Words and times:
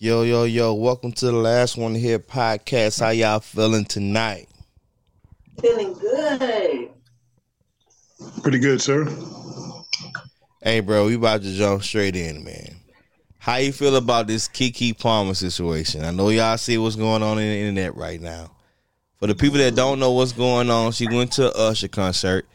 Yo, 0.00 0.22
yo, 0.22 0.44
yo, 0.44 0.74
welcome 0.74 1.10
to 1.10 1.26
the 1.26 1.32
last 1.32 1.76
one 1.76 1.92
here 1.92 2.20
podcast. 2.20 3.00
How 3.00 3.08
y'all 3.08 3.40
feeling 3.40 3.84
tonight? 3.84 4.48
Feeling 5.60 5.92
good. 5.94 6.90
Pretty 8.40 8.60
good, 8.60 8.80
sir. 8.80 9.08
Hey, 10.62 10.78
bro, 10.78 11.06
we 11.06 11.16
about 11.16 11.42
to 11.42 11.52
jump 11.52 11.82
straight 11.82 12.14
in, 12.14 12.44
man. 12.44 12.76
How 13.38 13.56
you 13.56 13.72
feel 13.72 13.96
about 13.96 14.28
this 14.28 14.46
Keke 14.46 14.96
Palmer 14.96 15.34
situation? 15.34 16.04
I 16.04 16.12
know 16.12 16.28
y'all 16.28 16.58
see 16.58 16.78
what's 16.78 16.94
going 16.94 17.24
on 17.24 17.40
in 17.40 17.48
the 17.48 17.58
internet 17.58 17.96
right 17.96 18.20
now. 18.20 18.52
For 19.18 19.26
the 19.26 19.34
people 19.34 19.58
that 19.58 19.74
don't 19.74 19.98
know 19.98 20.12
what's 20.12 20.30
going 20.30 20.70
on, 20.70 20.92
she 20.92 21.08
went 21.08 21.32
to 21.32 21.48
a 21.48 21.70
Usher 21.70 21.88
concert. 21.88 22.46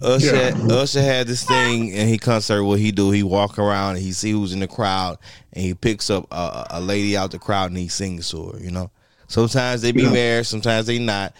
Usher, 0.00 0.34
Yeah. 0.36 0.66
Usher 0.70 1.02
had 1.02 1.26
this 1.26 1.44
thing 1.44 1.88
in 1.88 2.08
his 2.08 2.18
concert. 2.18 2.62
What 2.64 2.78
he 2.78 2.92
do? 2.92 3.10
He 3.10 3.22
walk 3.22 3.58
around 3.58 3.96
and 3.96 4.04
he 4.04 4.12
see 4.12 4.30
who's 4.30 4.52
in 4.52 4.60
the 4.60 4.68
crowd, 4.68 5.18
and 5.52 5.64
he 5.64 5.74
picks 5.74 6.08
up 6.10 6.26
a, 6.30 6.66
a 6.70 6.80
lady 6.80 7.16
out 7.16 7.30
the 7.32 7.38
crowd 7.38 7.70
and 7.70 7.78
he 7.78 7.88
sings 7.88 8.30
to 8.30 8.50
her. 8.50 8.58
You 8.60 8.70
know, 8.70 8.90
sometimes 9.26 9.82
they 9.82 9.92
be 9.92 10.02
Yeah. 10.02 10.12
married, 10.12 10.46
sometimes 10.46 10.86
they 10.86 10.98
not, 10.98 11.34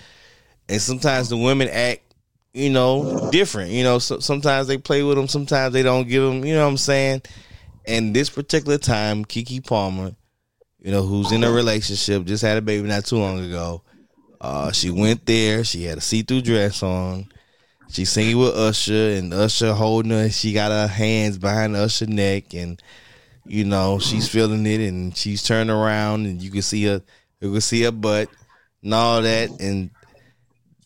and 0.69 0.81
sometimes 0.81 1.29
the 1.29 1.37
women 1.37 1.69
act, 1.69 2.01
you 2.53 2.71
know, 2.71 3.29
different. 3.31 3.71
You 3.71 3.85
know, 3.85 3.99
so, 3.99 4.19
sometimes 4.19 4.67
they 4.67 4.79
play 4.79 5.03
with 5.03 5.17
them, 5.17 5.29
sometimes 5.29 5.73
they 5.73 5.83
don't 5.83 6.09
give 6.09 6.23
them. 6.25 6.45
You 6.45 6.55
know 6.55 6.65
what 6.65 6.71
I'm 6.71 6.77
saying? 6.79 7.23
And 7.87 8.15
this 8.15 8.29
particular 8.29 8.77
time, 8.79 9.25
Keke 9.25 9.65
Palmer, 9.67 10.15
you 10.81 10.91
know, 10.91 11.03
who's 11.03 11.33
in 11.33 11.43
a 11.45 11.51
relationship, 11.51 12.25
just 12.25 12.43
had 12.43 12.59
a 12.59 12.63
baby 12.63 12.87
not 12.87 13.05
too 13.07 13.17
long 13.19 13.45
ago. 13.45 13.83
Uh, 14.41 14.71
she 14.73 14.91
went 14.91 15.25
there. 15.27 15.65
She 15.65 15.85
had 15.85 15.99
a 15.99 16.01
see-through 16.01 16.43
dress 16.43 16.83
on. 16.83 17.29
She 17.91 18.05
singing 18.05 18.39
with 18.39 18.55
Usher, 18.55 19.11
and 19.17 19.33
Usher 19.33 19.73
holding 19.73 20.13
her. 20.13 20.29
She 20.31 20.53
got 20.53 20.71
her 20.71 20.87
hands 20.87 21.39
behind 21.39 21.75
Usher 21.75 22.07
neck, 22.07 22.55
and 22.55 22.81
you 23.45 23.65
know 23.65 23.99
she's 23.99 24.29
feeling 24.29 24.67
it, 24.67 24.81
and 24.81 25.17
she's 25.17 25.43
turning 25.43 25.71
around, 25.71 26.27
and 26.27 26.43
you 26.43 26.51
can 26.51 26.63
see 26.63 26.85
her, 26.85 27.03
you 27.41 27.51
can 27.51 27.61
see 27.61 27.83
her 27.83 27.93
butt, 27.93 28.29
and 28.83 28.93
all 28.93 29.23
that, 29.23 29.51
and 29.61 29.91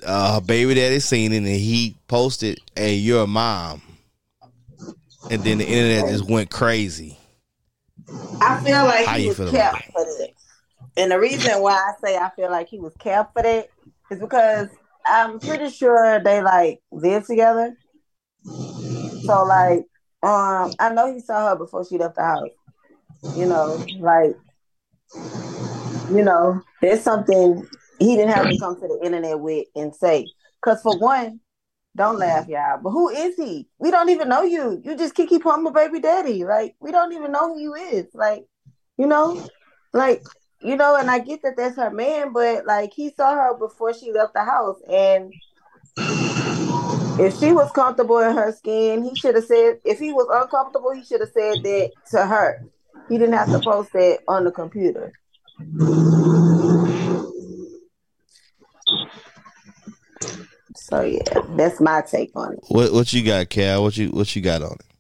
uh, 0.05 0.35
her 0.35 0.41
baby 0.41 0.75
daddy 0.75 1.01
seen 1.01 1.33
it, 1.33 1.39
and 1.39 1.47
he 1.47 1.97
posted, 2.07 2.59
"Hey, 2.77 2.95
you're 2.95 3.25
a 3.25 3.27
mom," 3.27 3.83
and 5.31 5.43
then 5.43 5.59
the 5.59 5.67
internet 5.67 6.11
just 6.11 6.29
went 6.29 6.51
crazy. 6.51 7.19
I 8.41 8.61
feel 8.65 8.85
like 8.85 9.07
How 9.07 9.17
he 9.17 9.29
was 9.29 9.37
kept 9.51 9.85
for 9.93 10.05
that. 10.05 10.31
And 10.97 11.11
the 11.11 11.19
reason 11.19 11.61
why 11.61 11.73
I 11.73 11.93
say 12.05 12.17
I 12.17 12.31
feel 12.37 12.51
like 12.51 12.69
he 12.69 12.79
was 12.79 12.95
kept 12.97 13.33
for 13.33 13.43
that 13.43 13.69
is 14.11 14.19
because 14.19 14.69
I'm 15.07 15.41
pretty 15.41 15.71
sure 15.71 16.21
they 16.23 16.43
like 16.43 16.81
live 16.91 17.27
together. 17.27 17.77
So 19.25 19.45
like 19.45 19.81
um 20.23 20.73
I 20.79 20.93
know 20.95 21.13
he 21.13 21.21
saw 21.21 21.51
her 21.51 21.57
before 21.57 21.85
she 21.85 21.99
left 21.99 22.17
the 22.17 22.23
house. 22.23 22.51
You 23.35 23.47
know, 23.47 23.83
like 24.01 24.37
you 26.09 26.23
know, 26.25 26.61
there's 26.81 27.03
something 27.03 27.67
he 27.99 28.17
didn't 28.17 28.33
have 28.33 28.49
to 28.49 28.57
come 28.57 28.75
to 28.81 28.89
the 28.89 29.01
internet 29.05 29.39
with 29.41 29.67
and 29.75 29.95
say. 29.95 30.29
Cause 30.61 30.83
for 30.83 30.97
one, 30.97 31.41
don't 31.97 32.19
laugh, 32.19 32.49
y'all. 32.49 32.81
But 32.83 32.91
who 32.91 33.09
is 33.11 33.37
he? 33.37 33.69
We 33.79 33.91
don't 33.91 34.09
even 34.11 34.29
know 34.29 34.43
you. 34.43 34.81
You 34.85 34.97
just 34.97 35.15
Keke 35.15 35.41
Palmer 35.43 35.73
baby 35.73 36.01
daddy. 36.01 36.45
Like 36.45 36.75
we 36.81 36.91
don't 36.91 37.13
even 37.13 37.33
know 37.33 37.55
who 37.55 37.61
you 37.61 37.75
is. 37.75 38.07
Like, 38.15 38.45
you 38.97 39.07
know, 39.07 39.43
like 39.93 40.25
you 40.63 40.77
know, 40.77 40.97
and 40.97 41.11
I 41.11 41.19
get 41.19 41.43
that 41.43 41.57
that's 41.57 41.77
her 41.77 41.91
man, 41.91 42.33
but 42.33 42.67
like 42.67 42.93
he 42.93 43.11
saw 43.11 43.35
her 43.35 43.59
before 43.59 43.93
she 43.95 44.13
left 44.13 44.35
the 44.35 44.45
house, 44.45 44.81
and 44.89 45.33
if 47.19 47.39
she 47.39 47.53
was 47.53 47.71
comfortable 47.73 48.19
in 48.19 48.37
her 48.37 48.53
skin, 48.53 49.05
he 49.05 49.15
should 49.17 49.35
have 49.35 49.45
said. 49.45 49.81
If 49.85 49.99
he 49.99 50.13
was 50.13 50.29
uncomfortable, 50.31 50.93
he 50.93 51.05
should 51.05 51.21
have 51.21 51.31
said 51.31 51.63
that 51.63 51.91
to 52.13 52.27
her. 52.27 52.65
He 53.09 53.19
didn't 53.19 53.35
have 53.35 53.51
to 53.51 53.59
post 53.59 53.93
that 53.93 54.21
on 54.29 54.45
the 54.45 54.51
computer. 54.51 55.13
So 60.75 61.03
yeah, 61.03 61.23
that's 61.57 61.81
my 61.81 62.03
take 62.03 62.31
on 62.35 62.55
it. 62.55 62.61
What 62.69 62.93
what 62.93 63.13
you 63.13 63.25
got, 63.25 63.51
Kal? 63.51 63.83
What 63.83 63.97
you 63.97 64.09
what 64.09 64.35
you 64.35 64.43
got 64.43 64.63
on 64.63 64.77
it? 64.81 64.92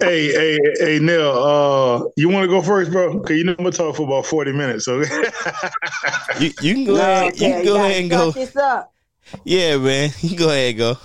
Hey, 0.00 0.32
hey, 0.32 0.58
hey, 0.78 0.98
Neil. 0.98 1.30
Uh, 1.30 2.04
you 2.16 2.28
want 2.30 2.44
to 2.44 2.48
go 2.48 2.62
first, 2.62 2.90
bro? 2.90 3.20
Cause 3.20 3.36
you 3.36 3.44
know 3.44 3.52
I'm 3.52 3.64
gonna 3.64 3.70
talk 3.70 3.96
for 3.96 4.04
about 4.04 4.24
forty 4.24 4.52
minutes. 4.52 4.86
So 4.86 5.02
You, 6.40 6.50
you 6.62 6.74
can 6.74 6.84
go 6.84 6.96
ahead. 6.96 7.34
You 7.34 7.40
can 7.40 7.64
go 7.64 7.74
gotta 7.74 7.88
ahead 7.88 8.00
and 8.00 8.10
go. 8.10 8.30
This 8.30 8.56
up. 8.56 8.92
Yeah, 9.44 9.76
man. 9.76 10.10
You 10.20 10.36
go 10.36 10.48
ahead 10.48 10.70
and 10.70 10.78
go. 10.78 10.96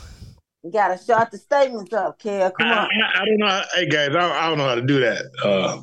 You 0.64 0.72
gotta 0.72 0.98
shut 0.98 1.30
the 1.30 1.38
statements 1.38 1.94
up, 1.94 2.20
Kel. 2.20 2.52
Come 2.52 2.68
I, 2.68 2.72
on. 2.72 2.90
I, 2.90 3.22
I 3.22 3.26
don't 3.26 3.38
know. 3.38 3.48
How, 3.48 3.64
hey, 3.76 3.88
guys, 3.88 4.16
I, 4.16 4.46
I 4.46 4.50
don't 4.50 4.58
know 4.58 4.68
how 4.68 4.76
to 4.76 4.82
do 4.82 5.00
that. 5.02 5.26
Uh, 5.44 5.82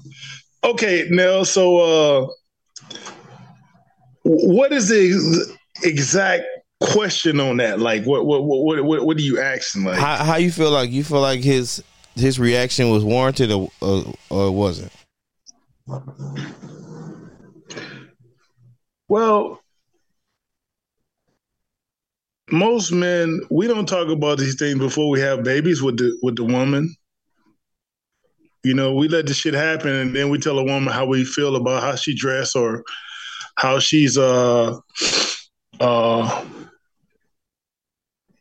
okay, 0.65 1.07
Neil. 1.11 1.45
So, 1.45 2.25
uh, 2.25 2.29
what 4.23 4.73
is 4.73 4.89
the 4.89 5.57
exact 5.83 6.45
question 6.81 7.41
on 7.41 7.59
that? 7.59 7.79
Like, 7.79 8.05
what, 8.05 8.27
what, 8.27 8.45
what, 8.45 8.65
what, 8.65 8.85
what, 8.85 9.07
what 9.07 9.17
are 9.19 9.23
you 9.23 9.41
asking? 9.41 9.85
Like, 9.85 9.99
How 9.99 10.17
how 10.25 10.37
you 10.37 10.51
feel 10.51 10.71
like 10.71 10.91
you 10.91 11.05
feel 11.05 11.21
like 11.21 11.41
his 11.41 11.83
his 12.15 12.39
reaction 12.39 12.91
was 12.91 13.05
warranted 13.05 13.51
or 13.51 13.71
or, 13.81 14.15
or 14.31 14.51
wasn't? 14.53 14.93
Well, 19.09 19.61
most 22.51 22.93
men 22.93 23.41
we 23.51 23.67
don't 23.67 23.89
talk 23.89 24.09
about 24.09 24.39
these 24.39 24.57
things 24.57 24.79
before 24.79 25.11
we 25.11 25.21
have 25.21 25.43
babies 25.43 25.83
with 25.83 25.99
the 25.99 26.19
with 26.23 26.37
the 26.37 26.45
woman. 26.45 26.95
You 28.65 28.75
know, 28.75 28.95
we 28.95 29.09
let 29.09 29.27
the 29.27 29.35
shit 29.35 29.55
happen, 29.55 29.93
and 29.93 30.15
then 30.15 30.31
we 30.31 30.39
tell 30.39 30.59
a 30.59 30.65
woman 30.65 30.93
how 30.93 31.05
we 31.07 31.25
feel 31.25 31.57
about 31.57 31.83
how 31.83 31.97
she 31.97 32.15
dressed 32.15 32.55
or 32.55 32.85
how 33.57 33.79
she's 33.79 34.17
uh 34.17 34.79
uh 35.81 36.45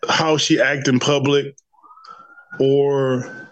how 0.07 0.37
she 0.37 0.59
act 0.59 0.87
in 0.87 0.99
public 0.99 1.55
or 2.59 3.49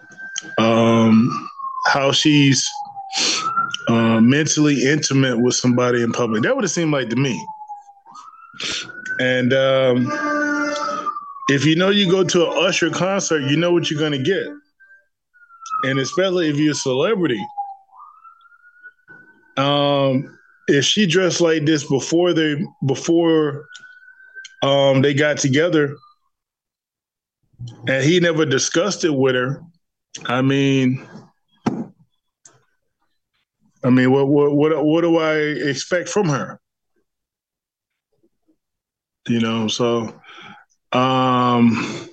um 0.60 1.48
how 1.86 2.12
she's 2.12 2.68
uh, 3.88 4.20
mentally 4.20 4.84
intimate 4.84 5.40
with 5.40 5.54
somebody 5.54 6.02
in 6.02 6.12
public. 6.12 6.42
That 6.42 6.54
would 6.54 6.64
have 6.64 6.70
seemed 6.70 6.92
like 6.92 7.08
to 7.08 7.16
me. 7.16 7.44
And 9.18 9.52
um, 9.52 10.06
if 11.48 11.64
you 11.64 11.76
know 11.76 11.90
you 11.90 12.10
go 12.10 12.24
to 12.24 12.50
an 12.50 12.66
Usher 12.66 12.90
concert, 12.90 13.40
you 13.42 13.56
know 13.56 13.72
what 13.72 13.90
you're 13.90 13.98
going 13.98 14.12
to 14.12 14.22
get. 14.22 14.46
And 15.84 15.98
especially 15.98 16.48
if 16.48 16.56
you're 16.56 16.72
a 16.72 16.74
celebrity. 16.74 17.44
Um, 19.56 20.38
if 20.68 20.84
she 20.84 21.06
dressed 21.06 21.40
like 21.40 21.64
this 21.64 21.84
before 21.84 22.32
they 22.32 22.64
before 22.86 23.66
um, 24.62 25.02
they 25.02 25.14
got 25.14 25.38
together, 25.38 25.96
and 27.88 28.04
he 28.04 28.20
never 28.20 28.46
discussed 28.46 29.04
it 29.04 29.12
with 29.12 29.34
her, 29.34 29.62
I 30.26 30.42
mean, 30.42 31.06
I 33.82 33.90
mean, 33.90 34.10
what 34.10 34.28
what 34.28 34.54
what 34.54 34.84
what 34.84 35.00
do 35.02 35.16
I 35.18 35.36
expect 35.36 36.08
from 36.08 36.28
her? 36.28 36.60
You 39.28 39.40
know, 39.40 39.68
so 39.68 40.20
um 40.92 42.08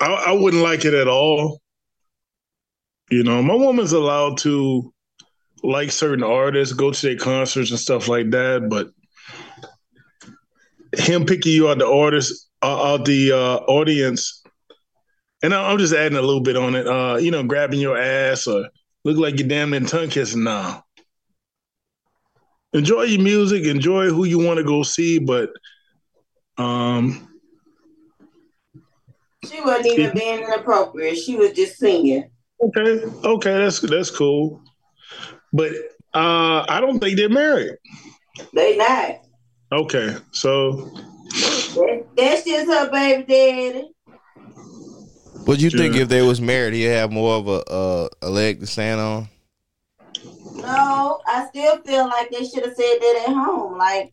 I, 0.00 0.24
I 0.28 0.32
wouldn't 0.32 0.62
like 0.62 0.84
it 0.84 0.94
at 0.94 1.08
all. 1.08 1.60
You 3.10 3.22
know, 3.22 3.42
my 3.42 3.54
woman's 3.54 3.92
allowed 3.92 4.38
to 4.38 4.92
like 5.62 5.90
certain 5.90 6.22
artists, 6.22 6.74
go 6.74 6.90
to 6.90 7.06
their 7.06 7.16
concerts 7.16 7.70
and 7.70 7.80
stuff 7.80 8.08
like 8.08 8.30
that, 8.30 8.68
but 8.68 8.88
him 10.98 11.24
picking 11.26 11.52
you 11.52 11.68
out 11.68 11.78
the 11.78 11.86
artist, 11.88 12.48
uh, 12.62 12.92
out 12.94 13.04
the 13.04 13.32
uh, 13.32 13.56
audience, 13.66 14.42
and 15.42 15.54
I- 15.54 15.70
I'm 15.70 15.78
just 15.78 15.94
adding 15.94 16.18
a 16.18 16.22
little 16.22 16.40
bit 16.42 16.56
on 16.56 16.74
it. 16.74 16.86
Uh, 16.86 17.16
you 17.16 17.30
know, 17.30 17.42
grabbing 17.42 17.80
your 17.80 17.96
ass 17.98 18.46
or 18.46 18.68
look 19.04 19.16
like 19.16 19.38
you're 19.38 19.48
damn 19.48 19.70
near 19.70 19.80
tongue 19.80 20.08
kissing 20.08 20.44
now. 20.44 20.82
Enjoy 22.72 23.02
your 23.02 23.22
music, 23.22 23.64
enjoy 23.64 24.08
who 24.08 24.24
you 24.24 24.38
want 24.38 24.58
to 24.58 24.64
go 24.64 24.82
see, 24.82 25.18
but 25.20 25.50
um, 26.58 27.28
She 29.48 29.60
wasn't 29.60 29.86
even 29.86 30.12
being 30.14 30.40
inappropriate. 30.40 31.18
She 31.18 31.36
was 31.36 31.52
just 31.52 31.78
singing. 31.78 32.30
okay, 32.60 33.04
okay, 33.24 33.58
that's 33.58 33.80
that's 33.80 34.10
cool. 34.10 34.60
But 35.52 35.70
uh, 36.14 36.64
I 36.68 36.80
don't 36.80 36.98
think 36.98 37.16
they're 37.16 37.28
married. 37.28 37.74
They 38.52 38.76
not. 38.76 39.20
Okay, 39.74 40.16
so 40.30 40.72
That- 41.74 42.06
That's 42.16 42.44
just 42.44 42.66
her 42.70 42.90
baby 42.90 43.24
daddy. 43.24 43.90
But 45.44 45.58
you 45.58 45.68
think 45.70 45.96
if 45.96 46.08
they 46.08 46.22
was 46.22 46.40
married, 46.40 46.74
he'd 46.74 46.84
have 46.84 47.10
more 47.12 47.34
of 47.34 47.48
a 47.48 47.60
uh, 47.70 48.08
a 48.22 48.30
leg 48.30 48.60
to 48.60 48.66
stand 48.66 49.00
on? 49.00 49.28
No, 50.54 51.20
I 51.26 51.46
still 51.50 51.78
feel 51.82 52.06
like 52.06 52.30
they 52.30 52.44
should 52.46 52.64
have 52.64 52.74
said 52.74 52.96
that 53.00 53.24
at 53.28 53.34
home. 53.34 53.76
Like, 53.76 54.12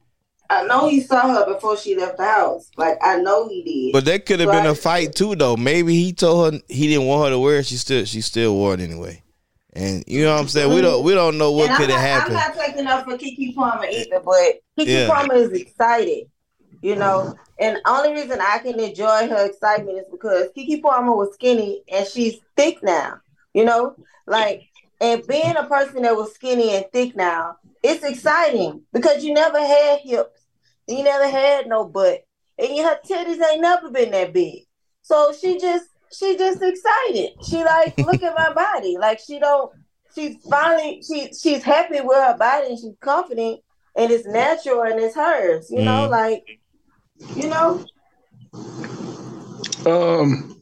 I 0.49 0.63
know 0.65 0.89
he 0.89 0.99
saw 0.99 1.27
her 1.33 1.53
before 1.53 1.77
she 1.77 1.95
left 1.95 2.17
the 2.17 2.25
house. 2.25 2.69
Like 2.75 2.97
I 3.01 3.17
know 3.21 3.47
he 3.47 3.61
did. 3.63 3.93
But 3.93 4.05
that 4.05 4.25
could 4.25 4.39
have 4.41 4.49
So 4.49 4.53
been 4.53 4.65
I- 4.65 4.71
a 4.71 4.75
fight 4.75 5.15
too, 5.15 5.35
though. 5.35 5.55
Maybe 5.55 5.93
he 5.95 6.11
told 6.11 6.53
her 6.53 6.59
he 6.67 6.87
didn't 6.87 7.07
want 7.07 7.25
her 7.25 7.29
to 7.29 7.39
wear 7.39 7.59
it. 7.59 7.67
She 7.67 7.75
still 7.77 8.03
she 8.05 8.21
still 8.21 8.55
wore 8.55 8.73
it 8.73 8.79
anyway. 8.81 9.21
And 9.73 10.03
you 10.05 10.23
know 10.23 10.33
what 10.33 10.41
I'm 10.41 10.47
saying? 10.47 10.73
We 10.73 10.81
don't 10.81 11.03
we 11.03 11.13
don't 11.13 11.37
know 11.37 11.51
what 11.51 11.75
could 11.77 11.89
have 11.89 11.99
happened. 11.99 12.37
I'm 12.37 12.55
not 12.55 12.65
taking 12.65 12.87
up 12.87 13.05
for 13.05 13.17
Keke 13.17 13.55
Palmer 13.55 13.85
either, 13.85 14.19
but 14.19 14.59
Keke 14.77 14.87
Yeah. 14.87 15.07
Palmer 15.07 15.35
is 15.35 15.51
excited, 15.53 16.29
you 16.81 16.95
know. 16.95 17.35
And 17.59 17.77
the 17.77 17.89
only 17.89 18.11
reason 18.13 18.39
I 18.41 18.57
can 18.59 18.79
enjoy 18.79 19.29
her 19.29 19.45
excitement 19.45 19.99
is 19.99 20.05
because 20.11 20.47
Keke 20.57 20.81
Palmer 20.81 21.15
was 21.15 21.33
skinny 21.35 21.83
and 21.91 22.05
she's 22.05 22.39
thick 22.57 22.83
now, 22.83 23.19
you 23.53 23.63
know. 23.63 23.95
Like, 24.27 24.67
and 24.99 25.25
being 25.25 25.55
a 25.55 25.65
person 25.65 26.01
that 26.01 26.15
was 26.17 26.33
skinny 26.33 26.71
and 26.71 26.85
thick 26.91 27.15
now, 27.15 27.57
it's 27.81 28.03
exciting 28.03 28.81
because 28.91 29.23
you 29.23 29.33
never 29.33 29.59
had 29.59 29.99
hips, 30.03 30.41
you 30.87 31.03
never 31.03 31.29
had 31.29 31.67
no 31.67 31.85
butt, 31.85 32.25
and 32.57 32.69
her 32.79 32.99
titties 33.09 33.41
ain't 33.41 33.61
never 33.61 33.89
been 33.89 34.11
that 34.11 34.33
big. 34.33 34.63
So 35.01 35.33
she 35.39 35.57
just 35.59 35.85
she 36.13 36.37
just 36.37 36.61
excited. 36.61 37.29
She 37.43 37.63
like, 37.63 37.95
look 37.97 38.21
at 38.21 38.35
my 38.35 38.53
body. 38.53 38.97
Like 38.99 39.19
she 39.19 39.39
don't 39.39 39.71
she's 40.13 40.35
finally 40.49 41.01
she 41.07 41.33
she's 41.33 41.63
happy 41.63 42.01
with 42.01 42.17
her 42.17 42.37
body 42.37 42.67
and 42.67 42.79
she's 42.79 42.95
confident 43.01 43.61
and 43.95 44.11
it's 44.11 44.27
natural 44.27 44.81
and 44.83 44.99
it's 44.99 45.15
hers, 45.15 45.69
you 45.69 45.83
know, 45.83 46.07
Mhm. 46.07 46.11
like 46.11 46.43
you 47.35 47.49
know, 47.49 47.79
Um, 49.85 50.61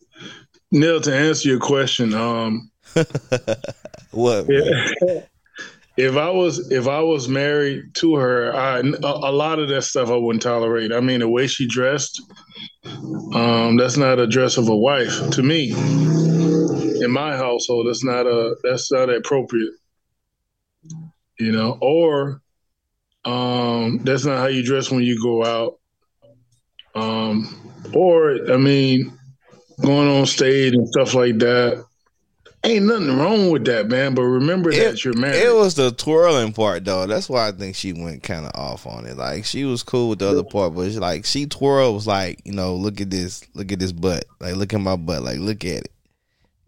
Neil, 0.71 1.01
to 1.01 1.15
answer 1.15 1.49
your 1.49 1.59
question, 1.59 2.13
um, 2.13 2.69
what? 4.11 4.45
if 5.97 6.15
I 6.15 6.29
was 6.29 6.71
if 6.71 6.87
I 6.87 7.01
was 7.01 7.27
married 7.27 7.93
to 7.95 8.15
her, 8.15 8.55
I, 8.55 8.79
a, 8.79 8.81
a 9.03 9.31
lot 9.31 9.59
of 9.59 9.67
that 9.69 9.81
stuff 9.83 10.09
I 10.09 10.15
wouldn't 10.15 10.43
tolerate. 10.43 10.93
I 10.93 11.01
mean, 11.01 11.19
the 11.19 11.27
way 11.27 11.47
she 11.47 11.67
dressed, 11.67 12.21
um, 13.33 13.77
that's 13.77 13.97
not 13.97 14.19
a 14.19 14.27
dress 14.27 14.57
of 14.57 14.67
a 14.69 14.75
wife 14.75 15.29
to 15.31 15.43
me. 15.43 15.71
In 15.71 17.11
my 17.11 17.35
household, 17.37 17.87
that's 17.87 18.03
not 18.03 18.25
a 18.27 18.55
that's 18.63 18.91
not 18.91 19.09
appropriate. 19.09 19.73
You 21.39 21.51
know, 21.51 21.77
or 21.81 22.41
um, 23.25 23.99
that's 24.03 24.25
not 24.25 24.39
how 24.39 24.47
you 24.47 24.63
dress 24.63 24.91
when 24.91 25.03
you 25.03 25.21
go 25.21 25.45
out. 25.45 25.79
Um, 26.95 27.55
or 27.93 28.51
I 28.51 28.57
mean, 28.57 29.17
going 29.81 30.09
on 30.09 30.25
stage 30.25 30.73
and 30.73 30.87
stuff 30.87 31.13
like 31.13 31.37
that. 31.39 31.85
Ain't 32.65 32.85
nothing 32.85 33.17
wrong 33.17 33.51
with 33.51 33.63
that, 33.65 33.87
man. 33.87 34.13
But 34.15 34.23
remember 34.23 34.69
It- 34.69 34.79
that 34.91 35.05
you're 35.05 35.13
married. 35.17 35.37
It 35.37 35.55
was 35.55 35.75
the 35.75 35.91
twirling 35.91 36.51
part 36.51 36.83
though. 36.83 37.07
That's 37.07 37.29
why 37.29 37.47
I 37.47 37.51
think 37.53 37.75
she 37.75 37.93
went 37.93 38.21
kind 38.23 38.45
of 38.45 38.51
off 38.53 38.85
on 38.85 39.05
it. 39.05 39.15
Like 39.15 39.45
she 39.45 39.63
was 39.63 39.81
cool 39.81 40.09
with 40.09 40.19
the 40.19 40.27
other 40.27 40.43
part, 40.43 40.75
but 40.75 40.91
she, 40.91 40.97
like 40.99 41.25
she 41.25 41.45
twirled 41.45 41.95
was 41.95 42.05
like, 42.07 42.41
you 42.43 42.51
know, 42.51 42.75
look 42.75 42.99
at 42.99 43.09
this, 43.09 43.43
look 43.53 43.71
at 43.71 43.79
this 43.79 43.93
butt, 43.93 44.25
like 44.41 44.55
look 44.55 44.73
at 44.73 44.81
my 44.81 44.97
butt, 44.97 45.23
like 45.23 45.37
look 45.39 45.63
at 45.63 45.83
it. 45.85 45.91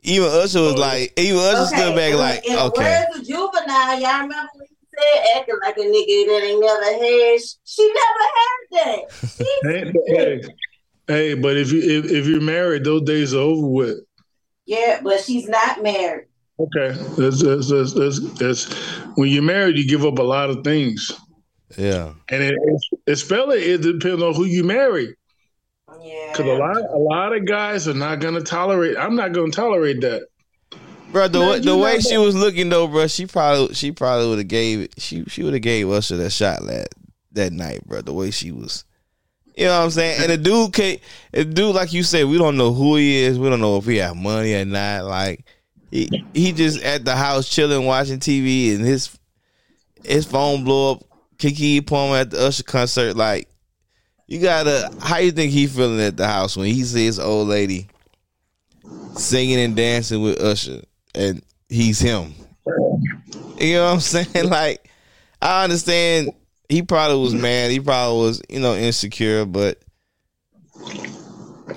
Even 0.03 0.29
Usher 0.29 0.61
was 0.61 0.73
Oh, 0.73 0.79
like, 0.79 1.13
even 1.19 1.37
Usher 1.39 1.65
stood 1.67 1.95
back 1.95 2.13
in- 2.13 2.17
like, 2.17 2.47
in 2.47 2.57
okay, 2.57 3.05
words 3.11 3.19
of 3.19 3.27
juvenile, 3.27 3.99
y'all 3.99 4.21
remember 4.21 4.49
when 4.55 4.67
he 4.67 4.75
said 4.97 5.37
acting 5.37 5.55
like 5.61 5.77
a 5.77 5.81
nigga 5.81 6.25
that 6.27 6.43
ain't 6.43 6.59
never 6.61 7.05
had 7.05 7.39
she 7.65 7.93
never 7.93 8.25
had 8.37 8.61
that. 8.71 9.01
Hey, 9.63 9.93
hey, 10.07 10.41
hey, 11.07 11.33
but 11.35 11.57
if 11.57 11.71
you 11.73 11.81
if, 11.81 12.05
if 12.09 12.25
you're 12.27 12.39
married, 12.41 12.85
those 12.85 13.01
days 13.03 13.33
are 13.33 13.39
over 13.39 13.67
with. 13.67 13.97
Yeah, 14.71 14.99
but 15.03 15.19
she's 15.21 15.47
not 15.49 15.83
married. 15.83 16.27
Okay, 16.59 16.91
that's 17.17 17.41
that's 17.43 17.69
that's, 17.69 17.93
that's, 17.93 18.19
that's 18.39 18.73
when 19.17 19.29
you're 19.29 19.41
married, 19.43 19.77
you 19.77 19.87
give 19.87 20.05
up 20.05 20.19
a 20.19 20.23
lot 20.23 20.49
of 20.49 20.63
things, 20.63 21.11
yeah, 21.77 22.13
and 22.29 22.43
it, 22.43 22.55
it's, 22.65 22.89
especially 23.07 23.57
it 23.63 23.81
depends 23.81 24.21
on 24.21 24.33
who 24.35 24.45
you 24.45 24.63
marry. 24.63 25.15
Yeah. 26.03 26.27
Because 26.31 26.45
a 26.45 26.53
lot 26.53 26.77
a 26.77 26.97
lot 26.97 27.35
of 27.35 27.45
guys 27.45 27.87
are 27.87 27.93
not 27.93 28.19
gonna 28.19 28.41
tolerate. 28.41 28.97
I'm 28.97 29.15
not 29.15 29.33
gonna 29.33 29.51
tolerate 29.51 30.01
that. 30.01 30.27
bro. 31.11 31.27
The 31.27 31.39
Man, 31.39 31.49
way, 31.49 31.59
the 31.59 31.77
way 31.77 31.99
she 31.99 32.15
that- 32.15 32.21
was 32.21 32.35
looking 32.35 32.69
though, 32.69 32.87
bro, 32.87 33.07
she 33.07 33.25
probably 33.25 33.73
she 33.73 33.91
probably 33.91 34.27
would 34.29 34.37
have 34.39 34.47
gave 34.47 34.81
it. 34.81 34.93
She 34.97 35.25
she 35.25 35.43
would 35.43 35.53
have 35.53 35.61
gave 35.61 35.89
Usher 35.89 36.17
that 36.17 36.31
shot 36.31 36.61
that 36.67 36.89
that 37.33 37.51
night, 37.53 37.85
bro. 37.85 38.01
The 38.01 38.13
way 38.13 38.31
she 38.31 38.51
was. 38.51 38.85
You 39.61 39.67
know 39.67 39.77
what 39.77 39.85
I'm 39.85 39.91
saying? 39.91 40.21
And 40.23 40.31
the 40.31 40.37
dude 40.37 40.73
can 40.73 40.97
the 41.31 41.45
dude, 41.45 41.75
like 41.75 41.93
you 41.93 42.01
said, 42.01 42.25
we 42.25 42.39
don't 42.39 42.57
know 42.57 42.73
who 42.73 42.95
he 42.95 43.17
is. 43.17 43.37
We 43.37 43.47
don't 43.47 43.61
know 43.61 43.77
if 43.77 43.85
he 43.85 43.97
have 43.97 44.15
money 44.15 44.55
or 44.55 44.65
not. 44.65 45.05
Like 45.05 45.45
he 45.91 46.09
he 46.33 46.51
just 46.51 46.81
at 46.81 47.05
the 47.05 47.15
house 47.15 47.47
chilling, 47.47 47.85
watching 47.85 48.17
TV, 48.17 48.73
and 48.73 48.83
his 48.83 49.15
his 50.03 50.25
phone 50.25 50.63
blow 50.63 50.93
up. 50.93 51.03
Keke 51.37 51.85
Palmer 51.85 52.15
at 52.15 52.31
the 52.31 52.41
Usher 52.41 52.63
concert. 52.63 53.15
Like 53.15 53.49
you 54.25 54.39
gotta, 54.41 54.91
how 54.99 55.17
you 55.17 55.31
think 55.31 55.51
he 55.51 55.67
feeling 55.67 56.01
at 56.01 56.17
the 56.17 56.27
house 56.27 56.57
when 56.57 56.65
he 56.65 56.83
sees 56.83 57.19
old 57.19 57.47
lady 57.47 57.87
singing 59.15 59.59
and 59.59 59.75
dancing 59.75 60.23
with 60.23 60.41
Usher, 60.41 60.81
and 61.13 61.39
he's 61.69 61.99
him. 61.99 62.33
You 63.59 63.73
know 63.75 63.85
what 63.85 63.93
I'm 63.93 63.99
saying? 63.99 64.27
Like 64.49 64.89
I 65.39 65.65
understand 65.65 66.31
he 66.71 66.81
probably 66.81 67.19
was 67.19 67.33
mad. 67.33 67.69
He 67.69 67.79
probably 67.79 68.25
was, 68.25 68.41
you 68.49 68.59
know, 68.59 68.75
insecure, 68.75 69.45
but 69.45 69.83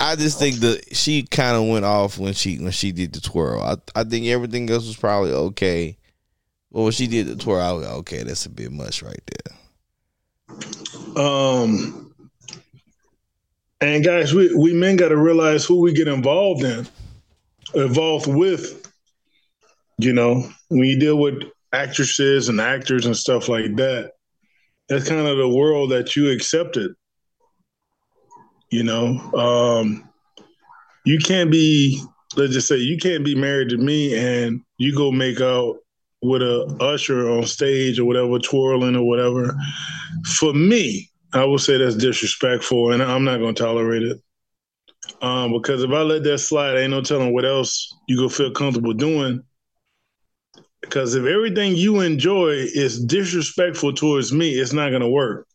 I 0.00 0.14
just 0.17 0.38
think 0.38 0.56
that 0.61 0.94
she 0.94 1.25
kind 1.25 1.56
of 1.56 1.69
went 1.69 1.85
off 1.85 2.17
when 2.19 2.32
she 2.32 2.58
when 2.58 2.70
she 2.70 2.93
did 2.93 3.12
the 3.12 3.20
twirl. 3.20 3.61
I 3.61 3.76
I 3.94 4.05
think 4.05 4.26
everything 4.26 4.70
else 4.70 4.87
was 4.87 4.96
probably 4.96 5.32
okay, 5.32 5.99
but 6.70 6.82
when 6.82 6.93
she 6.93 7.08
did 7.08 7.26
the 7.26 7.37
twirl, 7.37 7.61
I 7.61 7.73
was 7.73 7.85
like, 7.87 7.94
okay, 7.96 8.23
that's 8.23 8.46
a 8.46 8.50
bit 8.50 8.70
much 8.70 9.02
right 9.02 9.20
there. 9.26 11.25
Um, 11.25 12.14
and 13.81 14.05
guys, 14.05 14.32
we 14.32 14.55
we 14.55 14.73
men 14.75 14.96
got 14.96 15.08
to 15.08 15.17
realize 15.17 15.64
who 15.64 15.81
we 15.81 15.93
get 15.93 16.08
involved 16.08 16.62
in, 16.62 16.87
involved 17.75 18.29
with. 18.29 18.81
You 19.99 20.12
know, 20.12 20.49
when 20.69 20.85
you 20.85 20.99
deal 20.99 21.19
with 21.19 21.43
actresses 21.73 22.49
and 22.49 22.61
actors 22.61 23.06
and 23.06 23.17
stuff 23.17 23.49
like 23.49 23.76
that, 23.76 24.13
that's 24.88 25.08
kind 25.08 25.26
of 25.26 25.36
the 25.36 25.48
world 25.48 25.90
that 25.90 26.16
you 26.16 26.31
accepted. 26.31 26.92
You 28.70 28.82
know, 28.82 29.19
um, 29.34 30.08
you 31.04 31.19
can't 31.19 31.50
be. 31.50 32.02
Let's 32.36 32.52
just 32.52 32.66
say 32.66 32.76
you 32.76 32.98
can't 32.98 33.25
be 33.25 33.36
married 33.36 33.69
to 33.69 33.76
me 33.76 34.16
and 34.16 34.60
you 34.78 34.96
go 34.96 35.12
make 35.12 35.40
out 35.40 35.76
with 36.20 36.42
a 36.42 36.76
usher 36.81 37.31
on 37.31 37.44
stage 37.44 38.00
or 38.00 38.06
whatever, 38.06 38.38
twirling 38.38 38.96
or 38.96 39.06
whatever. 39.06 39.54
For 40.38 40.52
me, 40.52 41.10
I 41.32 41.44
will 41.44 41.58
say 41.58 41.78
that's 41.78 41.96
disrespectful, 41.96 42.92
and 42.92 43.02
I'm 43.02 43.25
not 43.25 43.38
going 43.38 43.54
to 43.54 43.62
tolerate 43.62 44.02
it. 44.02 44.20
Um, 45.20 45.52
because 45.52 45.82
if 45.82 45.90
I 45.90 46.00
let 46.00 46.25
that 46.25 46.38
slide, 46.38 46.76
ain't 46.76 46.90
no 46.90 47.02
telling 47.02 47.32
what 47.32 47.44
else 47.44 47.94
you 48.08 48.16
gonna 48.16 48.31
feel 48.31 48.50
comfortable 48.52 48.94
doing. 48.94 49.42
Because 50.84 51.14
if 51.14 51.25
everything 51.25 51.76
you 51.76 52.00
enjoy 52.00 52.50
is 52.50 53.05
disrespectful 53.05 53.93
towards 53.93 54.32
me, 54.32 54.50
it's 54.50 54.72
not 54.72 54.91
gonna 54.91 55.08
work. 55.08 55.46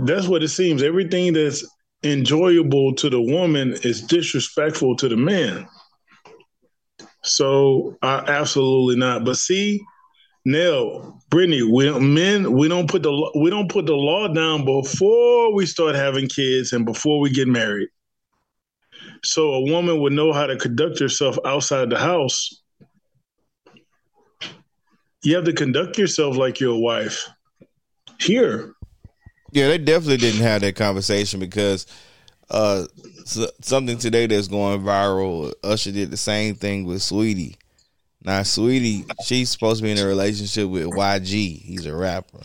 That's 0.00 0.26
what 0.26 0.42
it 0.42 0.48
seems. 0.48 0.82
Everything 0.82 1.32
that's 1.32 1.64
enjoyable 2.02 2.94
to 2.96 3.08
the 3.08 3.20
woman 3.20 3.74
is 3.84 4.02
disrespectful 4.02 4.96
to 4.96 5.08
the 5.08 5.16
man. 5.16 5.66
So 7.22 7.96
uh, 8.02 8.24
absolutely 8.26 8.96
not. 8.96 9.24
But 9.24 9.36
see, 9.36 9.80
Nell, 10.44 11.20
Brittany, 11.30 11.62
we 11.62 11.84
don't, 11.84 12.12
men 12.12 12.52
we 12.52 12.66
don't 12.66 12.90
put 12.90 13.04
the 13.04 13.32
we 13.40 13.48
don't 13.48 13.70
put 13.70 13.86
the 13.86 13.94
law 13.94 14.26
down 14.26 14.64
before 14.64 15.54
we 15.54 15.66
start 15.66 15.94
having 15.94 16.26
kids 16.26 16.72
and 16.72 16.84
before 16.84 17.20
we 17.20 17.30
get 17.30 17.46
married. 17.46 17.88
So 19.24 19.52
a 19.52 19.70
woman 19.70 20.00
would 20.00 20.12
know 20.12 20.32
how 20.32 20.46
to 20.46 20.56
conduct 20.56 20.98
herself 20.98 21.38
outside 21.44 21.90
the 21.90 21.98
house. 21.98 22.61
You 25.22 25.36
have 25.36 25.44
to 25.44 25.52
conduct 25.52 25.98
yourself 25.98 26.36
like 26.36 26.58
you're 26.60 26.76
wife. 26.78 27.28
Here, 28.18 28.74
Yeah, 29.52 29.68
they 29.68 29.78
definitely 29.78 30.18
didn't 30.18 30.42
have 30.42 30.60
that 30.62 30.76
conversation 30.76 31.40
because 31.40 31.86
uh, 32.50 32.84
s- 33.22 33.50
something 33.60 33.98
today 33.98 34.26
that's 34.26 34.48
going 34.48 34.80
viral. 34.82 35.52
Usher 35.64 35.92
did 35.92 36.10
the 36.10 36.16
same 36.16 36.54
thing 36.54 36.84
with 36.84 36.98
Saweetie. 36.98 37.56
Now, 38.24 38.40
Saweetie, 38.42 39.04
she's 39.24 39.50
supposed 39.50 39.78
to 39.78 39.84
be 39.84 39.90
in 39.90 39.98
a 39.98 40.06
relationship 40.06 40.68
with 40.68 40.86
YG. 40.86 41.60
He's 41.62 41.86
a 41.86 41.94
rapper, 41.94 42.42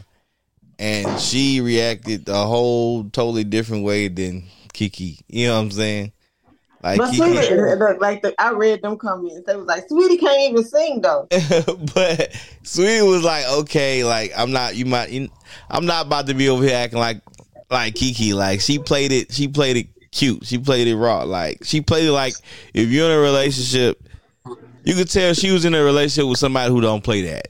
and 0.80 1.20
she 1.20 1.62
reacted 1.62 2.28
a 2.30 2.46
whole 2.46 3.04
totally 3.10 3.44
different 3.44 3.84
way 3.84 4.08
than 4.08 4.44
Keke. 4.74 5.20
You 5.28 5.48
know 5.48 5.56
what 5.56 5.62
I'm 5.62 5.72
saying? 5.72 6.12
Like 6.84 7.00
But 7.00 7.14
Saweetie, 7.14 7.80
look, 7.80 8.00
like 8.00 8.22
the, 8.22 8.40
I 8.40 8.52
read 8.52 8.82
them 8.84 8.98
comments. 8.98 9.48
They 9.48 9.56
was 9.56 9.66
like, 9.66 9.88
"Saweetie 9.88 10.20
can't 10.20 10.52
even 10.52 10.64
sing 10.64 11.02
though." 11.02 11.28
but 11.32 12.32
Saweetie 12.64 13.08
was 13.10 13.24
like, 13.24 13.48
okay, 13.48 14.04
like 14.04 14.32
I'm 14.38 14.52
not, 14.52 14.76
you 14.76 14.86
might, 14.86 15.10
you, 15.10 15.30
I'm 15.70 15.86
not 15.86 16.06
about 16.06 16.28
to 16.28 16.36
be 16.36 16.50
over 16.50 16.64
here 16.64 16.76
acting 16.76 17.00
like 17.00 17.22
like 17.72 17.96
Keke. 17.96 18.34
Like 18.36 18.62
she 18.62 18.78
played 18.78 19.12
it, 19.12 19.34
she 19.34 19.48
played 19.48 19.78
it 19.78 19.88
cute, 20.12 20.46
she 20.46 20.60
played 20.60 20.88
it 20.88 20.96
raw. 20.96 21.24
Like 21.24 21.64
she 21.64 21.82
played 21.82 22.08
it 22.08 22.12
like 22.12 22.34
if 22.76 22.90
you're 22.90 23.10
in 23.10 23.18
a 23.18 23.20
relationship, 23.22 24.08
you 24.84 24.94
could 24.94 25.10
tell 25.10 25.34
she 25.34 25.52
was 25.52 25.66
in 25.66 25.74
a 25.74 25.84
relationship 25.84 26.30
with 26.30 26.38
somebody 26.38 26.72
who 26.72 26.80
don't 26.80 27.04
play 27.04 27.24
that. 27.24 27.48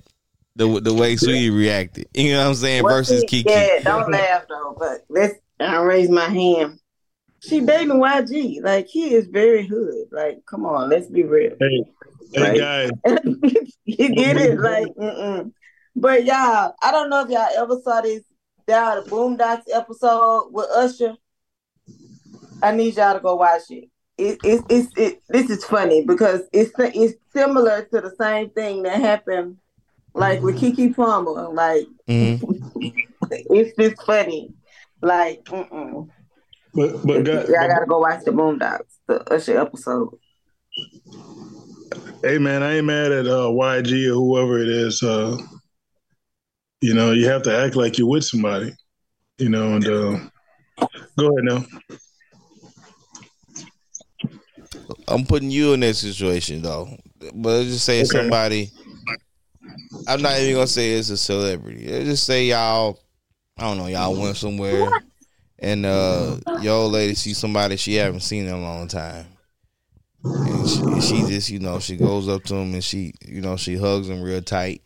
the 0.55 0.79
the 0.79 0.93
way 0.93 1.15
Saweetie 1.15 1.55
reacted. 1.55 2.07
You 2.13 2.31
know 2.31 2.39
what 2.39 2.47
I'm 2.47 2.55
saying? 2.55 2.83
What 2.83 2.91
Versus 2.91 3.25
she- 3.29 3.43
Keke. 3.43 3.49
Yeah, 3.49 3.79
don't 3.83 4.09
laugh 4.09 4.43
though. 4.47 4.75
But 4.79 5.03
let's. 5.09 5.35
I 5.59 5.81
raise 5.81 6.09
my 6.09 6.25
hand. 6.29 6.79
She 7.39 7.61
dating 7.61 7.97
YG. 7.99 8.61
Like 8.63 8.87
he 8.87 9.13
is 9.13 9.27
very 9.27 9.65
hood. 9.65 10.07
Like, 10.11 10.39
come 10.45 10.65
on, 10.65 10.89
let's 10.89 11.07
be 11.07 11.23
real. 11.23 11.55
Hey, 11.59 11.83
hey 12.33 12.41
Right. 12.41 12.59
guys, 12.59 12.91
you 13.85 14.15
get 14.15 14.37
it? 14.37 14.59
Like, 14.59 14.87
mm-mm. 14.95 15.51
But 15.95 16.25
y'all, 16.25 16.73
I 16.81 16.91
don't 16.91 17.09
know 17.09 17.23
if 17.23 17.29
y'all 17.29 17.47
ever 17.57 17.79
saw 17.83 18.01
this 18.01 18.23
down 18.67 19.03
the 19.03 19.09
Boondocks 19.09 19.63
episode 19.73 20.49
with 20.51 20.67
Usher. 20.75 21.15
I 22.61 22.71
need 22.71 22.95
y'all 22.95 23.13
to 23.13 23.19
go 23.19 23.35
watch 23.35 23.63
it. 23.69 23.89
It, 24.17 24.39
it, 24.43 24.63
it's 24.69 24.91
it, 24.97 25.21
this 25.29 25.49
is 25.51 25.63
funny 25.63 26.03
because 26.03 26.41
it's 26.51 26.71
it's 26.77 27.13
similar 27.33 27.83
to 27.93 28.01
the 28.01 28.15
same 28.19 28.49
thing 28.49 28.81
that 28.83 28.99
happened 28.99 29.57
like 30.15 30.41
with 30.41 30.59
Keke 30.59 30.95
Palmer. 30.95 31.49
Like 31.49 31.87
Mhm. 32.09 32.41
it's 33.31 33.75
just 33.77 34.01
funny. 34.05 34.53
Like, 35.01 35.43
mm-mm. 35.45 36.09
But 36.73 37.05
but 37.05 37.23
guys, 37.23 37.47
y'all 37.49 37.67
gotta 37.67 37.85
go 37.87 37.99
watch 37.99 38.23
the 38.23 38.31
Boondocks, 38.31 38.97
the 39.07 39.21
Usher 39.33 39.59
episode. 39.59 40.17
hey 42.23 42.37
man, 42.37 42.63
I 42.63 42.77
ain't 42.77 42.85
mad 42.85 43.11
at 43.11 43.25
uh, 43.27 43.49
YG 43.49 44.09
or 44.09 44.15
whoever 44.15 44.59
it 44.59 44.69
is. 44.69 45.01
Uh, 45.03 45.37
you 46.81 46.93
know, 46.93 47.11
you 47.11 47.27
have 47.27 47.41
to 47.43 47.55
act 47.57 47.75
like 47.75 47.97
you're 47.97 48.07
with 48.07 48.23
somebody. 48.23 48.73
You 49.37 49.49
know, 49.49 49.75
and 49.75 49.85
uh, 49.87 50.19
go 51.17 51.27
ahead 51.27 51.43
now. 51.43 51.65
I'm 55.07 55.25
putting 55.25 55.51
you 55.51 55.73
in 55.73 55.79
that 55.81 55.95
situation 55.95 56.61
though. 56.61 56.89
But 57.19 57.33
let's 57.33 57.69
just 57.69 57.85
say 57.85 57.99
Okay. 57.99 58.07
somebody. 58.07 58.71
I'm 60.07 60.21
not 60.21 60.39
even 60.39 60.55
gonna 60.55 60.67
say 60.67 60.93
it's 60.93 61.09
a 61.09 61.17
celebrity. 61.17 61.87
Let's 61.87 62.05
just 62.05 62.23
say 62.25 62.45
y'all. 62.45 62.99
I 63.57 63.63
don't 63.63 63.77
know. 63.77 63.87
Y'all 63.87 64.15
went 64.15 64.37
somewhere, 64.37 65.01
and 65.59 65.85
uh, 65.85 66.37
your 66.61 66.75
old 66.75 66.93
lady 66.93 67.15
sees 67.15 67.37
somebody 67.37 67.77
she 67.77 67.95
haven't 67.95 68.21
seen 68.21 68.45
in 68.45 68.53
a 68.53 68.61
long 68.61 68.87
time, 68.87 69.25
and 70.23 70.69
she, 70.69 70.79
and 70.81 71.03
she 71.03 71.21
just 71.23 71.49
you 71.49 71.59
know 71.59 71.79
she 71.79 71.95
goes 71.95 72.27
up 72.27 72.43
to 72.45 72.55
him 72.55 72.73
and 72.73 72.83
she 72.83 73.13
you 73.25 73.41
know 73.41 73.57
she 73.57 73.75
hugs 73.75 74.09
him 74.09 74.21
real 74.21 74.41
tight. 74.41 74.81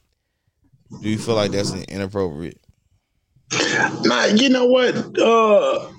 Do 1.02 1.10
you 1.10 1.18
feel 1.18 1.36
like 1.36 1.52
that's 1.52 1.74
inappropriate? 1.74 2.60
Nah, 4.04 4.26
you 4.26 4.50
know 4.50 4.66
what? 4.66 4.96
Uh, 5.20 5.90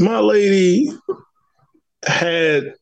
my 0.00 0.18
lady 0.18 0.90
had 2.06 2.74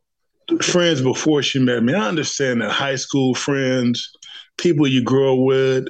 friends 0.60 1.00
before 1.00 1.42
she 1.42 1.58
met 1.58 1.82
me. 1.82 1.94
I 1.94 2.08
understand 2.08 2.60
that 2.60 2.70
high 2.70 2.96
school 2.96 3.34
friends, 3.34 4.10
people 4.56 4.86
you 4.86 5.02
grow 5.02 5.34
up 5.34 5.44
with, 5.44 5.88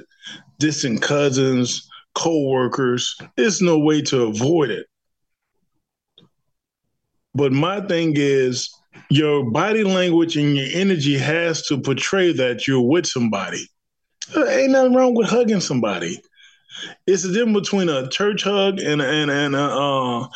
distant 0.59 1.01
cousins, 1.01 1.87
co-workers, 2.15 3.15
there's 3.37 3.61
no 3.61 3.77
way 3.77 4.01
to 4.03 4.23
avoid 4.23 4.71
it. 4.71 4.87
But 7.33 7.51
my 7.51 7.81
thing 7.81 8.13
is 8.15 8.69
your 9.09 9.49
body 9.51 9.83
language 9.83 10.37
and 10.37 10.55
your 10.55 10.67
energy 10.73 11.17
has 11.17 11.63
to 11.67 11.79
portray 11.79 12.31
that 12.33 12.67
you're 12.67 12.81
with 12.81 13.05
somebody. 13.05 13.67
There 14.33 14.59
ain't 14.59 14.71
nothing 14.71 14.95
wrong 14.95 15.13
with 15.13 15.29
hugging 15.29 15.59
somebody 15.59 16.19
it's 17.07 17.23
the 17.23 17.31
difference 17.31 17.69
between 17.69 17.89
a 17.89 18.09
church 18.09 18.43
hug 18.43 18.79
and 18.79 19.01
and 19.01 19.31
and 19.31 19.55
a, 19.55 19.59
uh, 19.59 20.21
uh, 20.21 20.27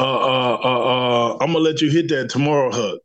uh, 0.00 0.58
uh, 0.62 0.80
uh, 0.80 1.32
I'm 1.40 1.52
gonna 1.52 1.58
let 1.58 1.80
you 1.80 1.90
hit 1.90 2.08
that 2.08 2.30
tomorrow 2.30 2.70
hug. 2.70 2.98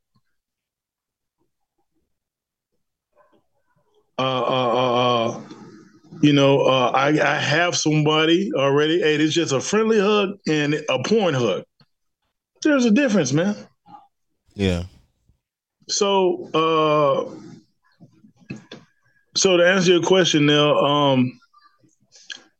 Uh, 4.17 4.22
uh, 4.22 4.74
uh, 4.74 4.94
uh, 4.94 5.14
you 6.22 6.34
know, 6.34 6.62
uh, 6.62 6.91
I, 6.93 7.10
I 7.10 7.36
have 7.36 7.75
somebody 7.75 8.51
already. 8.55 9.01
Hey, 9.01 9.15
it's 9.15 9.34
just 9.34 9.53
a 9.53 9.60
friendly 9.60 10.00
hug 10.00 10.38
and 10.48 10.75
a 10.89 11.03
porn 11.03 11.34
hug. 11.34 11.63
There's 12.63 12.86
a 12.86 12.91
difference, 12.91 13.34
man. 13.34 13.55
Yeah. 14.53 14.84
So, 15.88 16.50
uh, 16.53 17.29
so 19.36 19.57
to 19.57 19.67
answer 19.67 19.93
your 19.93 20.01
question, 20.01 20.45
now, 20.45 20.75
um, 20.77 21.39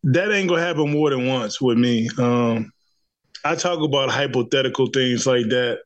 that 0.03 0.31
ain't 0.31 0.50
gonna 0.50 0.62
happen 0.62 0.91
more 0.91 1.09
than 1.09 1.25
once 1.25 1.59
with 1.59 1.77
me. 1.77 2.09
Um, 2.19 2.71
I 3.43 3.55
talk 3.55 3.79
about 3.81 4.12
hypothetical 4.12 4.88
things 4.88 5.25
like 5.25 5.47
that 5.50 5.79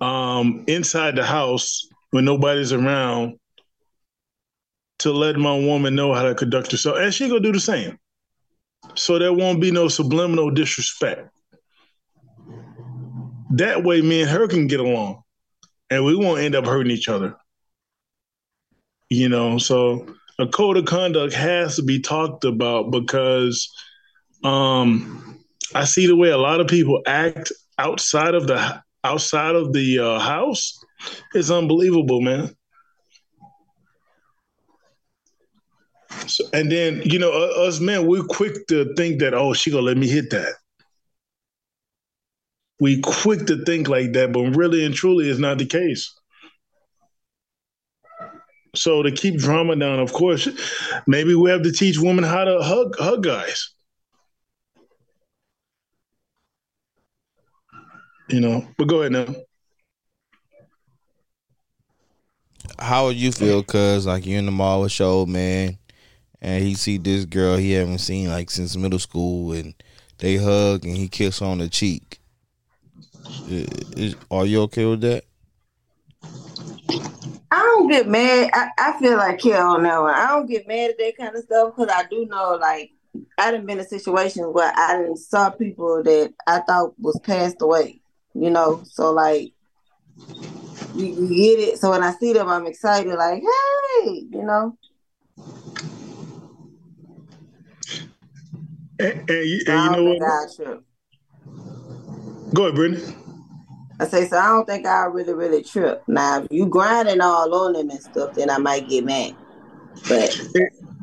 um, 0.00 0.64
inside 0.66 1.16
the 1.16 1.24
house 1.24 1.86
when 2.10 2.24
nobody's 2.24 2.72
around 2.72 3.38
to 5.02 5.12
let 5.12 5.36
my 5.36 5.56
woman 5.56 5.94
know 5.94 6.14
how 6.14 6.22
to 6.22 6.34
conduct 6.34 6.70
herself, 6.70 6.96
and 6.98 7.12
she 7.12 7.28
gonna 7.28 7.40
do 7.40 7.52
the 7.52 7.60
same. 7.60 7.98
So 8.94 9.18
there 9.18 9.32
won't 9.32 9.60
be 9.60 9.70
no 9.70 9.88
subliminal 9.88 10.50
disrespect. 10.50 11.28
That 13.50 13.82
way, 13.84 14.00
me 14.00 14.22
and 14.22 14.30
her 14.30 14.46
can 14.48 14.66
get 14.66 14.80
along, 14.80 15.22
and 15.90 16.04
we 16.04 16.14
won't 16.14 16.40
end 16.40 16.54
up 16.54 16.66
hurting 16.66 16.92
each 16.92 17.08
other. 17.08 17.36
You 19.10 19.28
know, 19.28 19.58
so 19.58 20.06
a 20.38 20.46
code 20.46 20.76
of 20.76 20.84
conduct 20.84 21.34
has 21.34 21.76
to 21.76 21.82
be 21.82 22.00
talked 22.00 22.44
about 22.44 22.90
because 22.90 23.70
um, 24.44 25.42
I 25.74 25.84
see 25.84 26.06
the 26.06 26.16
way 26.16 26.30
a 26.30 26.38
lot 26.38 26.60
of 26.60 26.68
people 26.68 27.02
act 27.06 27.52
outside 27.78 28.34
of 28.34 28.46
the 28.46 28.82
outside 29.04 29.56
of 29.56 29.72
the 29.72 29.98
uh, 29.98 30.18
house. 30.20 30.78
It's 31.34 31.50
unbelievable, 31.50 32.20
man. 32.20 32.54
So, 36.26 36.44
and 36.52 36.70
then 36.70 37.02
you 37.04 37.18
know, 37.18 37.32
uh, 37.32 37.66
us 37.66 37.80
men, 37.80 38.06
we're 38.06 38.24
quick 38.24 38.66
to 38.68 38.94
think 38.94 39.20
that 39.20 39.34
oh, 39.34 39.54
she 39.54 39.70
gonna 39.70 39.82
let 39.82 39.96
me 39.96 40.08
hit 40.08 40.30
that. 40.30 40.54
We 42.80 43.00
quick 43.00 43.46
to 43.46 43.64
think 43.64 43.88
like 43.88 44.12
that, 44.12 44.32
but 44.32 44.56
really 44.56 44.84
and 44.84 44.94
truly, 44.94 45.28
it's 45.28 45.38
not 45.38 45.58
the 45.58 45.66
case. 45.66 46.12
So 48.74 49.02
to 49.02 49.12
keep 49.12 49.38
drama 49.38 49.76
down, 49.76 49.98
of 49.98 50.12
course, 50.12 50.48
maybe 51.06 51.34
we 51.34 51.50
have 51.50 51.62
to 51.62 51.72
teach 51.72 51.98
women 51.98 52.24
how 52.24 52.44
to 52.44 52.62
hug 52.62 52.96
hug 52.98 53.22
guys. 53.22 53.70
You 58.28 58.40
know, 58.40 58.66
but 58.78 58.88
go 58.88 59.02
ahead 59.02 59.12
now. 59.12 59.34
How 62.78 63.06
would 63.06 63.16
you 63.16 63.30
feel? 63.30 63.62
Cause 63.62 64.06
like 64.06 64.24
you're 64.24 64.38
in 64.38 64.46
the 64.46 64.52
mall 64.52 64.80
with 64.80 64.98
your 64.98 65.08
old 65.08 65.28
man, 65.28 65.76
and 66.42 66.62
he 66.62 66.74
see 66.74 66.98
this 66.98 67.24
girl 67.24 67.56
he 67.56 67.72
haven't 67.72 67.98
seen 67.98 68.28
like 68.28 68.50
since 68.50 68.76
middle 68.76 68.98
school, 68.98 69.52
and 69.52 69.74
they 70.18 70.36
hug 70.36 70.84
and 70.84 70.96
he 70.96 71.08
kiss 71.08 71.40
on 71.40 71.58
the 71.58 71.68
cheek. 71.68 72.20
Is- 73.48 73.68
is- 73.96 74.16
are 74.30 74.44
you 74.44 74.62
okay 74.62 74.84
with 74.84 75.00
that? 75.02 75.24
I 77.50 77.58
don't 77.58 77.88
get 77.88 78.08
mad. 78.08 78.50
I, 78.54 78.68
I 78.78 78.98
feel 78.98 79.16
like 79.16 79.38
Kel 79.38 79.66
on 79.68 79.82
that 79.84 80.00
one. 80.00 80.14
I 80.14 80.26
don't 80.28 80.46
get 80.46 80.66
mad 80.66 80.90
at 80.90 80.98
that 80.98 81.16
kind 81.18 81.36
of 81.36 81.44
stuff 81.44 81.74
because 81.76 81.92
I 81.94 82.04
do 82.08 82.26
know, 82.26 82.58
like, 82.60 82.90
I 83.36 83.50
done 83.50 83.66
been 83.66 83.78
in 83.78 83.84
situations 83.86 84.46
where 84.50 84.72
I 84.74 84.94
done 84.94 85.16
saw 85.16 85.50
people 85.50 86.02
that 86.02 86.32
I 86.46 86.60
thought 86.60 86.94
was 86.98 87.20
passed 87.20 87.60
away, 87.60 88.00
you 88.34 88.48
know? 88.48 88.82
So, 88.84 89.12
like, 89.12 89.52
you, 90.94 91.04
you 91.06 91.28
get 91.28 91.68
it. 91.68 91.78
So 91.78 91.90
when 91.90 92.02
I 92.02 92.12
see 92.12 92.32
them, 92.32 92.48
I'm 92.48 92.66
excited, 92.66 93.14
like, 93.14 93.42
hey, 93.42 94.24
you 94.30 94.44
know? 94.44 94.78
And, 98.98 99.30
and, 99.30 99.46
you- 99.48 99.60
So 99.60 99.72
and 99.72 99.80
I 99.80 99.84
you 99.84 99.90
know 99.90 99.96
don't 99.96 100.06
what? 100.06 100.12
think 100.12 100.22
I 100.22 100.64
trip. 100.72 100.84
Go 102.54 102.62
ahead, 102.64 102.74
Brittany. 102.74 103.14
I 104.00 104.06
say, 104.06 104.26
so 104.28 104.36
I 104.36 104.48
don't 104.48 104.66
think 104.66 104.86
I 104.86 105.04
really, 105.04 105.32
really 105.32 105.62
trip. 105.62 106.02
Now, 106.08 106.42
if 106.42 106.48
you 106.50 106.66
grinding 106.66 107.20
all 107.20 107.54
on 107.54 107.72
them 107.74 107.90
and 107.90 108.00
stuff, 108.02 108.34
then 108.34 108.50
I 108.50 108.58
might 108.58 108.88
get 108.88 109.04
mad. 109.04 109.34
But, 110.08 110.36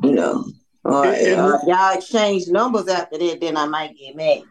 you 0.02 0.12
know, 0.12 0.44
or, 0.84 1.06
It- 1.06 1.28
it- 1.28 1.38
or 1.38 1.56
if 1.56 1.62
y'all 1.66 1.96
exchange 1.96 2.46
numbers 2.48 2.88
after 2.88 3.18
that, 3.18 3.40
then 3.40 3.56
I 3.56 3.66
might 3.66 3.96
get 3.96 4.16
mad. 4.16 4.42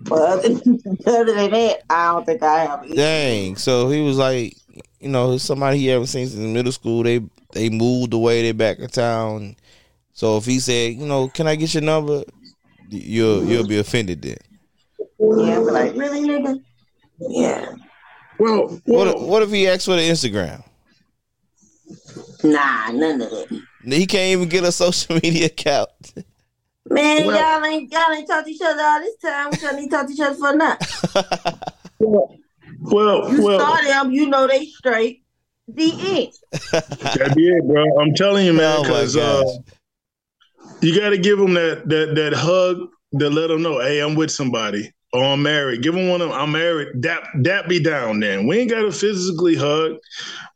But 0.00 0.20
other, 0.20 0.48
other 1.06 1.34
than 1.34 1.50
that, 1.52 1.82
I 1.88 2.12
don't 2.12 2.26
think 2.26 2.42
I 2.42 2.64
have. 2.66 2.84
either. 2.84 2.94
Dang. 2.96 3.56
So 3.56 3.88
he 3.88 4.00
was 4.00 4.18
like, 4.18 4.56
you 4.98 5.08
know, 5.08 5.38
somebody 5.38 5.78
he 5.78 5.86
haven't 5.86 6.08
seen 6.08 6.26
since 6.26 6.40
middle 6.40 6.72
school. 6.72 7.04
They 7.04 7.20
they 7.52 7.68
moved 7.70 8.12
away. 8.12 8.42
They 8.42 8.50
back 8.52 8.78
in 8.80 8.88
town. 8.88 9.54
So 10.12 10.38
if 10.38 10.44
he 10.44 10.58
said, 10.58 10.94
you 10.94 11.06
know, 11.06 11.28
can 11.28 11.46
I 11.46 11.54
get 11.54 11.72
your 11.74 11.82
number? 11.84 12.24
You'll 12.92 13.44
you'll 13.44 13.66
be 13.66 13.78
offended 13.78 14.22
then. 14.22 14.36
Yeah, 15.18 15.60
but 15.64 15.72
like, 15.72 15.94
really, 15.96 16.20
nigga? 16.28 16.60
Yeah. 17.20 17.72
Well, 18.38 18.68
What 18.68 18.82
well 18.86 19.08
if- 19.16 19.22
what 19.28 19.42
if 19.42 19.50
he 19.50 19.66
asked 19.68 19.86
for 19.86 19.96
the 19.96 20.02
Instagram? 20.02 20.62
Nah, 22.44 22.90
none 22.90 23.20
of 23.20 23.30
that. 23.30 23.62
He 23.84 24.06
can't 24.06 24.32
even 24.32 24.48
get 24.48 24.64
a 24.64 24.72
social 24.72 25.14
media 25.22 25.46
account. 25.46 25.90
Man, 26.90 27.26
Well- 27.26 27.60
y'all 27.60 27.64
ain't 27.70 27.92
y'all 27.92 28.12
ain't 28.12 28.26
talked 28.28 28.46
to 28.46 28.52
each 28.52 28.60
other 28.62 28.82
all 28.82 29.00
this 29.00 29.16
time. 29.16 29.50
We 29.52 29.58
y'all 29.58 29.76
need 29.80 29.90
to 29.90 29.96
talk 29.96 30.06
to 30.06 30.12
each 30.12 30.20
other 30.20 30.34
for 30.34 30.54
now? 30.56 30.76
well, 31.98 33.32
You 33.32 33.42
well, 33.44 33.60
saw 33.60 33.76
them, 33.82 34.10
you 34.12 34.26
know 34.28 34.46
they 34.46 34.66
straight. 34.66 35.22
The 35.68 35.92
end. 35.92 36.32
that 36.72 37.32
be 37.36 37.48
it, 37.48 37.64
bro. 37.66 37.84
I'm 38.00 38.12
telling 38.14 38.44
you, 38.44 38.52
man, 38.60 38.78
Oh 38.78 38.82
because 38.82 39.16
uh, 39.16 39.42
gosh. 39.42 39.74
You 40.80 40.98
got 40.98 41.10
to 41.10 41.18
give 41.18 41.38
them 41.38 41.54
that 41.54 41.88
that 41.88 42.14
that 42.16 42.32
hug 42.34 42.88
to 43.18 43.30
let 43.30 43.48
them 43.48 43.62
know, 43.62 43.80
hey, 43.80 44.00
I'm 44.00 44.14
with 44.14 44.30
somebody 44.30 44.92
or 45.12 45.22
I'm 45.22 45.42
married. 45.42 45.82
Give 45.82 45.94
them 45.94 46.08
one 46.08 46.20
of 46.20 46.30
them, 46.30 46.38
I'm 46.38 46.52
married. 46.52 47.00
Dap 47.00 47.28
dap 47.42 47.68
me 47.68 47.78
down. 47.78 48.20
Then 48.20 48.46
we 48.46 48.58
ain't 48.58 48.70
got 48.70 48.82
to 48.82 48.92
physically 48.92 49.54
hug. 49.54 49.96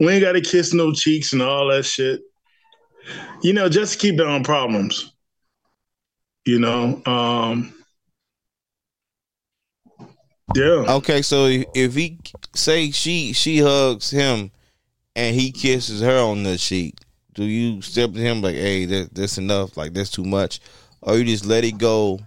We 0.01 0.09
ain't 0.09 0.23
got 0.23 0.33
to 0.33 0.41
kiss 0.41 0.73
no 0.73 0.93
cheeks 0.93 1.33
and 1.33 1.43
all 1.43 1.69
that 1.69 1.85
shit. 1.85 2.21
You 3.43 3.53
know, 3.53 3.69
just 3.69 3.95
to 3.95 3.99
keep 3.99 4.19
down 4.19 4.43
problems. 4.45 5.13
You 6.45 6.61
know, 6.61 7.03
um, 7.07 7.75
yeah. 10.55 10.85
Okay, 10.89 11.23
so 11.23 11.47
if 11.75 11.95
he 11.95 12.19
say 12.55 12.91
she 12.91 13.33
she 13.33 13.59
hugs 13.59 14.11
him 14.11 14.51
and 15.15 15.35
he 15.35 15.51
kisses 15.51 16.01
her 16.01 16.19
on 16.19 16.45
the 16.45 16.57
cheek, 16.57 16.95
do 17.37 17.45
you 17.45 17.83
step 17.83 18.13
to 18.13 18.19
him 18.19 18.43
like, 18.43 18.57
"Hey, 18.57 18.87
that, 18.87 19.15
that's 19.15 19.39
enough. 19.39 19.77
Like 19.77 19.93
that's 19.93 20.11
too 20.11 20.25
much," 20.25 20.59
or 21.03 21.17
you 21.17 21.25
just 21.25 21.47
let 21.47 21.65
it 21.65 21.79
go 21.79 22.19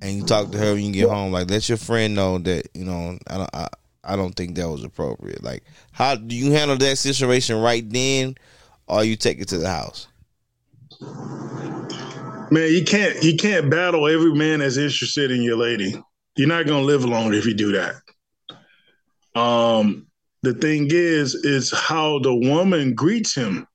and 0.00 0.16
you 0.16 0.22
talk 0.24 0.52
to 0.52 0.58
her 0.58 0.74
when 0.74 0.84
you 0.84 0.92
get 0.92 1.08
home? 1.08 1.32
Like 1.32 1.50
let 1.50 1.68
your 1.68 1.76
friend 1.76 2.14
know 2.14 2.38
that 2.38 2.68
you 2.72 2.84
know 2.84 3.18
I 3.26 3.36
don't 3.36 3.54
I, 3.54 3.68
I 4.04 4.16
don't 4.16 4.32
think 4.34 4.54
that 4.54 4.68
was 4.68 4.84
appropriate. 4.84 5.42
Like 5.42 5.64
how 5.92 6.14
do 6.14 6.34
you 6.34 6.52
handle 6.52 6.76
that 6.78 6.96
situation 6.96 7.60
right 7.60 7.88
then, 7.90 8.36
or 8.86 9.04
you 9.04 9.16
take 9.16 9.40
it 9.40 9.48
to 9.48 9.58
the 9.58 9.68
house? 9.68 10.06
Man, 12.50 12.72
you 12.72 12.84
can't 12.84 13.22
you 13.22 13.36
can't 13.36 13.68
battle 13.68 14.08
every 14.08 14.34
man 14.34 14.60
that's 14.60 14.76
interested 14.76 15.32
in 15.32 15.42
your 15.42 15.56
lady. 15.56 16.00
You're 16.36 16.48
not 16.48 16.66
gonna 16.66 16.82
live 16.82 17.04
long 17.04 17.34
if 17.34 17.44
you 17.44 17.54
do 17.54 17.72
that. 17.72 17.96
Um, 19.38 20.06
the 20.42 20.54
thing 20.54 20.88
is, 20.90 21.34
is 21.34 21.72
how 21.72 22.20
the 22.20 22.34
woman 22.34 22.94
greets 22.94 23.34
him. 23.34 23.66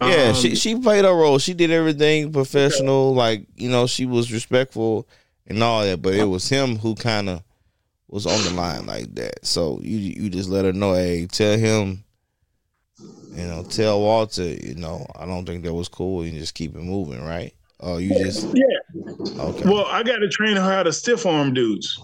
Yeah, 0.00 0.28
Um, 0.28 0.34
she 0.34 0.54
she 0.54 0.78
played 0.78 1.04
her 1.04 1.14
role. 1.14 1.38
She 1.38 1.54
did 1.54 1.70
everything 1.70 2.32
professional. 2.32 3.14
Like 3.14 3.46
you 3.56 3.70
know, 3.70 3.86
she 3.86 4.06
was 4.06 4.32
respectful 4.32 5.08
and 5.46 5.62
all 5.62 5.82
that. 5.82 6.02
But 6.02 6.14
it 6.14 6.24
was 6.24 6.48
him 6.48 6.76
who 6.76 6.94
kind 6.94 7.28
of 7.28 7.42
was 8.08 8.26
on 8.26 8.42
the 8.44 8.50
line 8.50 8.86
like 8.86 9.14
that. 9.14 9.44
So 9.44 9.80
you 9.82 9.96
you 9.96 10.30
just 10.30 10.48
let 10.48 10.64
her 10.64 10.72
know, 10.72 10.94
hey, 10.94 11.26
tell 11.26 11.58
him, 11.58 12.04
you 13.34 13.46
know, 13.46 13.64
tell 13.64 14.00
Walter, 14.00 14.44
you 14.44 14.74
know, 14.74 15.06
I 15.18 15.26
don't 15.26 15.44
think 15.46 15.64
that 15.64 15.74
was 15.74 15.88
cool. 15.88 16.24
You 16.24 16.38
just 16.38 16.54
keep 16.54 16.74
it 16.74 16.82
moving, 16.82 17.22
right? 17.24 17.52
Oh, 17.80 17.98
you 17.98 18.10
just 18.14 18.46
Yeah. 18.54 19.12
okay. 19.38 19.64
Well, 19.66 19.86
I 19.86 20.02
got 20.02 20.18
to 20.18 20.28
train 20.28 20.56
her 20.56 20.62
how 20.62 20.82
to 20.82 20.92
stiff 20.92 21.26
arm 21.26 21.52
dudes. 21.52 22.00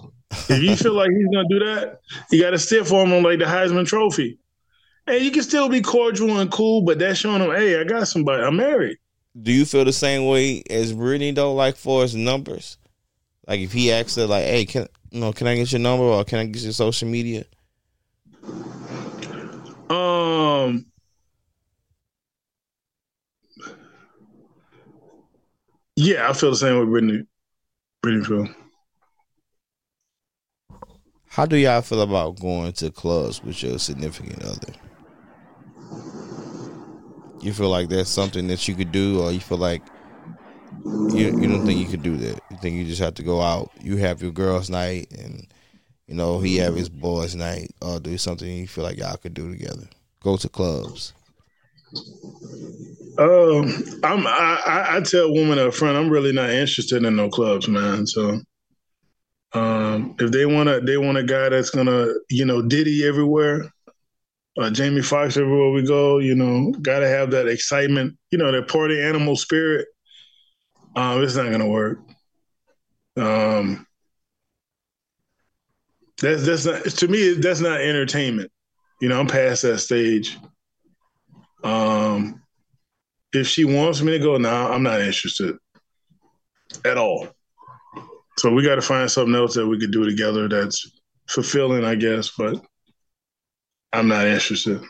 If 0.49 0.63
you 0.63 0.77
feel 0.77 0.95
like 0.95 1.11
he's 1.11 1.27
gonna 1.27 1.49
do 1.49 1.59
that, 1.61 2.01
you 2.31 2.41
got 2.41 2.51
to 2.51 2.59
stiff 2.59 2.93
arm 2.93 3.11
him 3.13 3.23
like 3.23 3.39
the 3.39 3.45
Heisman 3.45 3.87
Trophy. 3.87 4.39
And 5.07 5.25
you 5.25 5.31
can 5.31 5.43
still 5.43 5.69
be 5.69 5.81
cordial 5.81 6.39
and 6.39 6.51
cool, 6.51 6.83
but 6.83 6.99
that's 6.99 7.19
showing 7.19 7.41
them, 7.41 7.51
hey, 7.51 7.81
I 7.81 7.85
got 7.85 8.07
somebody. 8.07 8.43
I'm 8.43 8.57
married. 8.57 8.99
Do 9.41 9.51
you 9.51 9.65
feel 9.65 9.85
the 9.85 9.93
same 9.93 10.27
way 10.27 10.63
as 10.69 10.93
Brittany 10.93 11.33
though? 11.33 11.55
Like 11.55 11.77
for 11.77 12.03
his 12.03 12.15
numbers, 12.15 12.77
like 13.49 13.61
if 13.61 13.73
he 13.73 13.91
asks 13.91 14.17
her, 14.17 14.27
like, 14.27 14.45
hey, 14.45 14.65
can 14.65 14.87
you 15.11 15.21
know, 15.21 15.33
can 15.33 15.47
I 15.47 15.57
get 15.57 15.73
your 15.73 15.81
number 15.81 16.05
or 16.05 16.25
can 16.25 16.39
I 16.39 16.47
get 16.47 16.63
your 16.63 16.73
social 16.73 17.09
media? 17.09 17.45
Um, 19.91 20.87
yeah, 25.97 26.29
I 26.29 26.33
feel 26.33 26.51
the 26.51 26.57
same 26.57 26.79
way 26.79 26.85
Brittany. 26.85 27.25
Brittany 28.03 28.25
feel. 28.25 28.49
How 31.27 31.47
do 31.47 31.57
y'all 31.57 31.81
feel 31.81 32.03
about 32.03 32.39
going 32.39 32.75
to 32.75 32.91
clubs 32.91 33.43
with 33.43 33.63
your 33.63 33.79
significant 33.79 34.43
other? 34.45 34.75
You 37.43 37.53
feel 37.53 37.69
like 37.71 37.89
that's 37.89 38.11
something 38.11 38.47
that 38.49 38.69
you 38.69 38.75
could 38.75 38.93
do, 38.93 39.21
or 39.21 39.33
you 39.33 39.41
feel 39.41 39.59
like 39.59 39.91
you 41.13 41.35
you 41.37 41.49
don't 41.49 41.65
think 41.65 41.79
you 41.79 41.89
could 41.89 42.03
do 42.03 42.17
that? 42.19 42.43
You 42.49 42.57
think 42.57 42.77
you 42.77 42.85
just 42.85 43.01
have 43.01 43.15
to 43.15 43.23
go 43.23 43.41
out? 43.41 43.71
You 43.81 43.97
have 43.97 44.23
your 44.23 44.33
girls' 44.33 44.71
night, 44.71 45.09
and 45.13 45.47
you 46.07 46.15
know 46.15 46.39
he 46.41 46.57
have 46.57 46.75
his 46.75 46.89
boys' 46.89 47.35
night, 47.35 47.73
or 47.81 47.99
do 48.01 48.17
something 48.19 48.49
you 48.49 48.69
feel 48.69 48.85
like 48.85 48.99
y'all 48.99 49.17
could 49.17 49.35
do 49.35 49.51
together? 49.51 49.89
Go 50.23 50.37
to 50.37 50.49
clubs. 50.49 51.15
Um, 53.19 53.67
I'm 54.05 54.27
I, 54.27 54.87
I 54.97 55.01
tell 55.01 55.33
women 55.33 55.59
up 55.59 55.75
front, 55.75 55.97
I'm 55.97 56.09
really 56.11 56.33
not 56.33 56.51
interested 56.51 57.05
in 57.05 57.17
no 57.17 57.29
clubs, 57.29 57.69
man. 57.69 58.07
So, 58.07 58.41
um, 59.53 60.15
if 60.19 60.31
they 60.31 60.47
want 60.47 60.69
to, 60.69 60.81
they 60.81 60.97
want 60.97 61.19
a 61.19 61.25
guy 61.25 61.49
that's 61.49 61.71
gonna, 61.71 62.09
you 62.31 62.45
know, 62.45 62.63
Diddy 62.63 63.07
everywhere, 63.07 63.72
uh, 64.59 64.71
Jamie 64.71 65.03
Foxx 65.03 65.37
everywhere 65.37 65.71
we 65.71 65.87
go. 65.87 66.19
You 66.19 66.35
know, 66.35 66.73
got 66.83 67.01
to 67.01 67.09
have 67.09 67.31
that 67.31 67.49
excitement, 67.49 68.17
you 68.31 68.39
know, 68.39 68.53
that 68.53 68.69
party 68.69 69.01
animal 69.01 69.37
spirit. 69.37 69.87
Um, 70.95 71.23
it's 71.23 71.37
not 71.37 71.51
gonna 71.51 71.67
work. 71.67 71.99
Um, 73.17 73.87
that's 76.21 76.45
that's 76.45 76.67
not 76.67 76.85
to 76.85 77.09
me. 77.09 77.35
That's 77.35 77.61
not 77.61 77.81
entertainment. 77.81 78.51
You 79.01 79.09
know, 79.09 79.19
I'm 79.19 79.27
past 79.27 79.63
that 79.63 79.79
stage. 79.79 80.39
Um, 81.65 82.43
if 83.33 83.47
she 83.47 83.65
wants 83.65 84.03
me 84.03 84.13
to 84.13 84.19
go 84.19 84.37
now, 84.37 84.71
I'm 84.71 84.83
not 84.83 85.01
interested 85.01 85.57
at 86.85 86.99
all. 86.99 87.29
So 88.39 88.53
we 88.53 88.63
got 88.63 88.77
to 88.77 88.83
find 88.83 89.11
something 89.11 89.35
else 89.35 89.55
that 89.55 89.67
we 89.67 89.79
could 89.79 89.91
do 89.91 90.05
together 90.05 90.49
that's 90.49 91.01
fulfilling, 91.29 91.85
I 91.85 91.95
guess. 91.95 92.31
But 92.37 92.65
I'm 93.93 94.09
not 94.09 94.27
interested. 94.27 94.83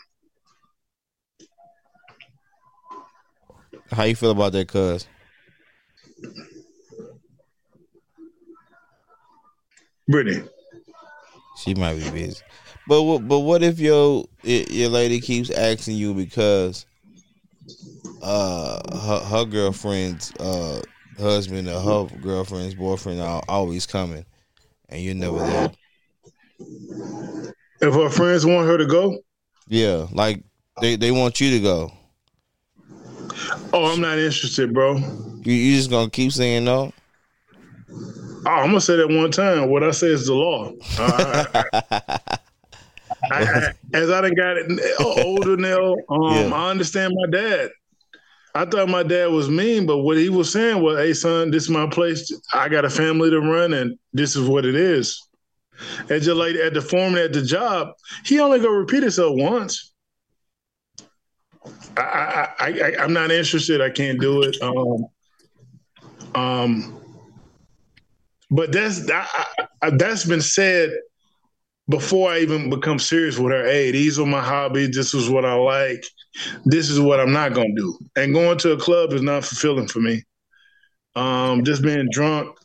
How 3.91 4.05
you 4.05 4.15
feel 4.17 4.31
about 4.31 4.53
that, 4.53 4.69
cuz? 4.69 5.07
Brittany, 10.09 10.49
She 11.59 11.75
might 11.75 11.95
be 11.95 12.11
busy. 12.11 12.41
But 12.87 13.03
what, 13.03 13.29
but 13.29 13.41
what 13.41 13.62
if 13.62 13.79
your 13.79 14.27
your 14.43 14.88
lady 14.88 15.21
keeps 15.21 15.51
asking 15.51 15.97
you 15.97 16.15
because 16.15 16.87
uh 18.21 18.81
her, 18.99 19.21
her 19.21 19.45
girlfriend's 19.45 20.33
uh 20.41 20.83
husband 21.19 21.69
or 21.69 21.81
her 21.81 22.17
girlfriend's 22.21 22.75
boyfriend 22.75 23.21
are 23.21 23.43
always 23.49 23.87
coming 23.87 24.25
and 24.88 25.03
you're 25.03 25.15
never 25.15 25.38
there. 25.38 25.73
If 27.83 27.95
her 27.95 28.09
friends 28.09 28.47
want 28.47 28.66
her 28.68 28.79
to 28.79 28.87
go, 28.87 29.18
Yeah, 29.68 30.07
like 30.12 30.42
they 30.81 30.97
they 30.97 31.11
want 31.11 31.40
you 31.40 31.51
to 31.51 31.61
go. 31.61 31.92
oh, 33.73 33.92
I'm 33.92 34.01
not 34.01 34.18
interested, 34.18 34.73
bro. 34.73 34.97
You 35.45 35.53
you 35.53 35.77
just 35.77 35.90
gonna 35.90 36.11
keep 36.11 36.33
saying 36.33 36.64
no? 36.64 36.92
Oh, 38.45 38.51
I'm 38.51 38.66
gonna 38.68 38.81
say 38.81 38.97
that 38.97 39.09
one 39.09 39.31
time. 39.31 39.68
What 39.71 39.83
I 39.85 39.90
say 39.92 40.09
is 40.09 40.27
the 40.27 40.35
law. 40.35 40.73
Uh, 40.99 41.45
I, 43.31 43.42
I, 43.45 43.73
as 43.95 44.11
I 44.11 44.21
done 44.21 44.35
got 44.35 44.57
it 44.57 45.01
older 45.01 45.57
now, 45.57 45.95
um, 46.09 46.53
Yeah. 46.53 46.55
I 46.55 46.71
understand 46.71 47.14
my 47.16 47.31
dad. 47.31 47.71
I 48.55 48.66
thought 48.66 48.88
my 48.88 49.03
dad 49.03 49.27
was 49.31 49.49
mean, 49.49 49.87
but 49.87 49.99
what 49.99 50.18
he 50.18 50.29
was 50.29 50.53
saying 50.53 50.83
was, 50.83 50.99
"Hey, 50.99 51.14
son, 51.14 51.51
this 51.51 51.64
is 51.64 51.71
my 51.71 51.87
place. 51.88 52.31
I 52.53 52.68
got 52.68 52.85
a 52.85 52.90
family 52.90 53.31
to 53.31 53.40
run, 53.40 53.73
and 53.73 53.97
this 54.12 54.37
is 54.37 54.47
what 54.49 54.66
it 54.66 54.75
is." 54.75 55.21
And 56.11 56.23
just 56.23 56.37
like 56.37 56.55
at 56.57 56.75
the 56.75 56.83
foreman 56.83 57.23
at 57.23 57.33
the 57.33 57.42
job, 57.42 57.88
he 58.25 58.40
only 58.40 58.59
gonna 58.59 58.71
repeat 58.71 59.03
himself 59.03 59.35
once. 59.37 59.92
I, 61.97 62.03
I, 62.03 62.49
I, 62.59 62.68
I 62.68 63.03
I'm 63.03 63.12
not 63.12 63.31
interested. 63.31 63.81
I 63.81 63.90
can't 63.90 64.21
do 64.21 64.42
it. 64.42 64.57
Um, 64.62 65.07
um, 66.35 66.99
but 68.51 68.73
that's 68.73 69.11
I, 69.11 69.27
I, 69.83 69.90
that's 69.90 70.25
been 70.25 70.40
said 70.40 70.90
before 71.88 72.31
I 72.31 72.38
even 72.38 72.71
become 72.71 72.99
serious 72.99 73.38
with 73.38 73.53
her. 73.53 73.64
Hey, 73.64 73.90
these 73.90 74.18
are 74.18 74.27
my 74.27 74.40
hobbies. 74.40 74.95
This 74.95 75.14
is 75.14 75.29
what 75.29 75.45
I 75.45 75.55
like. 75.55 76.05
This 76.64 76.88
is 76.90 77.01
what 77.01 77.21
I'm 77.21 77.33
not 77.33 77.55
gonna 77.55 77.75
do. 77.75 77.99
And 78.16 78.35
going 78.35 78.59
to 78.59 78.73
a 78.73 78.79
club 78.79 79.12
is 79.12 79.23
not 79.23 79.45
fulfilling 79.45 79.88
for 79.88 80.01
me. 80.01 80.23
Um, 81.14 81.64
just 81.64 81.83
being 81.83 82.09
drunk 82.11 82.57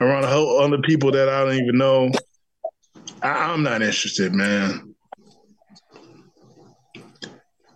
around 0.00 0.24
a 0.24 0.28
whole 0.28 0.60
other 0.60 0.78
people 0.78 1.12
that 1.12 1.28
I 1.28 1.44
don't 1.44 1.54
even 1.54 1.78
know. 1.78 2.10
I, 3.26 3.52
I'm 3.52 3.62
not 3.62 3.82
interested, 3.82 4.32
man. 4.32 4.94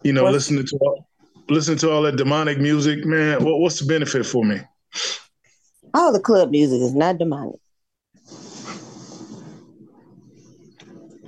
You 0.03 0.13
know, 0.13 0.23
What's- 0.25 0.35
listening 0.35 0.67
to 0.67 0.77
all, 0.77 1.09
listening 1.49 1.79
to 1.79 1.91
all 1.91 2.03
that 2.03 2.17
demonic 2.17 2.59
music, 2.59 3.05
man. 3.05 3.45
What, 3.45 3.59
what's 3.59 3.81
the 3.81 3.87
benefit 3.87 4.25
for 4.25 4.45
me? 4.45 4.61
All 5.93 6.13
the 6.13 6.21
club 6.21 6.51
music 6.51 6.81
is 6.81 6.95
not 6.95 7.19
demonic. 7.19 7.57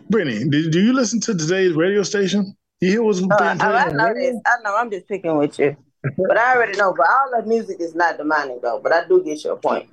Brittany, 0.08 0.48
do, 0.48 0.70
do 0.70 0.80
you 0.80 0.92
listen 0.92 1.20
to 1.20 1.34
today's 1.34 1.72
radio 1.72 2.02
station? 2.02 2.56
You 2.80 2.90
hear 2.90 3.02
what's 3.02 3.18
being 3.18 3.30
played 3.30 3.60
I, 3.60 3.86
I 3.86 3.90
know 3.90 4.14
this. 4.14 4.36
I 4.46 4.62
know. 4.62 4.76
I'm 4.76 4.90
just 4.90 5.08
picking 5.08 5.36
with 5.36 5.58
you, 5.58 5.76
but 6.16 6.36
I 6.36 6.54
already 6.54 6.76
know. 6.76 6.94
But 6.96 7.08
all 7.08 7.40
the 7.40 7.46
music 7.48 7.80
is 7.80 7.94
not 7.94 8.18
demonic 8.18 8.60
though. 8.62 8.78
But 8.82 8.92
I 8.92 9.06
do 9.08 9.22
get 9.24 9.42
your 9.42 9.56
point. 9.56 9.88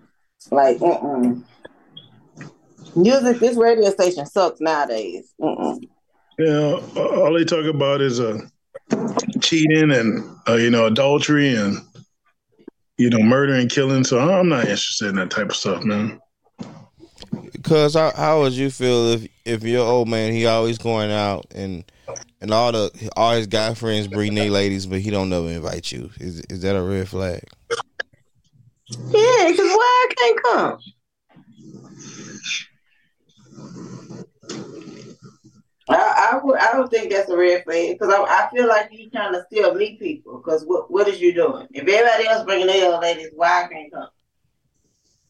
Like, 0.51 0.77
mm-mm. 0.77 1.43
Music. 3.01 3.39
This 3.39 3.57
radio 3.57 3.89
station 3.89 4.25
sucks 4.25 4.59
nowadays. 4.61 5.33
Mm-mm. 5.41 5.79
Yeah, 6.37 6.79
all 6.95 7.33
they 7.33 7.43
talk 7.43 7.65
about 7.65 8.01
is 8.01 8.19
uh, 8.19 8.39
cheating 9.41 9.91
and 9.91 10.23
uh, 10.47 10.53
you 10.53 10.69
know 10.69 10.85
adultery 10.85 11.53
and 11.53 11.77
you 12.97 13.09
know 13.09 13.19
murder 13.19 13.55
and 13.55 13.69
killing. 13.69 14.03
So 14.03 14.19
I'm 14.19 14.49
not 14.49 14.61
interested 14.61 15.09
in 15.09 15.15
that 15.15 15.31
type 15.31 15.49
of 15.49 15.55
stuff, 15.55 15.83
man. 15.83 16.19
Cause 17.63 17.95
how, 17.95 18.11
how 18.15 18.39
would 18.41 18.53
you 18.53 18.69
feel 18.69 19.09
if 19.09 19.27
if 19.43 19.63
your 19.63 19.85
old 19.85 20.07
man 20.07 20.31
he 20.31 20.45
always 20.45 20.77
going 20.77 21.11
out 21.11 21.45
and 21.53 21.83
and 22.39 22.51
all 22.51 22.71
the 22.71 23.11
all 23.17 23.33
his 23.33 23.47
guy 23.47 23.73
friends 23.73 24.07
bring 24.07 24.33
their 24.33 24.49
ladies, 24.49 24.85
but 24.85 25.01
he 25.01 25.09
don't 25.09 25.29
never 25.29 25.49
invite 25.49 25.91
you? 25.91 26.09
Is 26.19 26.39
is 26.41 26.61
that 26.61 26.75
a 26.75 26.81
red 26.81 27.09
flag? 27.09 27.43
Yeah, 28.89 29.49
because 29.49 29.57
why 29.57 30.07
I 30.09 30.13
can't 30.17 30.43
come? 30.43 30.79
I, 35.89 36.31
I, 36.33 36.39
would, 36.43 36.59
I 36.59 36.71
don't 36.73 36.89
think 36.89 37.11
that's 37.11 37.29
a 37.29 37.37
red 37.37 37.63
flag 37.63 37.97
because 37.97 38.13
I, 38.13 38.21
I 38.21 38.49
feel 38.53 38.67
like 38.67 38.89
you 38.91 39.09
trying 39.09 39.33
to 39.33 39.43
still 39.51 39.73
meet 39.73 39.99
people. 39.99 40.37
Because 40.37 40.63
what 40.65 40.91
what 40.91 41.07
is 41.07 41.19
you 41.19 41.33
doing? 41.33 41.67
If 41.71 41.87
everybody 41.87 42.27
else 42.27 42.45
bringing 42.45 42.67
their 42.67 42.91
old 42.91 43.01
ladies, 43.01 43.29
why 43.33 43.63
I 43.63 43.67
can't 43.67 43.91
come? 43.91 44.09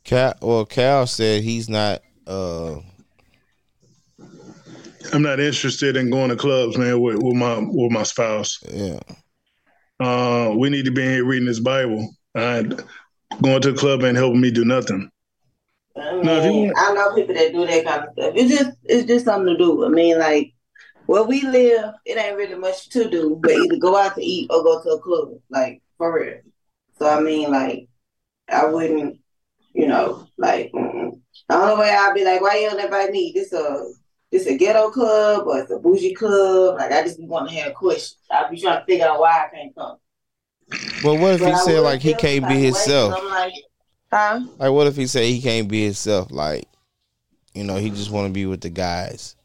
Kal, 0.03 0.33
well, 0.41 0.65
Kal 0.65 1.07
said 1.07 1.43
he's 1.43 1.69
not. 1.69 2.01
uh 2.27 2.79
I'm 5.13 5.21
not 5.21 5.39
interested 5.39 5.95
in 5.95 6.09
going 6.09 6.29
to 6.29 6.35
clubs, 6.35 6.77
man, 6.77 6.99
with, 6.99 7.23
with 7.23 7.35
my 7.35 7.59
with 7.59 7.91
my 7.91 8.03
spouse. 8.03 8.59
Yeah. 8.69 8.99
Uh, 9.99 10.53
we 10.55 10.69
need 10.69 10.85
to 10.85 10.91
be 10.91 11.03
in 11.03 11.09
here 11.09 11.25
reading 11.25 11.47
this 11.47 11.59
Bible. 11.59 12.09
I, 12.35 12.63
going 13.41 13.61
to 13.61 13.71
the 13.71 13.77
club 13.77 14.03
ain't 14.03 14.17
helping 14.17 14.41
me 14.41 14.51
do 14.51 14.65
nothing. 14.65 15.09
I, 15.99 16.13
mean, 16.15 16.23
no, 16.23 16.51
want- 16.51 16.77
I 16.77 16.93
know 16.93 17.15
people 17.15 17.35
that 17.35 17.51
do 17.53 17.65
that 17.65 17.85
kind 17.85 18.03
of 18.03 18.13
stuff. 18.13 18.33
It's 18.35 18.51
just 18.51 18.77
it's 18.83 19.07
just 19.07 19.25
something 19.25 19.53
to 19.53 19.57
do. 19.57 19.85
I 19.85 19.89
mean, 19.89 20.19
like 20.19 20.53
where 21.05 21.23
we 21.23 21.41
live, 21.41 21.93
it 22.05 22.17
ain't 22.17 22.37
really 22.37 22.55
much 22.55 22.89
to 22.89 23.09
do, 23.09 23.39
but 23.41 23.51
either 23.51 23.77
go 23.77 23.97
out 23.97 24.15
to 24.15 24.23
eat 24.23 24.49
or 24.51 24.63
go 24.63 24.81
to 24.81 24.89
a 24.89 24.99
club, 24.99 25.29
like 25.49 25.81
for 25.97 26.19
real. 26.19 26.39
So 26.97 27.09
I 27.09 27.19
mean, 27.19 27.51
like 27.51 27.87
I 28.47 28.65
wouldn't, 28.65 29.19
you 29.73 29.87
know, 29.87 30.27
like 30.37 30.71
mm-mm. 30.71 31.19
the 31.47 31.55
only 31.55 31.81
way 31.81 31.89
I'd 31.89 32.13
be 32.13 32.23
like, 32.23 32.41
why 32.41 32.57
you 32.59 32.69
don't 32.69 32.83
invite 32.83 33.11
me? 33.11 33.31
This 33.33 33.53
a 33.53 33.85
this 34.31 34.45
a 34.45 34.57
ghetto 34.57 34.91
club 34.91 35.47
or 35.47 35.59
it's 35.59 35.71
a 35.71 35.79
bougie 35.79 36.13
club? 36.13 36.77
Like 36.77 36.91
I 36.91 37.03
just 37.03 37.19
want 37.21 37.49
to 37.49 37.55
have 37.55 37.71
a 37.71 37.73
question. 37.73 38.17
I'd 38.29 38.51
be 38.51 38.61
trying 38.61 38.79
to 38.79 38.85
figure 38.85 39.07
out 39.07 39.19
why 39.19 39.45
I 39.45 39.55
can't 39.55 39.75
come. 39.75 39.97
Well, 41.03 41.17
what 41.17 41.33
if 41.33 41.39
but 41.39 41.47
he 41.47 41.51
I 41.53 41.63
said 41.63 41.79
like 41.79 42.01
he 42.01 42.13
can't 42.13 42.47
be 42.47 42.65
himself? 42.65 43.15
I'm 43.17 43.27
like, 43.29 43.53
huh? 44.11 44.41
Like, 44.57 44.71
what 44.71 44.87
if 44.87 44.95
he 44.95 45.07
said 45.07 45.25
he 45.25 45.41
can't 45.41 45.67
be 45.67 45.85
himself? 45.85 46.31
Like, 46.31 46.67
you 47.53 47.63
know, 47.63 47.77
he 47.77 47.89
just 47.89 48.11
want 48.11 48.27
to 48.27 48.33
be 48.33 48.45
with 48.45 48.61
the 48.61 48.69
guys. 48.69 49.35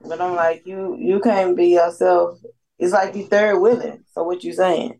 But 0.00 0.20
I'm 0.20 0.34
like, 0.34 0.66
you 0.66 0.96
you 0.98 1.20
can't 1.20 1.56
be 1.56 1.68
yourself. 1.68 2.38
It's 2.78 2.92
like 2.92 3.14
you 3.14 3.26
third 3.26 3.58
wheeling. 3.58 4.04
So 4.12 4.24
what 4.24 4.42
you 4.42 4.52
saying? 4.52 4.98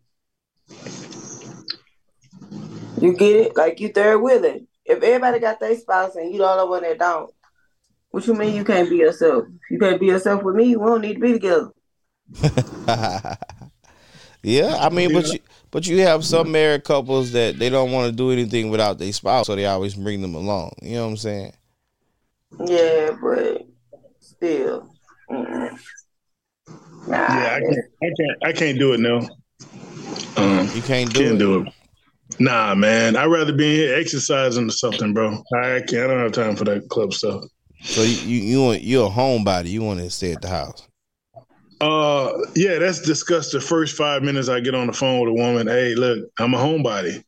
You 3.01 3.13
get 3.17 3.35
it? 3.35 3.57
Like 3.57 3.79
you 3.79 3.89
third 3.89 4.19
wheeling. 4.19 4.67
If 4.85 5.01
everybody 5.03 5.39
got 5.39 5.59
their 5.59 5.75
spouse 5.75 6.15
and 6.15 6.31
you 6.31 6.37
the 6.37 6.47
only 6.47 6.69
one 6.69 6.83
that 6.83 6.99
don't, 6.99 7.31
what 8.11 8.27
you 8.27 8.33
mean 8.33 8.55
you 8.55 8.63
can't 8.63 8.89
be 8.89 8.97
yourself? 8.97 9.45
You 9.69 9.79
can't 9.79 9.99
be 9.99 10.05
yourself 10.07 10.43
with 10.43 10.55
me. 10.55 10.75
We 10.75 10.85
don't 10.85 11.01
need 11.01 11.15
to 11.15 11.19
be 11.19 11.33
together. 11.33 11.71
yeah, 14.43 14.77
I 14.79 14.89
mean, 14.89 15.11
but 15.13 15.33
you 15.33 15.39
but 15.73 15.87
you 15.87 16.01
have 16.01 16.23
some 16.23 16.51
married 16.51 16.83
couples 16.83 17.31
that 17.31 17.57
they 17.57 17.67
don't 17.67 17.91
want 17.91 18.05
to 18.05 18.15
do 18.15 18.31
anything 18.31 18.69
without 18.69 18.99
their 18.99 19.11
spouse, 19.11 19.47
so 19.47 19.55
they 19.55 19.65
always 19.65 19.95
bring 19.95 20.21
them 20.21 20.35
along. 20.35 20.73
You 20.83 20.93
know 20.93 21.05
what 21.05 21.09
I'm 21.09 21.17
saying? 21.17 21.53
Yeah, 22.63 23.09
but 23.19 23.65
still. 24.19 24.93
Mm. 25.31 25.79
Nah, 27.07 27.17
yeah, 27.17 27.55
I 27.55 27.59
can't, 27.59 27.85
I 28.03 28.05
can't. 28.05 28.43
I 28.43 28.53
can't 28.53 28.77
do 28.77 28.93
it 28.93 28.99
now. 28.99 29.27
Um, 30.37 30.69
you 30.75 30.83
can't 30.83 31.11
do 31.11 31.19
can't 31.19 31.35
it. 31.35 31.39
do 31.39 31.61
it. 31.61 31.73
Nah, 32.39 32.75
man. 32.75 33.15
I'd 33.15 33.25
rather 33.25 33.51
be 33.51 33.75
here 33.75 33.99
exercising 33.99 34.67
or 34.67 34.71
something, 34.71 35.11
bro. 35.11 35.43
I 35.55 35.81
can't. 35.87 36.03
I 36.03 36.07
don't 36.07 36.19
have 36.19 36.31
time 36.33 36.55
for 36.55 36.65
that 36.65 36.87
club 36.89 37.15
stuff. 37.15 37.45
So 37.81 38.03
you 38.03 38.15
you, 38.15 38.41
you 38.43 38.61
want 38.61 38.83
you're 38.83 39.07
a 39.07 39.11
homebody. 39.11 39.71
You 39.71 39.81
want 39.81 40.01
to 40.01 40.09
stay 40.11 40.33
at 40.33 40.41
the 40.43 40.49
house. 40.49 40.87
Uh, 41.83 42.31
yeah, 42.55 42.79
that's 42.79 43.01
discussed 43.01 43.51
the 43.51 43.59
first 43.59 43.97
five 43.97 44.23
minutes 44.23 44.47
I 44.47 44.61
get 44.61 44.73
on 44.73 44.87
the 44.87 44.93
phone 44.93 45.19
with 45.19 45.31
a 45.31 45.33
woman. 45.33 45.67
Hey, 45.67 45.95
look, 45.95 46.29
I'm 46.39 46.53
a 46.53 46.57
homebody. 46.57 47.21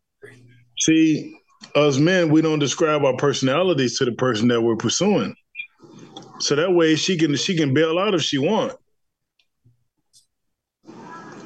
See, 0.79 1.37
us 1.75 1.97
men, 1.97 2.29
we 2.29 2.41
don't 2.41 2.59
describe 2.59 3.03
our 3.03 3.17
personalities 3.17 3.97
to 3.97 4.05
the 4.05 4.13
person 4.13 4.47
that 4.47 4.61
we're 4.61 4.77
pursuing. 4.77 5.35
So 6.39 6.55
that 6.55 6.71
way 6.71 6.95
she 6.95 7.17
can 7.17 7.35
she 7.35 7.57
can 7.57 7.73
bail 7.73 7.99
out 7.99 8.13
if 8.13 8.21
she 8.21 8.37
want. 8.37 8.71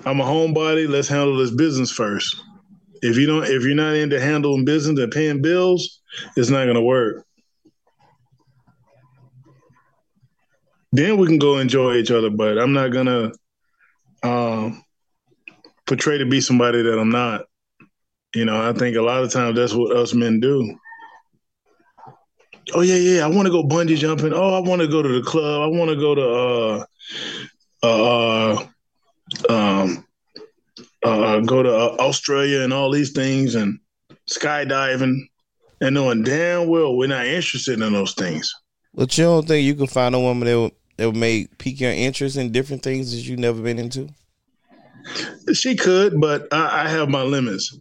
I'm 0.06 0.22
a 0.22 0.24
homebody. 0.24 0.88
Let's 0.88 1.08
handle 1.08 1.36
this 1.36 1.50
business 1.50 1.92
first. 1.92 2.40
If 3.02 3.18
you 3.18 3.26
don't, 3.26 3.46
if 3.46 3.64
you're 3.64 3.74
not 3.74 3.96
into 3.96 4.22
handling 4.22 4.66
business 4.66 5.00
and 5.00 5.12
paying 5.12 5.42
bills, 5.42 6.00
it's 6.38 6.52
not 6.52 6.68
gonna 6.68 6.80
work. 6.80 7.26
Then 10.92 11.18
we 11.18 11.28
can 11.28 11.38
go 11.38 11.58
enjoy 11.58 11.96
each 11.96 12.12
other. 12.12 12.30
But 12.30 12.58
I'm 12.58 12.74
not 12.74 12.92
gonna 12.92 13.32
um, 14.24 14.84
portray 15.86 16.18
to 16.18 16.26
be 16.26 16.42
somebody 16.42 16.82
that 16.82 17.00
I'm 17.00 17.10
not. 17.12 17.46
You 18.36 18.46
know, 18.46 18.70
I 18.70 18.74
think 18.74 18.96
a 18.96 19.02
lot 19.02 19.24
of 19.24 19.32
times 19.32 19.56
that's 19.56 19.74
what 19.74 19.96
us 19.96 20.14
men 20.14 20.40
do. 20.40 20.78
Oh 22.74 22.82
yeah, 22.82 22.96
yeah. 22.96 23.26
I 23.26 23.28
want 23.28 23.48
to 23.48 23.52
go 23.52 23.64
bungee 23.64 23.98
jumping. 23.98 24.34
Oh, 24.34 24.54
I 24.54 24.60
want 24.60 24.82
to 24.82 24.88
go 24.88 25.02
to 25.02 25.10
the 25.10 25.22
club. 25.22 25.64
I 25.64 25.78
want 25.78 25.90
to 25.90 25.96
go 25.96 26.16
to 26.16 26.30
uh, 26.30 26.86
uh, 27.84 28.54
uh, 28.54 28.68
um, 29.50 30.06
uh, 31.04 31.40
go 31.40 31.64
to 31.64 31.76
uh, 31.76 31.96
Australia 32.00 32.62
and 32.62 32.74
all 32.74 32.92
these 32.92 33.12
things 33.12 33.56
and 33.56 33.80
skydiving, 34.30 35.22
and 35.82 35.96
knowing 35.96 36.24
damn 36.24 36.68
well 36.68 36.96
we're 36.96 37.08
not 37.08 37.26
interested 37.26 37.82
in 37.82 37.94
those 37.94 38.14
things. 38.14 38.54
But 38.94 39.18
you 39.18 39.24
don't 39.24 39.48
think 39.48 39.66
you 39.66 39.76
can 39.76 39.88
find 39.88 40.14
a 40.14 40.20
woman 40.20 40.46
that 40.48 40.72
that 41.00 41.12
may 41.14 41.48
pique 41.58 41.80
your 41.80 41.92
interest 41.92 42.38
in 42.38 42.52
different 42.52 42.84
things 42.84 43.12
that 43.12 43.22
you've 43.22 43.40
never 43.40 43.62
been 43.62 43.80
into? 43.80 44.10
She 45.54 45.76
could, 45.76 46.20
but 46.20 46.48
I, 46.52 46.84
I 46.84 46.90
have 46.90 47.10
my 47.10 47.24
limits. 47.24 47.78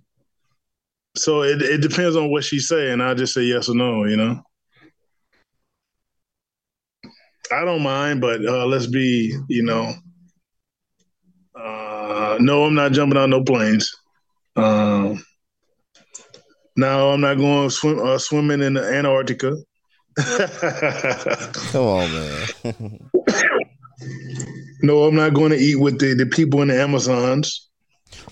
So 1.16 1.42
it, 1.42 1.60
it 1.60 1.80
depends 1.80 2.16
on 2.16 2.30
what 2.30 2.44
she's 2.44 2.68
saying. 2.68 3.00
I 3.00 3.14
just 3.14 3.34
say 3.34 3.42
yes 3.42 3.68
or 3.68 3.74
no, 3.74 4.04
you 4.04 4.16
know. 4.16 4.40
I 7.50 7.64
don't 7.64 7.82
mind, 7.82 8.20
but 8.20 8.44
uh, 8.44 8.66
let's 8.66 8.86
be, 8.86 9.36
you 9.48 9.62
know. 9.62 9.92
Uh, 11.54 12.36
no, 12.40 12.64
I'm 12.64 12.74
not 12.74 12.92
jumping 12.92 13.18
on 13.18 13.30
no 13.30 13.42
planes. 13.42 13.90
Um, 14.54 15.22
no, 16.76 17.10
I'm 17.10 17.20
not 17.20 17.38
going 17.38 17.70
swim, 17.70 17.98
uh, 17.98 18.18
swimming 18.18 18.62
in 18.62 18.76
Antarctica. 18.76 19.56
Come 21.70 21.84
on, 21.84 22.12
man. 22.12 23.10
no, 24.82 25.04
I'm 25.04 25.14
not 25.14 25.34
going 25.34 25.50
to 25.50 25.58
eat 25.58 25.76
with 25.76 26.00
the, 26.00 26.14
the 26.14 26.26
people 26.26 26.62
in 26.62 26.68
the 26.68 26.80
Amazons. 26.80 27.68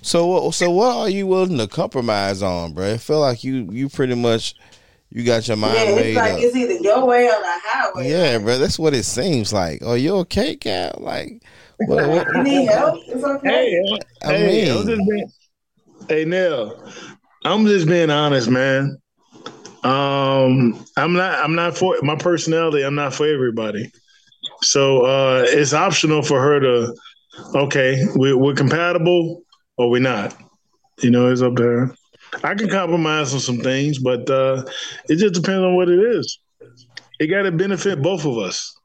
So, 0.03 0.51
so 0.51 0.71
what 0.71 0.97
are 0.97 1.11
you 1.11 1.27
willing 1.27 1.59
to 1.59 1.69
compromise 1.69 2.43
on, 2.43 2.73
bro? 2.75 2.95
I 2.95 2.97
feel 2.97 3.21
like 3.21 3.45
you 3.45 3.69
you 3.71 3.89
pretty 3.89 4.15
much 4.15 4.55
you 5.11 5.25
got 5.25 5.47
your 5.47 5.57
mind 5.57 5.75
yeah, 5.75 5.83
it's 5.83 5.97
made 5.97 6.17
like 6.17 6.33
up. 6.33 6.41
it's 6.41 6.57
either 6.57 6.75
your 6.75 7.07
way 7.07 7.27
or 7.27 7.41
the 7.41 7.61
highway. 7.65 8.11
Yeah, 8.11 8.39
bro, 8.39 8.59
that's 8.59 8.79
what 8.79 8.95
it 8.95 9.05
seems 9.05 9.53
like. 9.53 9.83
Are 9.83 9.97
you 9.97 10.17
okay, 10.19 10.57
Kal? 10.57 10.99
Like, 10.99 11.43
what, 11.87 12.09
what, 12.09 12.27
you 12.35 12.43
need 12.43 12.67
help? 12.67 13.01
It's 13.07 13.23
okay. 13.23 13.49
Hey, 13.49 13.99
I 14.25 14.37
hey, 14.37 14.47
mean, 14.65 14.77
I'm 14.77 14.87
just 14.87 15.09
being, 15.09 15.33
hey, 16.09 16.25
Nell, 16.25 16.93
I'm 17.45 17.67
just 17.67 17.87
being 17.87 18.11
honest, 18.11 18.51
man. 18.51 18.99
Um, 19.87 20.85
I'm 20.97 21.13
not. 21.13 21.39
I'm 21.39 21.55
not 21.55 21.77
for 21.77 21.97
my 22.03 22.17
personality. 22.17 22.83
I'm 22.83 22.97
not 22.97 23.15
for 23.15 23.27
everybody. 23.27 23.93
So 24.63 25.03
uh, 25.03 25.45
it's 25.47 25.73
optional 25.73 26.23
for 26.23 26.41
her 26.41 26.59
to. 26.61 26.95
Okay, 27.55 28.05
we, 28.17 28.35
we're 28.35 28.55
compatible 28.55 29.43
or 29.77 29.91
we're 29.91 30.03
not. 30.03 30.37
You 31.03 31.11
know, 31.11 31.31
it's 31.31 31.43
up 31.43 31.55
to 31.57 31.63
her. 31.63 31.95
I 32.43 32.55
can 32.55 32.69
compromise 32.69 33.33
on 33.33 33.39
some 33.41 33.59
things, 33.59 33.99
but 33.99 34.29
uh, 34.29 34.65
it 35.09 35.17
just 35.17 35.35
depends 35.35 35.63
on 35.63 35.77
what 35.77 35.89
it 35.89 36.01
is. 36.01 36.41
It 37.21 37.29
got 37.29 37.43
to 37.43 37.53
benefit 37.53 38.03
both 38.03 38.25
of 38.25 38.39
us. 38.39 38.77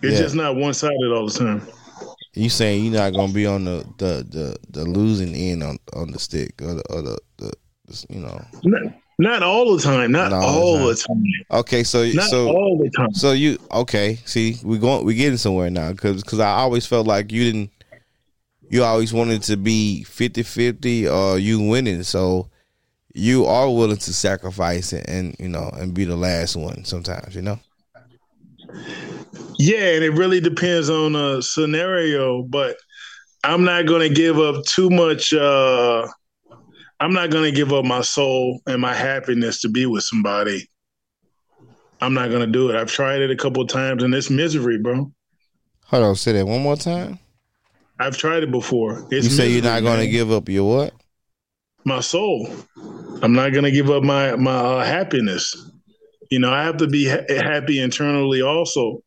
It's 0.00 0.14
yeah. 0.14 0.18
just 0.18 0.34
not 0.34 0.56
one 0.56 0.72
sided 0.72 1.12
all 1.12 1.26
the 1.26 1.38
time. 1.38 1.66
You 2.34 2.48
saying 2.48 2.84
you're 2.84 2.94
not 2.94 3.12
gonna 3.12 3.32
be 3.32 3.44
on 3.44 3.66
the 3.66 3.84
the 3.98 4.26
the, 4.26 4.56
the 4.70 4.84
losing 4.84 5.34
end 5.34 5.62
on, 5.62 5.78
on 5.92 6.12
the 6.12 6.18
stick 6.18 6.62
or 6.62 6.74
the, 6.74 6.82
or 6.90 7.02
the, 7.02 7.18
the 7.36 7.52
you 8.08 8.20
know. 8.20 8.44
Not, 8.64 8.94
not, 9.18 9.42
all 9.42 9.76
the 9.76 9.82
time. 9.82 10.12
Not, 10.12 10.30
not 10.30 10.42
all, 10.42 10.78
the, 10.78 10.94
time. 10.94 11.22
the 11.22 11.44
time. 11.50 11.60
Okay, 11.60 11.84
so 11.84 12.04
not 12.12 12.30
so 12.30 12.48
all 12.48 12.78
the 12.78 12.90
time. 12.90 13.12
So 13.14 13.32
you 13.32 13.58
okay? 13.72 14.18
See, 14.24 14.56
we 14.64 14.78
going 14.78 15.04
we 15.04 15.14
getting 15.14 15.36
somewhere 15.36 15.70
now 15.70 15.92
because 15.92 16.22
because 16.22 16.40
I 16.40 16.50
always 16.50 16.86
felt 16.86 17.06
like 17.06 17.30
you 17.30 17.44
didn't 17.44 17.70
you 18.72 18.82
always 18.82 19.12
wanted 19.12 19.42
to 19.42 19.58
be 19.58 20.02
50-50 20.08 21.12
or 21.12 21.38
you 21.38 21.60
winning. 21.60 22.02
So 22.04 22.48
you 23.12 23.44
are 23.44 23.68
willing 23.68 23.98
to 23.98 24.12
sacrifice 24.14 24.94
it 24.94 25.04
and 25.08 25.36
you 25.38 25.48
know 25.48 25.70
and 25.74 25.92
be 25.92 26.04
the 26.04 26.16
last 26.16 26.56
one 26.56 26.84
sometimes, 26.84 27.36
you 27.36 27.42
know. 27.42 27.60
Yeah, 29.58 29.94
and 29.94 30.04
it 30.04 30.12
really 30.12 30.40
depends 30.40 30.88
on 30.88 31.14
a 31.14 31.42
scenario, 31.42 32.42
but 32.42 32.76
I'm 33.44 33.64
not 33.64 33.86
going 33.86 34.08
to 34.08 34.14
give 34.14 34.38
up 34.38 34.64
too 34.64 34.88
much. 34.88 35.32
Uh, 35.34 36.08
I'm 37.02 37.12
not 37.12 37.30
going 37.30 37.44
to 37.44 37.50
give 37.50 37.72
up 37.72 37.84
my 37.84 38.00
soul 38.02 38.60
and 38.66 38.80
my 38.80 38.94
happiness 38.94 39.60
to 39.62 39.68
be 39.68 39.86
with 39.86 40.04
somebody. 40.04 40.68
I'm 42.00 42.14
not 42.14 42.28
going 42.28 42.42
to 42.42 42.46
do 42.46 42.70
it. 42.70 42.76
I've 42.76 42.92
tried 42.92 43.20
it 43.22 43.30
a 43.32 43.36
couple 43.36 43.66
times 43.66 44.04
and 44.04 44.14
it's 44.14 44.30
misery, 44.30 44.78
bro. 44.78 45.12
Hold 45.86 46.04
on, 46.04 46.14
say 46.14 46.30
that 46.32 46.46
one 46.46 46.62
more 46.62 46.76
time. 46.76 47.18
I've 47.98 48.16
tried 48.16 48.44
it 48.44 48.52
before. 48.52 49.00
It's 49.10 49.24
you 49.24 49.30
say 49.30 49.48
misery, 49.48 49.48
you're 49.54 49.64
not 49.64 49.82
going 49.82 49.98
to 49.98 50.06
give 50.06 50.30
up 50.30 50.48
your 50.48 50.68
what? 50.76 50.94
my 51.84 51.98
soul. 51.98 52.48
I'm 53.20 53.32
not 53.32 53.50
going 53.50 53.64
to 53.64 53.72
give 53.72 53.90
up 53.90 54.04
my 54.04 54.36
my 54.36 54.54
uh, 54.54 54.84
happiness. 54.84 55.70
You 56.30 56.38
know, 56.38 56.52
I 56.52 56.62
have 56.62 56.76
to 56.76 56.86
be 56.86 57.08
ha- 57.08 57.26
happy 57.28 57.80
internally 57.80 58.42
also. 58.42 59.02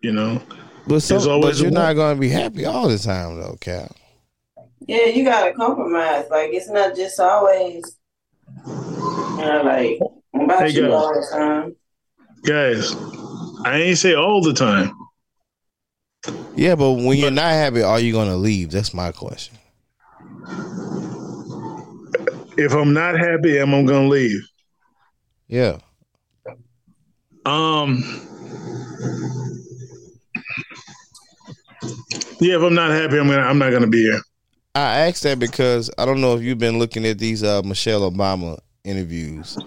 You 0.00 0.12
know, 0.12 0.40
But, 0.86 1.10
always 1.12 1.58
but 1.58 1.62
you're 1.62 1.70
not 1.70 1.92
going 1.92 2.16
to 2.16 2.20
be 2.20 2.30
happy 2.30 2.64
all 2.64 2.88
the 2.88 2.98
time, 2.98 3.38
though, 3.38 3.58
Kal. 3.60 3.94
Yeah, 4.90 5.04
you 5.06 5.22
gotta 5.22 5.52
compromise. 5.54 6.24
Like 6.32 6.50
it's 6.52 6.68
not 6.68 6.96
just 6.96 7.20
always, 7.20 7.96
you 8.56 9.36
know, 9.36 9.62
like 9.64 10.00
about 10.34 10.62
Hey, 10.62 10.70
you 10.70 10.80
guys. 10.80 10.90
all 10.90 11.14
the 11.14 11.28
time. 11.30 11.76
guys, 12.42 12.92
I 13.64 13.76
ain't 13.76 13.98
say 13.98 14.14
all 14.16 14.42
the 14.42 14.52
time. 14.52 14.90
Yeah, 16.56 16.74
but 16.74 16.94
when 16.94 17.18
you're 17.18 17.30
not 17.30 17.52
happy, 17.52 17.82
are 17.82 18.00
you 18.00 18.12
going 18.12 18.30
to 18.30 18.36
leave? 18.36 18.72
That's 18.72 18.92
my 18.92 19.12
question. 19.12 19.56
If 22.58 22.72
I'm 22.72 22.92
not 22.92 23.16
happy, 23.16 23.60
am 23.60 23.72
I 23.72 23.84
going 23.84 24.06
to 24.06 24.08
leave? 24.08 24.42
Yeah. 25.46 25.78
Um. 27.46 28.02
Yeah, 32.40 32.56
if 32.56 32.62
I'm 32.62 32.74
not 32.74 32.90
happy, 32.90 33.20
I'm 33.20 33.28
gonna. 33.28 33.42
I'm 33.42 33.58
not 33.58 33.70
gonna 33.70 33.86
be 33.86 34.02
here. 34.02 34.20
I 34.74 35.08
asked 35.08 35.24
that 35.24 35.38
because 35.38 35.90
I 35.98 36.06
don't 36.06 36.20
know 36.20 36.36
if 36.36 36.42
you've 36.42 36.58
been 36.58 36.78
looking 36.78 37.04
at 37.04 37.18
these 37.18 37.42
uh, 37.42 37.62
Michelle 37.62 38.08
Obama 38.08 38.58
interviews. 38.84 39.58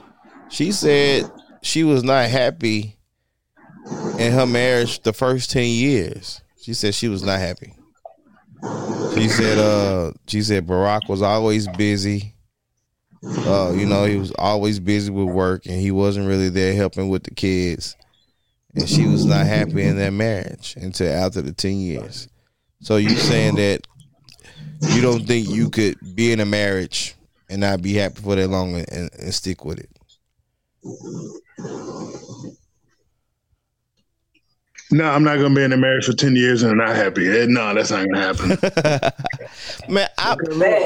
She 0.49 0.71
said 0.71 1.29
she 1.61 1.83
was 1.83 2.03
not 2.03 2.29
happy 2.29 2.97
in 4.17 4.31
her 4.31 4.45
marriage 4.45 5.01
the 5.01 5.13
first 5.13 5.51
10 5.51 5.67
years. 5.67 6.41
She 6.61 6.73
said 6.73 6.95
she 6.95 7.09
was 7.09 7.23
not 7.23 7.39
happy. 7.39 7.73
She 9.15 9.27
said 9.27 9.57
uh 9.57 10.13
she 10.27 10.41
said 10.41 10.65
Barack 10.65 11.09
was 11.09 11.21
always 11.21 11.67
busy. 11.67 12.35
Uh, 13.21 13.73
you 13.75 13.85
know, 13.85 14.05
he 14.05 14.15
was 14.15 14.31
always 14.37 14.79
busy 14.79 15.11
with 15.11 15.27
work 15.27 15.65
and 15.65 15.79
he 15.79 15.91
wasn't 15.91 16.27
really 16.27 16.49
there 16.49 16.73
helping 16.73 17.09
with 17.09 17.23
the 17.23 17.31
kids. 17.31 17.95
And 18.75 18.87
she 18.87 19.05
was 19.05 19.25
not 19.25 19.45
happy 19.45 19.83
in 19.83 19.97
their 19.97 20.11
marriage 20.11 20.75
until 20.77 21.11
after 21.11 21.41
the 21.41 21.53
10 21.53 21.77
years. 21.77 22.27
So 22.81 22.97
you 22.97 23.11
saying 23.11 23.55
that 23.55 23.87
you 24.89 25.01
don't 25.01 25.25
think 25.25 25.49
you 25.49 25.69
could 25.69 25.97
be 26.15 26.31
in 26.31 26.39
a 26.39 26.45
marriage 26.45 27.15
and 27.49 27.61
not 27.61 27.81
be 27.81 27.93
happy 27.93 28.21
for 28.21 28.35
that 28.35 28.47
long 28.47 28.75
and, 28.75 29.09
and, 29.17 29.33
stick 29.33 29.63
with 29.65 29.79
it? 29.79 29.89
No, 34.93 35.05
I'm 35.09 35.23
not 35.23 35.37
gonna 35.37 35.55
be 35.55 35.63
in 35.63 35.73
a 35.73 35.77
marriage 35.77 36.05
for 36.05 36.13
ten 36.13 36.35
years 36.35 36.61
and 36.61 36.77
not 36.77 36.95
happy. 36.95 37.27
Eh, 37.27 37.45
No, 37.49 37.73
that's 37.73 37.89
not 37.89 38.05
gonna 38.07 38.21
happen. 38.21 39.13
Man, 39.89 40.07
I, 40.19 40.35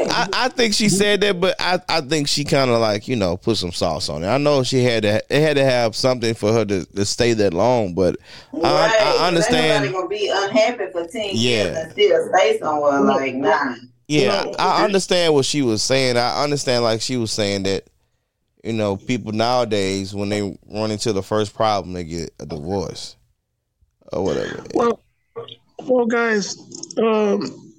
I 0.10 0.30
I 0.46 0.50
think 0.50 0.74
she 0.74 0.88
said 0.88 1.20
that, 1.22 1.42
but 1.42 1.56
I, 1.60 1.80
I 1.90 2.00
think 2.02 2.30
she 2.30 2.46
kind 2.46 2.72
of 2.72 2.80
like 2.80 3.08
you 3.10 3.18
know 3.18 3.36
put 3.36 3.58
some 3.58 3.74
sauce 3.74 4.08
on 4.08 4.24
it. 4.24 4.28
I 4.28 4.38
know 4.38 4.64
she 4.64 4.82
had 4.82 5.04
to 5.04 5.16
it 5.30 5.42
had 5.42 5.58
to 5.58 5.64
have 5.66 5.94
something 5.94 6.34
for 6.36 6.54
her 6.54 6.64
to, 6.66 6.86
to 6.86 7.06
stay 7.06 7.34
that 7.34 7.54
long, 7.54 7.94
but 7.94 8.16
I, 8.54 8.58
right. 8.60 9.02
I 9.02 9.12
Ain't 9.14 9.22
understand. 9.24 9.84
nobody 9.86 9.94
gonna 9.94 10.08
be 10.08 10.30
unhappy 10.34 10.92
for 10.92 11.06
ten 11.08 11.32
Yeah. 11.34 11.64
years 11.64 11.78
and 11.78 11.92
still 11.92 12.30
stay 12.34 12.60
somewhere. 12.60 13.02
Like 13.02 13.36
nah. 13.36 13.76
Yeah, 14.08 14.44
No, 14.46 14.56
I, 14.58 14.82
I 14.82 14.84
understand 14.86 15.34
what 15.34 15.44
she 15.46 15.62
was 15.62 15.84
saying. 15.84 16.16
I 16.16 16.42
understand 16.44 16.86
like 16.86 17.02
she 17.02 17.18
was 17.18 17.32
saying 17.34 17.64
that 17.64 17.88
you 18.64 18.72
know 18.72 18.96
people 18.96 19.34
nowadays 19.34 20.16
when 20.16 20.30
they 20.30 20.58
run 20.66 20.92
into 20.92 21.12
the 21.12 21.22
first 21.22 21.54
problem 21.54 21.92
they 21.94 22.06
get 22.06 22.34
a 22.40 22.46
divorce 22.46 23.17
or 24.14 24.24
whatever. 24.24 24.64
well, 24.74 25.02
well, 25.80 26.06
guys, 26.06 26.58
um, 26.98 27.74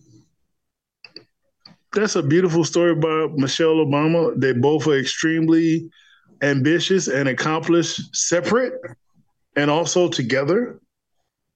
that's 1.92 2.16
a 2.16 2.22
beautiful 2.22 2.64
story 2.64 2.92
about 2.92 3.36
Michelle 3.36 3.76
Obama. 3.76 4.38
They 4.38 4.52
both 4.52 4.86
are 4.86 4.98
extremely 4.98 5.90
ambitious 6.42 7.08
and 7.08 7.28
accomplished, 7.28 8.14
separate 8.14 8.74
and 9.56 9.70
also 9.70 10.08
together. 10.08 10.80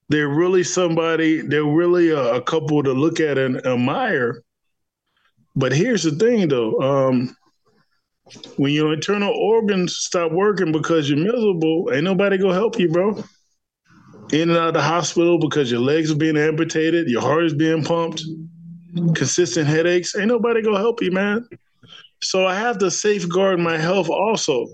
They're 0.08 0.28
really 0.28 0.64
somebody. 0.64 1.40
They're 1.40 1.64
really 1.64 2.10
a, 2.10 2.34
a 2.34 2.42
couple 2.42 2.82
to 2.82 2.92
look 2.92 3.20
at 3.20 3.38
and 3.38 3.64
admire. 3.64 4.42
But 5.54 5.72
here's 5.72 6.02
the 6.02 6.10
thing, 6.12 6.48
though. 6.48 6.80
Um, 6.80 7.36
when 8.56 8.72
your 8.72 8.92
internal 8.92 9.32
organs 9.32 9.96
stop 9.96 10.32
working 10.32 10.72
because 10.72 11.08
you're 11.08 11.18
miserable, 11.18 11.90
ain't 11.92 12.04
nobody 12.04 12.38
gonna 12.38 12.54
help 12.54 12.78
you, 12.78 12.88
bro. 12.88 13.22
In 14.32 14.48
and 14.48 14.58
out 14.58 14.68
of 14.68 14.74
the 14.74 14.82
hospital 14.82 15.38
because 15.38 15.70
your 15.70 15.80
legs 15.80 16.10
are 16.10 16.16
being 16.16 16.38
amputated, 16.38 17.08
your 17.08 17.20
heart 17.20 17.44
is 17.44 17.54
being 17.54 17.84
pumped, 17.84 18.22
consistent 19.14 19.66
headaches. 19.66 20.16
Ain't 20.16 20.28
nobody 20.28 20.62
gonna 20.62 20.78
help 20.78 21.02
you, 21.02 21.10
man. 21.10 21.46
So 22.22 22.46
I 22.46 22.54
have 22.54 22.78
to 22.78 22.90
safeguard 22.90 23.60
my 23.60 23.76
health 23.76 24.08
also. 24.08 24.66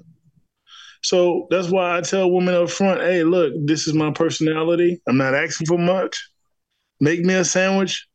So 1.02 1.46
that's 1.50 1.68
why 1.68 1.96
I 1.96 2.00
tell 2.02 2.30
women 2.30 2.54
up 2.54 2.70
front, 2.70 3.00
hey, 3.00 3.24
look, 3.24 3.52
this 3.64 3.86
is 3.86 3.94
my 3.94 4.10
personality. 4.10 5.00
I'm 5.08 5.16
not 5.16 5.34
asking 5.34 5.66
for 5.66 5.78
much. 5.78 6.28
Make 7.00 7.20
me 7.20 7.34
a 7.34 7.44
sandwich. 7.44 8.06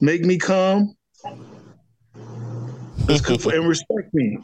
Make 0.00 0.22
me 0.22 0.38
come. 0.38 0.94
Let's 3.08 3.20
cook 3.20 3.40
for, 3.40 3.54
and 3.54 3.66
respect 3.66 4.12
me. 4.12 4.38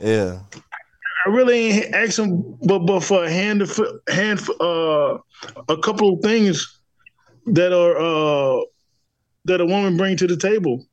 Yeah, 0.00 0.40
I 1.26 1.28
really 1.28 1.58
ain't 1.70 1.94
asking, 1.94 2.56
but 2.62 2.80
but 2.80 3.00
for 3.00 3.24
a 3.24 3.30
hand 3.30 3.60
of 3.60 3.80
hand 4.08 4.40
uh 4.60 5.18
a 5.68 5.76
couple 5.82 6.14
of 6.14 6.20
things 6.22 6.80
that 7.46 7.72
are 7.72 7.96
uh 7.96 8.60
that 9.46 9.60
a 9.60 9.66
woman 9.66 9.96
bring 9.96 10.16
to 10.18 10.28
the 10.28 10.36
table. 10.36 10.86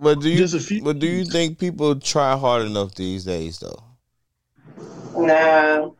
but 0.00 0.20
do 0.20 0.28
you 0.28 0.38
Just 0.38 0.54
a 0.54 0.60
few- 0.60 0.82
but 0.82 0.98
do 0.98 1.06
you 1.06 1.24
think 1.24 1.58
people 1.60 1.94
try 2.00 2.36
hard 2.36 2.66
enough 2.66 2.96
these 2.96 3.24
days 3.24 3.60
though? 3.60 3.80
Nah. 5.16 5.90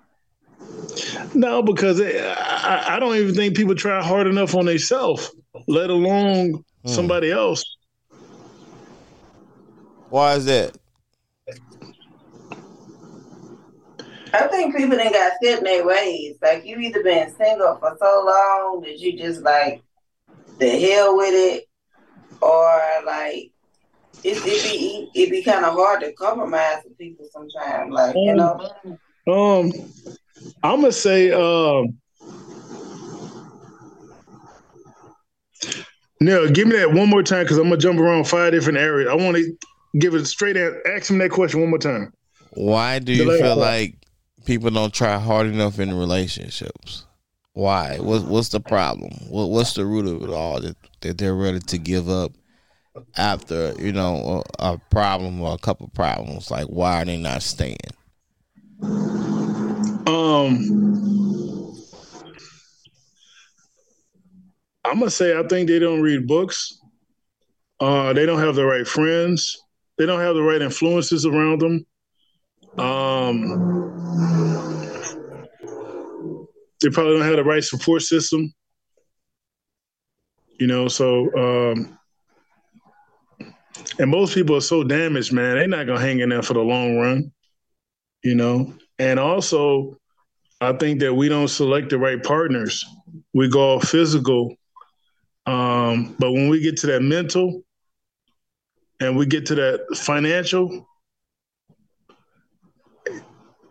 No, 1.35 1.63
because 1.63 2.01
it, 2.01 2.17
I, 2.17 2.97
I 2.97 2.99
don't 2.99 3.15
even 3.17 3.35
think 3.35 3.57
people 3.57 3.75
try 3.77 4.03
hard 4.03 4.27
enough 4.27 4.55
on 4.57 4.67
themselves, 4.67 5.33
let 5.69 5.91
alone 5.91 6.65
Hmm. 6.83 6.89
somebody 6.89 7.31
else. 7.31 7.65
Why 10.11 10.35
is 10.35 10.45
that? 10.47 10.77
I 14.35 14.49
think 14.49 14.75
people 14.75 14.97
done 14.97 15.13
got 15.13 15.33
set 15.43 15.59
in 15.59 15.65
their 15.65 15.87
ways. 15.87 16.37
Like 16.43 16.65
you 16.65 16.79
either 16.79 17.03
been 17.05 17.33
single 17.37 17.77
for 17.77 17.97
so 18.01 18.25
long 18.27 18.81
that 18.83 18.99
you 18.99 19.17
just 19.17 19.43
like 19.43 19.83
the 20.59 20.71
hell 20.71 21.17
with 21.17 21.35
it, 21.35 21.69
or 22.41 22.83
like 23.07 23.53
it, 24.25 24.37
it 24.37 24.65
be 24.65 25.11
it 25.15 25.31
be 25.31 25.43
kind 25.43 25.65
of 25.65 25.75
hard 25.75 26.01
to 26.01 26.13
compromise 26.15 26.79
with 26.85 26.99
people 26.99 27.29
sometimes. 27.33 27.93
Like 27.93 28.17
you 28.17 28.35
know, 28.35 28.61
Um, 29.29 29.73
I'm 30.65 30.81
gonna 30.81 30.93
say, 30.93 31.31
um, 31.31 31.97
no, 36.21 36.49
give 36.51 36.67
me 36.67 36.77
that 36.77 36.93
one 36.93 37.09
more 37.09 37.23
time 37.23 37.45
because 37.45 37.59
I'm 37.59 37.65
gonna 37.65 37.77
jump 37.77 38.01
around 38.01 38.27
five 38.27 38.53
different 38.53 38.79
areas. 38.79 39.09
I 39.11 39.15
want 39.15 39.37
to 39.37 39.57
give 39.99 40.15
it 40.15 40.27
straight 40.27 40.57
answer. 40.57 40.83
Ask 40.89 41.09
him 41.09 41.19
that 41.19 41.31
question 41.31 41.61
one 41.61 41.71
more 41.71 41.79
time. 41.79 42.13
Why 42.51 42.99
do 42.99 43.13
you 43.13 43.39
feel 43.39 43.57
like 43.57 43.97
people 44.45 44.71
don't 44.71 44.93
try 44.93 45.19
hard 45.19 45.47
enough 45.47 45.79
in 45.79 45.97
relationships? 45.97 47.07
Why? 47.53 47.99
What's 47.99 48.25
what's 48.25 48.49
the 48.49 48.61
problem? 48.61 49.13
What 49.29 49.51
what's 49.51 49.75
the 49.75 49.87
root 49.87 50.07
of 50.07 50.29
it 50.29 50.33
all 50.33 50.61
that, 50.61 50.77
that 51.01 51.19
they're 51.19 51.35
ready 51.35 51.61
to 51.61 51.79
give 51.79 52.09
up 52.09 52.33
after 53.17 53.75
you 53.79 53.93
know 53.93 54.43
a, 54.59 54.73
a 54.73 54.81
problem 54.91 55.41
or 55.41 55.55
a 55.55 55.59
couple 55.59 55.89
problems? 55.89 56.51
Like 56.51 56.67
why 56.67 57.03
are 57.03 57.05
they 57.05 57.17
not 57.17 57.43
staying? 57.43 57.77
Um, 60.07 60.59
I'm 64.85 64.99
gonna 64.99 65.11
say 65.11 65.39
I 65.39 65.45
think 65.45 65.69
they 65.69 65.79
don't 65.79 66.03
read 66.03 66.27
books. 66.27 66.79
Uh, 67.79 68.13
they 68.13 68.27
don't 68.27 68.41
have 68.41 68.57
the 68.57 68.67
right 68.67 68.87
friends. 68.87 69.57
They 69.97 70.07
don't 70.07 70.21
have 70.21 70.35
the 70.35 70.43
right 70.43 70.61
influences 70.61 71.25
around 71.25 71.61
them. 71.61 71.87
Um, 72.79 73.85
they 76.81 76.91
probably 76.91 77.15
don't 77.15 77.23
have 77.23 77.37
the 77.37 77.45
right 77.45 77.65
support 77.65 78.03
system. 78.03 78.53
You 80.59 80.67
know, 80.67 80.89
so 80.89 81.35
um, 81.37 81.99
and 83.99 84.11
most 84.11 84.35
people 84.35 84.57
are 84.57 84.61
so 84.61 84.85
damaged, 84.85 85.33
man. 85.33 85.57
They're 85.57 85.69
not 85.69 85.87
gonna 85.87 86.01
hang 86.01 86.21
in 86.21 86.29
there 86.29 86.43
for 86.43 86.55
the 86.55 86.61
long 86.61 86.97
run. 86.97 87.33
You 88.23 88.35
know, 88.35 88.75
and 88.99 89.19
also 89.19 89.99
I 90.61 90.73
think 90.73 91.01
that 91.01 91.15
we 91.15 91.29
don't 91.29 91.49
select 91.49 91.91
the 91.91 91.99
right 91.99 92.23
partners. 92.23 92.85
We 93.35 93.49
go 93.49 93.61
all 93.61 93.81
physical. 93.81 94.55
Um, 95.47 96.17
but 96.19 96.33
when 96.33 96.49
we 96.49 96.61
get 96.61 96.79
to 96.79 96.87
that 96.89 97.03
mental 97.03 97.63
and 99.01 99.17
we 99.17 99.27
get 99.27 99.47
to 99.47 99.55
that 99.57 99.81
financial, 99.97 100.89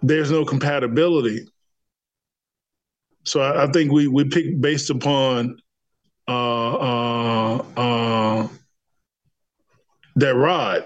there's 0.04 0.30
no 0.30 0.46
compatibility. 0.46 1.48
So 3.24 3.42
I, 3.42 3.64
I 3.64 3.72
think 3.72 3.92
we 3.92 4.08
we 4.08 4.26
pick 4.26 4.60
based 4.60 4.90
upon 4.90 5.58
uh, 6.28 6.74
uh, 6.76 7.66
uh, 7.78 8.48
that 10.18 10.36
rod 10.36 10.86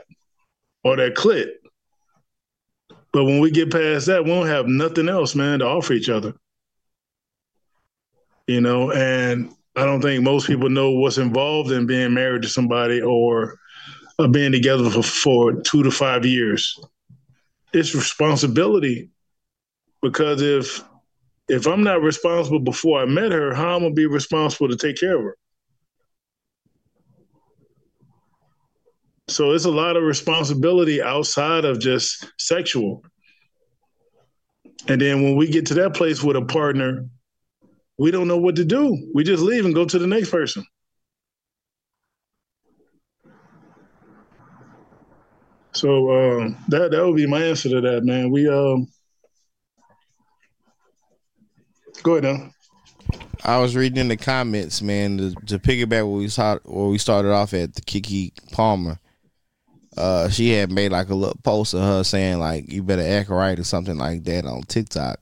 or 0.84 0.96
that 0.96 1.16
clit. 1.16 1.50
But 3.12 3.26
when 3.26 3.40
we 3.40 3.50
get 3.50 3.72
past 3.72 4.06
that, 4.06 4.24
we 4.24 4.30
don't 4.30 4.48
have 4.48 4.68
nothing 4.68 5.10
else, 5.10 5.34
man, 5.34 5.60
to 5.60 5.66
offer 5.66 5.94
each 5.94 6.10
other. 6.10 6.34
You 8.46 8.62
know, 8.62 8.92
and 8.92 9.52
I 9.76 9.86
don't 9.86 10.02
think 10.02 10.24
most 10.24 10.46
people 10.48 10.70
know 10.70 10.92
what's 10.92 11.18
involved 11.18 11.72
in 11.72 11.88
being 11.88 12.14
married 12.14 12.44
to 12.44 12.50
somebody 12.50 13.02
or 13.02 13.58
uh, 14.20 14.28
being 14.28 14.52
together 14.52 14.90
for, 14.90 15.04
for 15.04 15.62
two 15.62 15.84
to 15.84 15.92
five 15.92 16.26
years. 16.26 16.80
It's 17.78 17.94
responsibility 17.94 19.12
because 20.02 20.42
if 20.42 20.84
if 21.48 21.68
I'm 21.68 21.84
not 21.84 22.02
responsible 22.02 22.60
before 22.60 23.00
I 23.00 23.06
met 23.06 23.32
her, 23.32 23.54
how 23.54 23.76
am 23.76 23.82
I 23.82 23.86
gonna 23.86 23.94
be 23.94 24.08
responsible 24.08 24.68
to 24.70 24.76
take 24.76 24.98
care 25.00 25.16
of 25.16 25.24
her? 25.24 25.38
So 29.30 29.52
it's 29.52 29.66
a 29.66 29.72
lot 29.72 29.96
of 29.96 30.04
responsibility 30.04 31.04
outside 31.04 31.66
of 31.66 31.80
just 31.80 32.26
sexual. 32.40 33.04
And 34.88 35.00
then 35.00 35.22
when 35.22 35.36
we 35.36 35.48
get 35.48 35.68
to 35.68 35.76
that 35.76 35.94
place 35.94 36.24
with 36.24 36.36
a 36.36 36.46
partner, 36.46 37.06
we 38.00 38.10
don't 38.10 38.28
know 38.28 38.38
what 38.38 38.56
to 38.56 38.66
do. 38.66 39.12
We 39.14 39.24
just 39.24 39.44
leave 39.44 39.66
and 39.66 39.76
go 39.76 39.86
to 39.86 40.00
the 40.00 40.08
next 40.08 40.32
person. 40.32 40.66
So 45.78 46.40
um, 46.40 46.58
that 46.70 46.90
that 46.90 47.06
would 47.06 47.16
be 47.16 47.28
my 47.28 47.44
answer 47.44 47.70
to 47.70 47.82
that, 47.82 48.04
man. 48.04 48.32
We 48.32 48.50
um, 48.50 48.88
go 52.02 52.16
ahead 52.16 52.24
now. 52.24 52.52
I 53.46 53.60
was 53.60 53.76
reading 53.76 54.00
in 54.00 54.08
the 54.08 54.18
comments, 54.18 54.82
man, 54.82 55.18
to, 55.20 55.36
to 55.46 55.60
piggyback 55.60 55.90
where 55.90 56.06
we 56.06 56.30
saw 56.30 56.58
where 56.66 56.88
we 56.88 56.98
started 56.98 57.32
off 57.32 57.54
at 57.54 57.76
the 57.76 57.82
Keke 57.82 58.32
Palmer. 58.52 58.98
Uh, 59.96 60.30
she 60.30 60.50
had 60.50 60.72
made 60.72 60.92
like 60.92 61.10
a 61.10 61.16
little 61.16 61.40
post 61.44 61.76
of 61.76 61.82
her 61.82 62.04
saying 62.04 62.40
like 62.40 62.72
you 62.72 62.82
better 62.82 63.08
act 63.08 63.30
right 63.30 63.60
or 63.60 63.64
something 63.64 63.98
like 63.98 64.24
that 64.24 64.46
on 64.46 64.64
TikTok, 64.64 65.20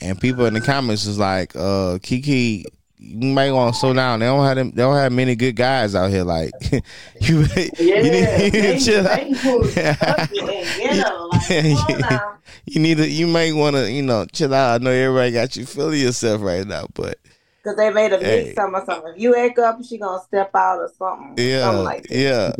and 0.00 0.18
people 0.18 0.46
in 0.46 0.54
the 0.54 0.62
comments 0.62 1.06
was 1.06 1.18
like, 1.18 1.54
uh, 1.54 1.98
Keke, 2.00 2.64
you 2.98 3.32
might 3.32 3.52
want 3.52 3.74
to 3.74 3.80
slow 3.80 3.92
down. 3.94 4.20
They 4.20 4.26
don't 4.26 4.44
have 4.44 4.56
them, 4.56 4.70
they 4.70 4.82
don't 4.82 4.96
have 4.96 5.12
many 5.12 5.36
good 5.36 5.56
guys 5.56 5.94
out 5.94 6.10
here. 6.10 6.24
Like 6.24 6.52
you, 7.20 7.40
Yeah, 7.56 7.68
you 7.78 8.02
need, 8.02 8.52
you 8.54 8.60
need 8.62 8.78
to 8.78 8.80
chill 8.80 9.06
out. 9.06 9.16
they 9.16 9.34
pull 9.34 9.60
up 9.64 10.30
and 10.30 10.30
get 10.30 11.06
her, 11.06 11.26
like, 11.26 11.48
come 11.48 11.94
on 11.94 12.00
now. 12.00 12.38
you 12.66 12.80
need 12.80 12.96
to 12.98 13.08
you 13.08 13.26
might 13.26 13.54
want 13.54 13.76
to 13.76 13.90
you 13.90 14.02
know 14.02 14.24
chill 14.32 14.52
out. 14.54 14.80
I 14.80 14.84
know 14.84 14.90
everybody 14.90 15.32
got 15.32 15.56
you 15.56 15.64
feeling 15.66 16.00
yourself 16.00 16.42
right 16.42 16.66
now, 16.66 16.86
but 16.94 17.18
Cause 17.64 17.76
they 17.76 17.90
made 17.90 18.12
a 18.12 18.18
Hey. 18.18 18.44
mix 18.44 18.54
something 18.56 18.80
or 18.80 18.84
something. 18.86 19.12
If 19.14 19.20
you 19.20 19.36
act 19.36 19.58
up, 19.58 19.78
she 19.84 19.98
gonna 19.98 20.22
step 20.22 20.50
out 20.54 20.78
or 20.78 20.90
something. 20.98 21.34
yeah, 21.36 21.62
something 21.62 21.84
like 21.84 22.02
that. 22.08 22.16
yeah. 22.16 22.52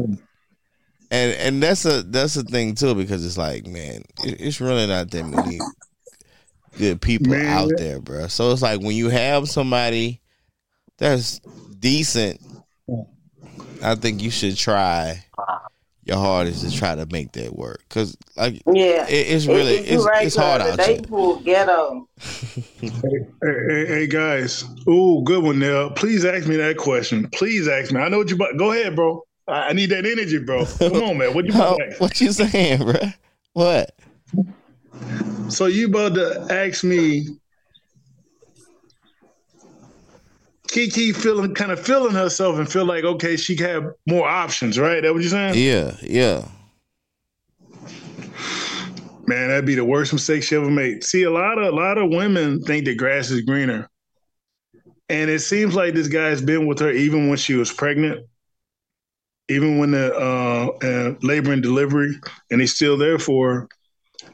And 1.10 1.32
and 1.34 1.62
that's 1.62 1.84
a 1.86 2.02
that's 2.02 2.36
a 2.36 2.42
thing 2.42 2.74
too 2.74 2.94
because 2.94 3.24
it's 3.24 3.38
like 3.38 3.66
man, 3.66 4.02
it, 4.24 4.40
it's 4.40 4.60
really 4.60 4.86
not 4.86 5.10
that 5.10 5.24
many 5.24 5.58
good 6.76 7.00
people 7.00 7.32
Man. 7.32 7.46
out 7.46 7.70
there, 7.78 8.00
bro. 8.00 8.26
So 8.26 8.52
it's 8.52 8.60
like 8.62 8.80
when 8.80 8.94
you 8.94 9.08
have 9.08 9.48
somebody 9.48 10.20
that's 10.98 11.38
decent, 11.78 12.40
I 13.82 13.94
think 13.94 14.22
you 14.22 14.30
should 14.30 14.56
try 14.56 15.24
your 16.04 16.16
hardest 16.16 16.64
to 16.68 16.74
try 16.74 16.94
to 16.94 17.06
make 17.12 17.32
that 17.32 17.54
work 17.54 17.82
because 17.88 18.16
like 18.36 18.62
Yeah. 18.72 19.06
it, 19.06 19.12
it's 19.28 19.46
really 19.46 19.74
It- 19.74 19.92
it's, 19.92 20.04
right, 20.04 20.26
it's 20.26 20.36
hard 20.36 20.62
cause 20.62 20.70
out 20.70 20.76
the 20.78 20.84
here. 20.86 21.36
ghetto. 21.44 22.08
Hey, 22.80 22.90
hey, 23.42 23.86
hey, 23.86 24.06
guys. 24.06 24.64
Ooh, 24.88 25.22
good 25.24 25.42
one, 25.44 25.58
Nell. 25.58 25.90
Please 25.90 26.24
ask 26.24 26.46
me 26.46 26.56
that 26.56 26.76
question. 26.78 27.28
Please 27.30 27.68
ask 27.68 27.92
me. 27.92 28.00
I 28.00 28.08
know 28.08 28.18
what 28.18 28.30
you 28.30 28.36
about. 28.36 28.56
Go 28.56 28.72
ahead, 28.72 28.96
bro. 28.96 29.22
I 29.46 29.68
I 29.68 29.72
need 29.74 29.90
that 29.90 30.06
energy, 30.06 30.38
bro. 30.38 30.64
Come 30.78 30.94
on, 31.02 31.18
man. 31.18 31.34
What 31.34 31.44
you 31.44 31.52
about 31.52 31.76
to 31.90 31.94
what 31.98 32.20
you 32.20 32.32
saying, 32.32 32.78
bro? 32.84 32.94
What? 33.52 33.94
So 35.50 35.66
you 35.66 35.88
about 35.88 36.14
to 36.14 36.46
ask 36.50 36.84
me 36.84 37.28
Keke 40.68 41.16
feeling 41.16 41.54
kind 41.54 41.72
of 41.72 41.80
feeling 41.80 42.14
herself 42.14 42.58
and 42.58 42.70
feel 42.70 42.84
like 42.84 43.04
okay, 43.04 43.36
she 43.36 43.56
can 43.56 43.66
have 43.66 43.86
more 44.06 44.28
options, 44.28 44.78
right? 44.78 45.02
That 45.02 45.12
what 45.12 45.22
you're 45.22 45.30
saying? 45.30 45.54
Yeah, 45.56 45.96
yeah. 46.02 46.46
Man, 49.26 49.48
that'd 49.48 49.66
be 49.66 49.74
the 49.74 49.84
worst 49.84 50.12
mistake 50.12 50.42
she 50.42 50.56
ever 50.56 50.70
made. 50.70 51.04
See, 51.04 51.24
a 51.24 51.30
lot 51.30 51.58
of 51.58 51.72
a 51.72 51.76
lot 51.76 51.98
of 51.98 52.10
women 52.10 52.62
think 52.62 52.84
the 52.84 52.94
grass 52.94 53.30
is 53.30 53.42
greener. 53.42 53.90
And 55.10 55.30
it 55.30 55.40
seems 55.40 55.74
like 55.74 55.94
this 55.94 56.08
guy's 56.08 56.42
been 56.42 56.66
with 56.66 56.80
her 56.80 56.90
even 56.90 57.28
when 57.28 57.38
she 57.38 57.54
was 57.54 57.72
pregnant, 57.72 58.26
even 59.48 59.78
when 59.78 59.92
the 59.92 60.14
uh, 60.14 60.66
uh, 60.86 61.14
labor 61.22 61.52
and 61.52 61.62
delivery, 61.62 62.14
and 62.50 62.60
he's 62.60 62.74
still 62.74 62.98
there 62.98 63.18
for 63.18 63.52
her. 63.52 63.68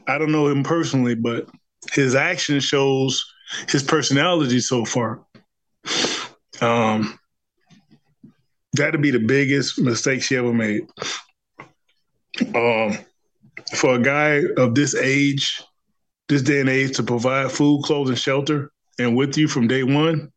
I 0.07 0.17
don't 0.17 0.33
know 0.33 0.47
him 0.47 0.63
personally, 0.63 1.15
but 1.15 1.49
his 1.93 2.13
action 2.13 2.59
shows 2.59 3.23
his 3.69 3.83
personality 3.83 4.59
so 4.59 4.83
far. 4.83 5.25
Um, 6.61 7.19
that'd 8.73 9.01
be 9.01 9.11
the 9.11 9.19
biggest 9.19 9.79
mistake 9.79 10.21
she 10.21 10.35
ever 10.37 10.53
made. 10.53 10.87
Um, 12.53 12.97
for 13.75 13.95
a 13.95 14.01
guy 14.01 14.43
of 14.57 14.75
this 14.75 14.95
age, 14.95 15.61
this 16.27 16.41
day 16.41 16.59
and 16.59 16.69
age, 16.69 16.95
to 16.97 17.03
provide 17.03 17.51
food, 17.51 17.83
clothes, 17.83 18.09
and 18.09 18.19
shelter, 18.19 18.71
and 18.99 19.15
with 19.15 19.37
you 19.37 19.47
from 19.47 19.67
day 19.67 19.83
one, 19.83 20.31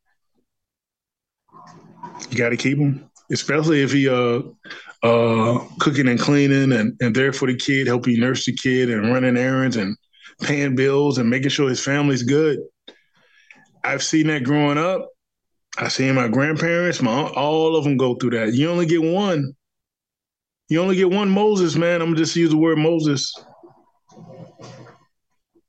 you 2.31 2.37
got 2.37 2.51
to 2.51 2.57
keep 2.57 2.79
him, 2.79 3.09
especially 3.33 3.83
if 3.83 3.93
he 3.93 4.09
uh 4.09 4.41
uh 5.03 5.59
cooking 5.79 6.09
and 6.09 6.19
cleaning 6.19 6.73
and, 6.73 6.97
and 7.01 7.15
there 7.15 7.33
for 7.33 7.47
the 7.47 7.57
kid, 7.57 7.87
helping 7.87 8.19
nurse 8.19 8.45
the 8.45 8.53
kid 8.53 8.91
and 8.91 9.13
running 9.13 9.37
errands 9.37 9.77
and 9.77 9.97
paying 10.43 10.75
bills 10.75 11.19
and 11.19 11.31
making 11.31 11.51
sure 11.51 11.69
his 11.69 11.83
family's 11.83 12.23
good. 12.23 12.61
I've 13.85 14.03
seen 14.03 14.27
that 14.29 14.45
growing 14.45 14.79
up. 14.79 15.09
I 15.81 15.89
seen 15.89 16.15
my 16.17 16.27
grandparents, 16.27 17.01
my 17.01 17.13
all 17.13 17.77
of 17.77 17.85
them 17.85 17.97
go 17.97 18.17
through 18.17 18.31
that. 18.31 18.53
You 18.53 18.69
only 18.69 18.87
get 18.87 19.03
one. 19.03 19.55
You 20.69 20.83
only 20.83 20.97
get 20.97 21.11
one 21.11 21.31
Moses, 21.31 21.77
man. 21.77 22.03
I'm 22.03 22.17
just 22.17 22.35
use 22.35 22.51
the 22.51 22.57
word 22.57 22.79
Moses. 22.79 23.33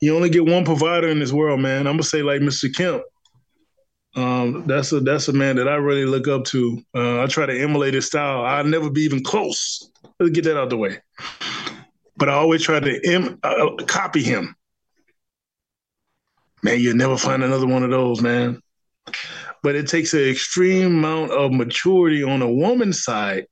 You 0.02 0.16
only 0.16 0.30
get 0.30 0.46
one 0.46 0.66
provider 0.66 1.10
in 1.10 1.20
this 1.20 1.32
world, 1.32 1.60
man. 1.60 1.86
I'm 1.86 1.94
gonna 1.94 2.04
say 2.04 2.24
like 2.24 2.42
Mr. 2.42 2.74
Kemp. 2.74 3.04
Um, 4.16 4.64
that's 4.66 4.92
a 4.92 5.00
that's 5.00 5.28
a 5.28 5.34
man 5.34 5.58
that 5.58 5.68
I 5.68 5.76
really 5.76 6.06
look 6.06 6.28
up 6.28 6.44
to. 6.46 6.82
Uh, 6.96 7.22
I 7.22 7.28
try 7.28 7.46
to 7.46 7.62
emulate 7.62 7.94
his 7.94 8.08
style. 8.08 8.44
I'll 8.44 8.64
never 8.64 8.90
be 8.90 9.02
even 9.02 9.24
close. 9.24 9.92
Let's 10.20 10.32
get 10.32 10.46
that 10.46 10.58
out 10.58 10.70
the 10.70 10.78
way. 10.78 10.98
But 12.18 12.30
I 12.30 12.34
always 12.34 12.64
try 12.64 12.80
to 12.80 13.08
em- 13.08 13.40
uh, 13.44 13.76
copy 13.86 14.24
him. 14.24 14.56
Man, 16.64 16.80
you'll 16.80 16.98
never 16.98 17.16
find 17.16 17.44
another 17.44 17.68
one 17.68 17.84
of 17.84 17.92
those, 17.92 18.22
man. 18.22 18.62
But 19.62 19.76
it 19.76 19.88
takes 19.88 20.14
an 20.14 20.22
extreme 20.22 20.86
amount 20.86 21.32
of 21.32 21.52
maturity 21.52 22.24
on 22.24 22.42
a 22.42 22.52
woman's 22.52 23.04
side 23.04 23.46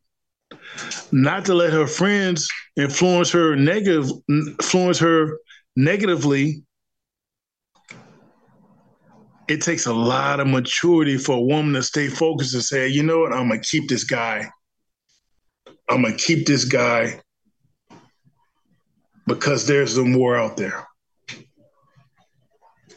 not 1.12 1.46
to 1.46 1.54
let 1.54 1.74
her 1.74 1.88
friends 1.88 2.50
influence 2.76 3.32
her 3.32 3.56
negative 3.56 4.10
influence 4.30 5.00
her 5.00 5.38
negatively. 5.76 6.64
It 9.48 9.62
takes 9.62 9.86
a 9.86 9.94
lot 9.94 10.40
of 10.40 10.48
maturity 10.48 11.18
for 11.18 11.38
a 11.38 11.42
woman 11.42 11.74
to 11.74 11.84
stay 11.84 12.08
focused 12.08 12.54
and 12.54 12.64
say 12.64 12.88
you 12.88 13.04
know 13.04 13.20
what? 13.20 13.34
I'm 13.34 13.50
gonna 13.50 13.62
keep 13.62 13.88
this 13.88 14.04
guy. 14.04 14.50
I'm 15.90 16.04
gonna 16.04 16.16
keep 16.16 16.46
this 16.46 16.66
guy 16.66 17.22
because 19.26 19.68
there's 19.68 19.98
more 19.98 20.38
out 20.38 20.58
there. 20.58 20.86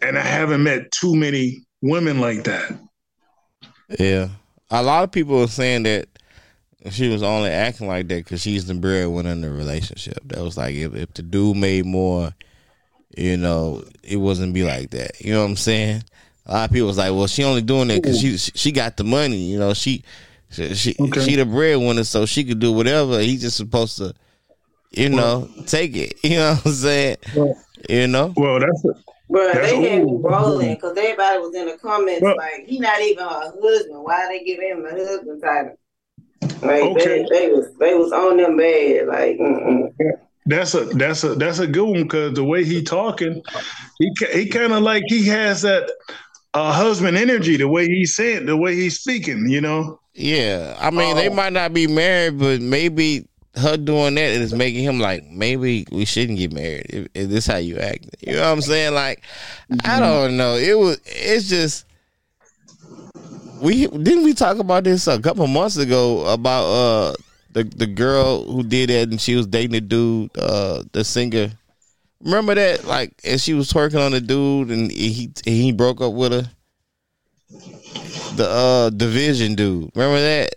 And 0.03 0.16
i 0.18 0.22
haven't 0.22 0.62
met 0.62 0.91
too 0.93 1.14
many 1.14 1.66
women 1.82 2.20
like 2.20 2.45
that 2.45 2.72
Yeah. 3.99 4.28
A 4.70 4.82
lot 4.82 5.05
of 5.05 5.11
people 5.11 5.43
are 5.43 5.49
saying 5.49 5.82
that 5.84 6.07
she 6.91 7.09
was 7.09 7.22
only 7.22 7.51
acting 7.51 7.88
like 7.88 8.09
that 8.09 8.24
because 8.24 8.41
she's 8.41 8.66
the 8.66 8.74
breadwinner 8.74 9.30
in 9.30 9.41
the 9.41 9.51
relationship. 9.51 10.18
That 10.26 10.43
was 10.43 10.57
like 10.57 10.74
if, 10.74 10.95
if 10.95 11.12
the 11.14 11.22
dude 11.22 11.57
made 11.57 11.84
more, 11.86 12.32
you 13.16 13.36
know, 13.36 13.82
it 14.03 14.16
wasn't 14.16 14.55
be 14.55 14.62
like 14.62 14.91
that. 14.91 15.20
You 15.20 15.32
know 15.34 15.43
what 15.43 15.51
I'm 15.51 15.57
saying? 15.57 16.05
A 16.47 16.53
lot 16.53 16.64
of 16.70 16.72
people 16.72 16.86
was 16.88 16.99
like, 16.99 17.12
well, 17.12 17.26
she 17.26 17.45
only 17.45 17.62
doing 17.62 17.88
that 17.88 18.03
because 18.03 18.20
she 18.20 18.36
she 18.38 18.72
got 18.72 18.97
the 18.97 19.05
money. 19.05 19.36
You 19.36 19.59
know, 19.59 19.74
she 19.74 20.05
she 20.51 20.74
she, 20.74 20.97
Okay. 20.99 21.20
she 21.24 21.36
the 21.36 21.45
breadwinner, 21.45 22.05
so 22.05 22.24
she 22.26 22.45
could 22.45 22.61
do 22.61 22.72
whatever. 22.72 23.20
He's 23.20 23.43
just 23.43 23.57
supposed 23.57 23.99
to, 23.99 24.14
you 24.91 25.09
know, 25.11 25.49
take 25.66 25.97
it. 25.97 26.14
You 26.24 26.36
know 26.38 26.55
what 26.55 26.66
I'm 26.66 26.72
saying? 26.72 27.16
Well- 27.36 27.59
You 27.88 28.07
know? 28.09 28.32
Well, 28.36 28.61
that's 28.61 28.84
Bro, 29.31 29.53
That's 29.53 29.70
they 29.70 29.91
had 29.91 30.05
me 30.05 30.16
rolling 30.22 30.74
because 30.74 30.97
everybody 30.99 31.39
was 31.39 31.55
in 31.55 31.66
the 31.66 31.78
comments 31.78 32.20
Well- 32.22 32.37
like, 32.37 32.66
he 32.66 32.78
not 32.81 33.01
even 33.01 33.24
her 33.24 33.53
husband. 33.62 34.03
Why 34.03 34.26
they 34.28 34.45
give 34.45 34.61
him 34.61 34.85
a 34.85 34.91
husband 34.91 35.43
title? 35.43 35.76
Like 36.62 36.83
Okay. 36.83 37.22
they, 37.22 37.26
they 37.31 37.49
was 37.53 37.72
they 37.78 37.95
was 37.95 38.12
on 38.12 38.37
them 38.39 38.57
bad. 38.57 39.07
Like, 39.07 39.39
mm-mm. 39.39 39.93
That's 40.47 40.74
a 40.74 40.85
that's 40.87 41.22
a 41.22 41.35
that's 41.37 41.59
a 41.61 41.66
good 41.66 41.85
one 41.89 42.03
because 42.03 42.35
the 42.35 42.45
way 42.45 42.64
he 42.64 42.83
talking, 42.83 43.43
he 43.99 44.11
he 44.33 44.47
kind 44.49 44.72
of 44.72 44.83
like 44.83 45.05
he 45.07 45.26
has 45.28 45.62
that 45.62 45.91
uh, 46.55 46.72
husband 46.72 47.16
energy. 47.16 47.57
The 47.57 47.68
way 47.68 47.87
he's 47.87 48.16
saying, 48.16 48.47
the 48.47 48.57
way 48.57 48.74
he's 48.74 48.99
speaking, 48.99 49.49
you 49.49 49.61
know. 49.61 50.01
Yeah, 50.14 50.76
I 50.81 50.91
mean, 50.91 51.14
they 51.14 51.28
Oh. 51.28 51.35
might 51.35 51.53
not 51.53 51.72
be 51.72 51.87
married, 51.87 52.39
but 52.39 52.61
maybe 52.61 53.26
her 53.57 53.76
doing 53.76 54.14
that 54.14 54.30
is 54.30 54.55
making 54.55 54.84
him 54.84 55.01
like, 55.01 55.24
maybe 55.24 55.86
we 55.90 56.05
shouldn't 56.05 56.38
get 56.38 56.53
married 56.53 56.86
if, 56.88 57.09
if 57.14 57.28
this 57.28 57.46
how 57.46 57.57
you 57.57 57.78
act. 57.78 58.07
You 58.20 58.34
know 58.34 58.42
what 58.42 58.53
I'm 58.53 58.61
saying? 58.61 58.94
Like, 58.94 59.22
I 59.84 60.01
don't 60.01 60.36
know. 60.36 60.55
It 60.55 60.78
was. 60.78 61.01
It's 61.05 61.48
just 61.48 61.86
we 63.61 63.86
didn't 63.86 64.24
we 64.24 64.34
talk 64.34 64.59
about 64.59 64.84
this 64.84 65.07
a 65.07 65.20
couple 65.20 65.46
months 65.46 65.76
ago 65.76 66.26
about 66.26 66.64
uh 66.64 67.14
the 67.53 67.64
the 67.64 67.86
girl 67.86 68.44
who 68.44 68.62
did 68.62 68.88
that 68.90 69.11
and 69.11 69.20
she 69.20 69.34
was 69.34 69.46
dating 69.46 69.72
the 69.72 69.80
dude, 69.80 70.30
uh 70.38 70.82
the 70.92 71.05
singer. 71.05 71.51
Remember 72.22 72.55
that? 72.55 72.84
Like, 72.84 73.12
and 73.24 73.40
she 73.40 73.55
was 73.55 73.72
twerking 73.72 74.05
on 74.05 74.12
the 74.12 74.20
dude 74.20 74.70
and 74.70 74.90
he 74.90 75.32
he 75.44 75.72
broke 75.72 76.01
up 76.01 76.12
with 76.12 76.32
her 76.32 76.51
the 78.36 78.48
uh 78.48 78.90
division 78.90 79.55
dude. 79.55 79.90
Remember 79.94 80.20
that? 80.20 80.55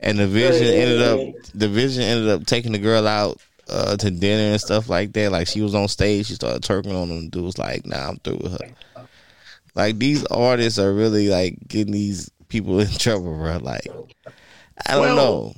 And 0.00 0.18
the 0.18 0.26
vision 0.26 0.66
ended 0.66 1.02
up 1.02 1.20
the 1.54 1.68
vision 1.68 2.02
ended 2.02 2.28
up 2.30 2.46
taking 2.46 2.72
the 2.72 2.78
girl 2.78 3.06
out 3.06 3.38
uh 3.68 3.96
to 3.96 4.10
dinner 4.10 4.52
and 4.52 4.60
stuff 4.60 4.88
like 4.88 5.12
that. 5.12 5.32
Like 5.32 5.46
she 5.48 5.60
was 5.60 5.74
on 5.74 5.88
stage, 5.88 6.26
she 6.26 6.34
started 6.34 6.62
twerking 6.62 6.94
on 6.94 7.10
him. 7.10 7.24
The 7.26 7.30
dude 7.30 7.44
was 7.44 7.58
like, 7.58 7.84
"Nah, 7.84 8.08
I'm 8.08 8.16
through 8.16 8.38
with 8.42 8.52
her." 8.60 9.04
Like 9.74 9.98
these 9.98 10.24
artists 10.26 10.78
are 10.78 10.92
really 10.92 11.28
like 11.28 11.58
getting 11.68 11.92
these 11.92 12.30
people 12.48 12.80
in 12.80 12.88
trouble, 12.98 13.36
bro. 13.36 13.58
Like 13.58 13.86
I 14.86 14.94
don't 14.94 15.02
Well- 15.02 15.16
know. 15.16 15.54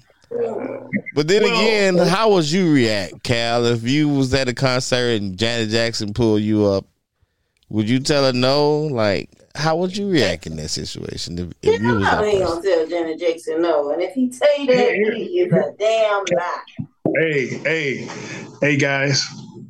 But 1.14 1.27
then 1.29 1.43
Well- 1.43 1.55
again, 1.55 1.97
how 1.97 2.31
would 2.33 2.51
you 2.51 2.73
react, 2.73 3.23
Kal, 3.23 3.64
if 3.66 3.85
you 3.85 4.09
was 4.09 4.35
at 4.35 4.49
a 4.49 4.55
concert 4.55 5.21
and 5.23 5.39
Janet 5.39 5.71
Jackson 5.71 6.12
pulled 6.12 6.43
you 6.43 6.66
up? 6.66 6.85
Would 7.71 7.89
you 7.89 7.99
tell 8.01 8.25
her 8.25 8.33
no? 8.33 8.81
Like, 8.81 9.31
how 9.59 9.77
would 9.77 9.97
you 9.97 10.09
react 10.09 10.47
in 10.47 10.57
that 10.57 10.69
situation 10.69 11.39
if, 11.39 11.47
You 11.63 11.73
if 11.75 11.83
you 11.83 11.95
was 11.97 12.07
how 12.07 12.23
that 12.23 12.33
person? 12.33 12.47
gonna 12.47 12.63
tell 12.63 12.87
Janet 12.87 13.19
Jackson 13.19 13.61
no, 13.63 13.91
and 13.91 14.01
if 14.01 14.15
he 14.15 14.31
tell 14.31 14.61
you 14.61 14.67
that, 14.69 15.15
he 15.17 15.41
is 15.41 15.53
a 15.53 15.73
damn 15.79 16.25
lie. 16.37 16.63
Hey, 17.17 17.47
hey, 17.59 18.09
hey, 18.61 18.77
guys, 18.77 19.27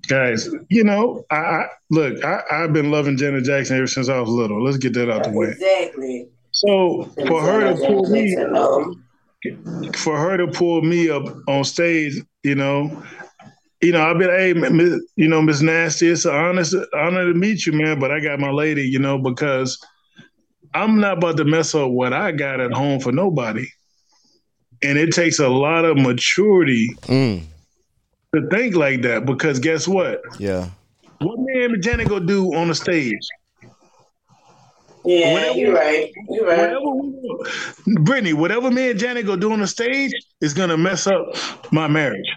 guys. 0.07 0.49
You 0.69 0.85
know, 0.85 1.25
I, 1.31 1.37
I 1.37 1.67
look. 1.91 2.23
I, 2.23 2.43
I've 2.51 2.73
been 2.73 2.91
loving 2.91 3.17
Janet 3.17 3.45
Jackson 3.45 3.79
ever 3.79 3.87
since 3.87 4.09
I 4.09 4.21
was 4.21 4.29
little. 4.29 4.63
Let's 4.63 4.77
get 4.77 4.93
that 4.95 5.11
out 5.11 5.25
the 5.25 5.31
way. 5.31 5.49
Exactly. 5.49 6.29
So 6.51 7.05
for 7.27 7.41
her 7.41 7.73
to 7.73 7.87
pull 7.87 8.11
me, 8.11 8.35
no. 8.35 8.95
for 9.95 10.19
her 10.19 10.37
to 10.37 10.49
pull 10.49 10.83
me 10.83 11.09
up 11.09 11.25
on 11.49 11.65
stage, 11.65 12.15
you 12.43 12.57
know, 12.57 13.03
you 13.81 13.93
know, 13.93 14.03
I've 14.03 14.19
been, 14.19 14.31
hey, 14.31 14.53
Miss- 14.55 15.03
you 15.17 15.29
know, 15.29 15.41
Miss 15.43 15.61
Nasty, 15.61 16.09
it's 16.09 16.25
an 16.25 16.35
honor, 16.35 16.65
honor 16.95 17.33
to 17.33 17.35
meet 17.39 17.65
you, 17.67 17.73
man. 17.73 17.99
But 18.01 18.11
I 18.11 18.21
got 18.21 18.41
my 18.41 18.51
lady, 18.51 18.83
you 18.83 18.99
know, 18.99 19.19
because 19.19 19.79
I'm 20.75 21.01
not 21.01 21.19
about 21.19 21.37
to 21.39 21.45
mess 21.45 21.75
up 21.75 21.91
what 21.91 22.13
I 22.13 22.33
got 22.33 22.61
at 22.61 22.73
home 22.73 23.01
for 23.01 23.13
nobody. 23.13 23.67
And 24.83 24.99
it 24.99 25.13
takes 25.13 25.39
a 25.39 25.49
lot 25.49 25.85
of 25.85 25.97
maturity 25.97 26.89
Mm, 27.03 27.43
to 28.35 28.49
think 28.49 28.75
like 28.77 29.03
that. 29.03 29.27
Because 29.27 29.59
guess 29.59 29.87
what? 29.89 30.21
yeah. 30.39 30.69
What 31.21 31.39
me 31.41 31.65
and 31.65 31.83
Janet 31.83 32.09
gonna 32.09 32.27
do 32.27 32.55
on 32.55 32.69
the 32.69 32.75
stage? 32.77 33.19
Yeah, 35.05 35.33
Whatever- 35.33 35.59
you're 35.59 35.75
right. 35.75 36.13
You're 36.29 36.47
right. 36.47 36.59
Whatever, 36.59 36.91
we- 36.95 37.95
Brittany, 38.03 38.33
whatever 38.35 38.71
me 38.71 38.91
and 38.91 38.99
Janet 39.01 39.27
go 39.27 39.35
do 39.37 39.53
on 39.53 39.61
the 39.61 39.67
stage 39.67 40.13
is 40.41 40.55
gonna 40.55 40.77
mess 40.77 41.07
up 41.09 41.35
my 41.73 41.89
marriage. 41.89 42.29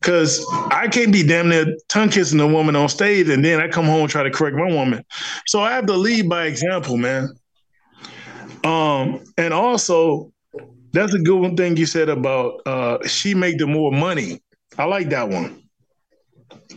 Cause 0.00 0.44
I 0.70 0.86
can't 0.86 1.12
be 1.12 1.26
damn 1.26 1.48
near 1.48 1.66
tongue 1.88 2.08
kissing 2.08 2.38
a 2.38 2.46
woman 2.46 2.76
on 2.76 2.88
stage 2.88 3.28
and 3.28 3.44
then 3.44 3.60
I 3.60 3.68
come 3.68 3.86
home 3.86 4.02
and 4.02 4.10
try 4.10 4.22
to 4.22 4.30
correct 4.30 4.56
my 4.56 4.72
woman. 4.72 5.04
So 5.46 5.60
I 5.60 5.72
have 5.72 5.86
to 5.86 5.94
lead 5.94 6.28
by 6.28 6.46
example, 6.46 6.96
man. 6.96 7.30
Um, 8.62 9.24
and 9.36 9.52
also 9.52 10.32
that's 10.92 11.14
a 11.14 11.18
good 11.18 11.40
one 11.40 11.56
thing 11.56 11.76
you 11.76 11.86
said 11.86 12.08
about 12.08 12.60
uh 12.66 13.06
she 13.06 13.34
make 13.34 13.58
the 13.58 13.66
more 13.66 13.92
money. 13.92 14.40
I 14.78 14.84
like 14.84 15.08
that 15.10 15.28
one. 15.28 15.62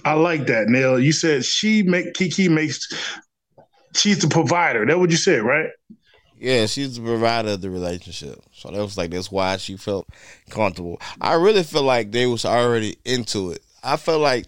I 0.03 0.13
like 0.13 0.47
that, 0.47 0.67
Neil. 0.67 0.99
You 0.99 1.11
said 1.11 1.45
she 1.45 1.83
make 1.83 2.13
Keke 2.13 2.49
makes 2.49 2.87
she's 3.95 4.19
the 4.19 4.27
provider. 4.27 4.85
That 4.85 4.99
what 4.99 5.11
you 5.11 5.17
said, 5.17 5.43
right? 5.43 5.69
Yeah, 6.37 6.65
she's 6.65 6.95
the 6.95 7.03
provider 7.03 7.49
of 7.49 7.61
the 7.61 7.69
relationship. 7.69 8.39
So 8.61 8.69
that 8.69 8.79
was 8.79 8.95
like 8.95 9.09
that's 9.09 9.31
why 9.31 9.57
she 9.57 9.75
felt 9.75 10.07
comfortable. 10.51 11.01
I 11.19 11.33
really 11.33 11.63
feel 11.63 11.81
like 11.81 12.11
they 12.11 12.27
was 12.27 12.45
already 12.45 12.97
into 13.03 13.51
it. 13.51 13.63
I 13.83 13.97
felt 13.97 14.21
like 14.21 14.45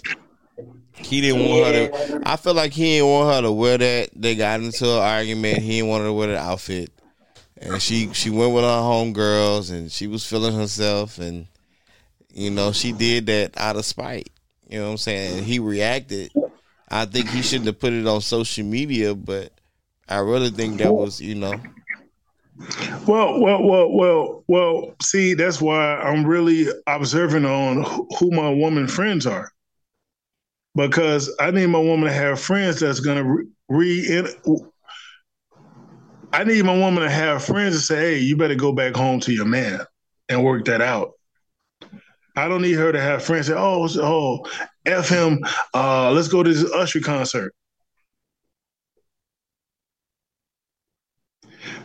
he 0.95 1.19
didn't 1.21 1.49
want 1.49 1.65
her 1.65 1.87
to 1.87 2.21
I 2.23 2.35
feel 2.35 2.53
like 2.53 2.73
he 2.73 2.83
didn't 2.83 3.09
want 3.09 3.33
her 3.33 3.41
to 3.41 3.51
wear 3.51 3.79
that. 3.79 4.09
They 4.15 4.35
got 4.35 4.59
into 4.59 4.85
an 4.85 5.01
argument. 5.01 5.57
He 5.57 5.77
didn't 5.77 5.89
want 5.89 6.01
her 6.01 6.09
to 6.09 6.13
wear 6.13 6.27
the 6.27 6.37
outfit. 6.37 6.91
And 7.57 7.81
she 7.81 8.13
she 8.13 8.29
went 8.29 8.53
with 8.53 8.63
her 8.63 8.69
homegirls 8.69 9.71
and 9.71 9.91
she 9.91 10.05
was 10.05 10.23
feeling 10.23 10.53
herself 10.53 11.17
and 11.17 11.47
you 12.31 12.51
know, 12.51 12.71
she 12.71 12.91
did 12.91 13.25
that 13.27 13.57
out 13.57 13.77
of 13.77 13.85
spite. 13.85 14.29
You 14.69 14.77
know 14.77 14.85
what 14.85 14.91
I'm 14.91 14.97
saying? 14.97 15.37
And 15.39 15.45
he 15.45 15.57
reacted. 15.57 16.31
I 16.87 17.05
think 17.05 17.29
he 17.29 17.41
shouldn't 17.41 17.65
have 17.65 17.79
put 17.79 17.93
it 17.93 18.05
on 18.05 18.21
social 18.21 18.63
media, 18.63 19.15
but 19.15 19.51
I 20.07 20.19
really 20.19 20.51
think 20.51 20.77
that 20.77 20.93
was, 20.93 21.19
you 21.19 21.33
know, 21.33 21.59
Well, 23.05 23.39
well, 23.41 23.61
well, 23.63 23.91
well, 23.91 24.43
well. 24.47 24.95
See, 25.01 25.33
that's 25.33 25.61
why 25.61 25.95
I'm 25.97 26.25
really 26.25 26.67
observing 26.87 27.45
on 27.45 27.83
who- 28.17 28.31
my 28.31 28.49
woman 28.49 28.87
friends 28.87 29.27
are, 29.27 29.51
because 30.75 31.33
I 31.39 31.51
need 31.51 31.67
my 31.67 31.79
woman 31.79 32.07
to 32.07 32.13
have 32.13 32.39
friends 32.39 32.79
that's 32.79 32.99
gonna 33.01 33.23
re. 33.23 33.45
re 33.69 34.27
I 36.31 36.43
need 36.43 36.65
my 36.65 36.77
woman 36.77 37.03
to 37.03 37.09
have 37.09 37.43
friends 37.43 37.75
to 37.75 37.81
say, 37.81 37.95
"Hey, 37.95 38.19
you 38.19 38.37
better 38.37 38.55
go 38.55 38.71
back 38.71 38.95
home 38.95 39.19
to 39.21 39.33
your 39.33 39.45
man 39.45 39.81
and 40.29 40.43
work 40.43 40.65
that 40.65 40.81
out." 40.81 41.11
I 42.35 42.47
don't 42.47 42.63
need 42.63 42.73
her 42.73 42.91
to 42.91 43.01
have 43.01 43.23
friends 43.23 43.47
say, 43.47 43.53
"Oh, 43.55 43.87
oh, 44.01 44.47
f 44.85 45.09
him. 45.09 45.39
Uh, 45.73 46.11
let's 46.11 46.29
go 46.29 46.41
to 46.41 46.53
this 46.53 46.71
Usher 46.73 47.01
concert." 47.01 47.53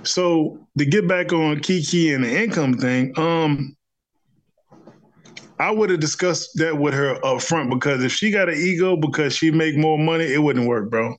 So 0.03 0.59
to 0.79 0.85
get 0.85 1.09
back 1.09 1.33
on 1.33 1.59
Keke 1.59 2.14
and 2.14 2.24
the 2.24 2.43
income 2.43 2.74
thing, 2.74 3.12
um, 3.18 3.76
I 5.61 5.70
would 5.70 5.91
have 5.91 6.01
discussed 6.01 6.51
that 6.57 6.79
with 6.79 6.95
her 6.95 7.24
up 7.24 7.43
front 7.43 7.70
because 7.70 8.05
if 8.05 8.12
she 8.12 8.31
got 8.31 8.49
an 8.49 8.57
ego 8.57 8.97
because 8.97 9.35
she 9.35 9.51
make 9.51 9.76
more 9.76 9.99
money, 9.99 10.24
it 10.24 10.43
wouldn't 10.43 10.68
work, 10.68 10.89
bro. 10.91 11.16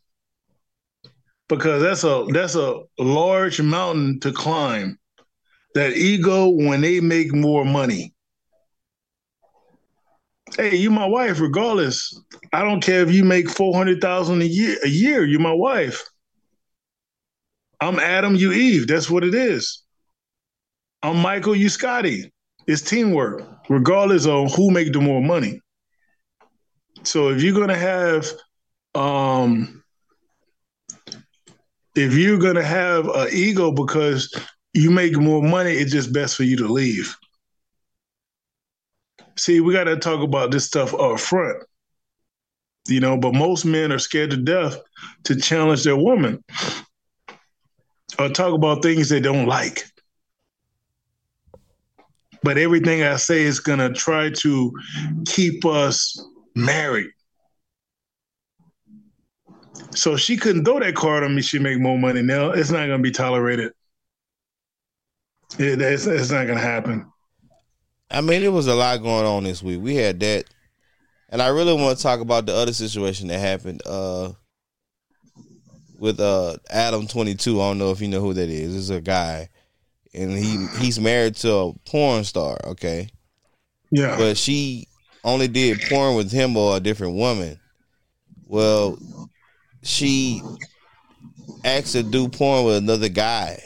Because 1.49 1.82
that's 1.82 2.03
a 2.03 2.26
that's 2.30 2.55
a 2.55 2.82
large 2.97 3.62
mountain 3.62 4.20
to 4.22 4.32
climb. 4.32 4.97
That 5.76 5.93
ego 5.93 6.49
when 6.49 6.82
they 6.82 6.99
make 6.99 7.34
more 7.34 7.66
money. 7.66 8.14
Hey, 10.57 10.76
you 10.76 10.89
my 10.89 11.05
wife, 11.05 11.39
regardless. 11.39 12.20
I 12.53 12.64
don't 12.64 12.82
care 12.82 13.01
if 13.01 13.12
you 13.14 13.24
make 13.24 13.49
four 13.49 13.76
hundred 13.76 14.01
thousand 14.01 14.41
a 14.41 14.45
year. 14.45 14.78
A 14.84 14.89
year, 14.89 15.26
you 15.26 15.38
my 15.38 15.53
wife. 15.53 16.09
I'm 17.82 17.99
Adam, 17.99 18.36
you 18.36 18.51
Eve. 18.51 18.88
That's 18.88 19.09
what 19.09 19.23
it 19.23 19.34
is. 19.34 19.84
I'm 21.01 21.17
Michael, 21.17 21.55
you 21.55 21.69
Scotty. 21.69 22.32
It's 22.67 22.82
teamwork, 22.82 23.41
regardless 23.69 24.25
of 24.25 24.53
who 24.53 24.69
make 24.69 24.91
the 24.91 24.99
more 24.99 25.21
money. 25.21 25.61
So 27.03 27.30
if 27.30 27.41
you're 27.41 27.57
gonna 27.57 27.77
have, 27.77 28.27
um, 28.95 29.82
if 31.95 32.13
you're 32.13 32.38
gonna 32.38 32.63
have 32.63 33.07
an 33.07 33.30
ego 33.32 33.71
because 33.71 34.34
you 34.73 34.91
make 34.91 35.15
more 35.15 35.41
money, 35.41 35.71
it's 35.71 35.91
just 35.91 36.11
best 36.11 36.36
for 36.36 36.43
you 36.43 36.57
to 36.57 36.67
leave. 36.67 37.15
See, 39.38 39.61
we 39.61 39.73
got 39.73 39.86
to 39.86 39.95
talk 39.95 40.21
about 40.21 40.51
this 40.51 40.65
stuff 40.65 40.93
up 40.93 41.17
front, 41.17 41.63
you 42.89 42.99
know. 42.99 43.17
But 43.17 43.34
most 43.34 43.63
men 43.63 43.93
are 43.93 43.99
scared 43.99 44.32
to 44.32 44.38
death 44.38 44.77
to 45.23 45.38
challenge 45.38 45.84
their 45.84 45.95
woman 45.95 46.43
or 48.18 48.30
talk 48.30 48.53
about 48.53 48.82
things 48.82 49.10
they 49.10 49.20
don't 49.20 49.45
like. 49.45 49.84
But 52.41 52.57
everything 52.57 53.03
I 53.03 53.18
say 53.18 53.41
is 53.43 53.60
gonna 53.60 53.91
try 53.91 54.30
to 54.30 54.72
keep 55.26 55.66
us 55.66 56.20
married. 56.55 57.12
So 59.91 60.16
she 60.16 60.38
couldn't 60.38 60.66
throw 60.66 60.80
that 60.80 60.95
card 60.95 61.24
on 61.24 61.36
me. 61.36 61.41
She 61.41 61.60
make 61.60 61.80
more 61.80 61.97
money 61.97 62.22
now. 62.22 62.51
It's 62.51 62.72
not 62.72 62.88
gonna 62.88 62.99
be 62.99 63.12
tolerated. 63.12 63.74
It, 65.57 65.82
it's, 65.82 66.05
it's 66.05 66.32
not 66.32 66.47
gonna 66.47 66.60
happen. 66.60 67.12
I 68.12 68.22
mean, 68.22 68.43
it 68.43 68.51
was 68.51 68.68
a 68.68 68.76
lot 68.76 69.01
going 69.01 69.26
on 69.26 69.43
this 69.43 69.62
week. 69.62 69.82
We 69.82 69.95
had 69.95 70.20
that. 70.22 70.45
And 71.30 71.41
I 71.41 71.49
really 71.49 71.74
want 71.74 71.95
to 71.95 72.03
talk 72.03 72.22
about 72.22 72.47
the 72.47 72.55
other 72.55 72.74
situation 72.74 73.28
that 73.28 73.39
happened 73.39 73.84
uh, 73.86 74.32
with 75.99 76.19
uh, 76.19 76.57
Adam 76.69 77.07
Twenty 77.07 77.35
Two. 77.35 77.61
I 77.61 77.69
don't 77.69 77.77
know 77.77 77.91
if 77.91 78.01
you 78.01 78.07
know 78.07 78.21
who 78.21 78.33
that 78.33 78.49
is. 78.49 78.75
It's 78.75 78.89
a 78.89 79.01
guy, 79.01 79.49
and 80.13 80.31
he 80.31 80.67
he's 80.79 80.99
married 80.99 81.35
to 81.37 81.53
a 81.53 81.73
porn 81.85 82.23
star. 82.23 82.57
Okay, 82.65 83.09
Yeah. 83.91 84.17
but 84.17 84.37
she 84.37 84.87
only 85.23 85.47
did 85.47 85.81
porn 85.89 86.15
with 86.15 86.31
him 86.31 86.55
or 86.55 86.77
a 86.77 86.79
different 86.79 87.15
woman. 87.15 87.59
Well, 88.45 88.97
she 89.83 90.41
asked 91.63 91.91
to 91.93 92.03
do 92.03 92.29
porn 92.29 92.65
with 92.65 92.77
another 92.77 93.09
guy 93.09 93.61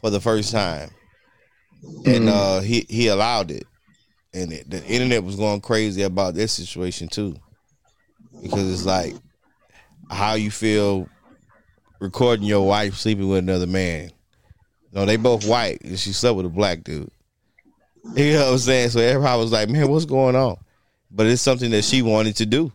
for 0.00 0.10
the 0.10 0.20
first 0.20 0.50
time, 0.52 0.90
and 2.06 2.24
Mhm. 2.24 2.28
uh, 2.28 2.60
he 2.60 2.86
he 2.88 3.08
allowed 3.08 3.50
it, 3.50 3.66
and 4.32 4.52
it, 4.52 4.68
the 4.70 4.84
internet 4.86 5.22
was 5.24 5.36
going 5.36 5.60
crazy 5.60 6.02
about 6.02 6.34
this 6.34 6.52
situation 6.52 7.08
too, 7.08 7.36
because 8.42 8.72
it's 8.72 8.86
like 8.86 9.14
how 10.10 10.34
you 10.34 10.50
feel 10.50 11.06
recording 11.98 12.46
your 12.46 12.66
wife 12.66 12.94
sleeping 12.94 13.28
with 13.28 13.38
another 13.38 13.66
man. 13.66 14.10
No, 14.92 15.04
they 15.04 15.16
both 15.16 15.46
white, 15.46 15.82
and 15.82 15.98
she 15.98 16.12
slept 16.12 16.36
with 16.36 16.46
a 16.46 16.50
black 16.50 16.82
dude. 16.82 17.10
You 18.14 18.32
know 18.32 18.44
what 18.46 18.52
I'm 18.52 18.58
saying? 18.58 18.90
So 18.90 19.00
everybody 19.00 19.38
was 19.38 19.52
like, 19.52 19.68
"Man, 19.68 19.88
what's 19.88 20.04
going 20.04 20.36
on?" 20.36 20.56
But 21.10 21.26
it's 21.26 21.42
something 21.42 21.70
that 21.72 21.84
she 21.84 22.02
wanted 22.02 22.36
to 22.36 22.46
do, 22.46 22.72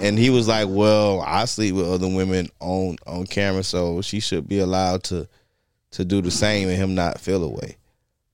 and 0.00 0.18
he 0.18 0.30
was 0.30 0.46
like, 0.46 0.68
"Well, 0.70 1.20
I 1.20 1.46
sleep 1.46 1.74
with 1.74 1.88
other 1.88 2.08
women 2.08 2.48
on 2.60 2.96
on 3.06 3.26
camera, 3.26 3.64
so 3.64 4.02
she 4.02 4.20
should 4.20 4.48
be 4.48 4.60
allowed 4.60 5.02
to 5.04 5.28
to 5.92 6.04
do 6.04 6.22
the 6.22 6.30
same, 6.30 6.68
and 6.68 6.76
him 6.76 6.94
not 6.94 7.20
feel 7.20 7.42
away." 7.42 7.76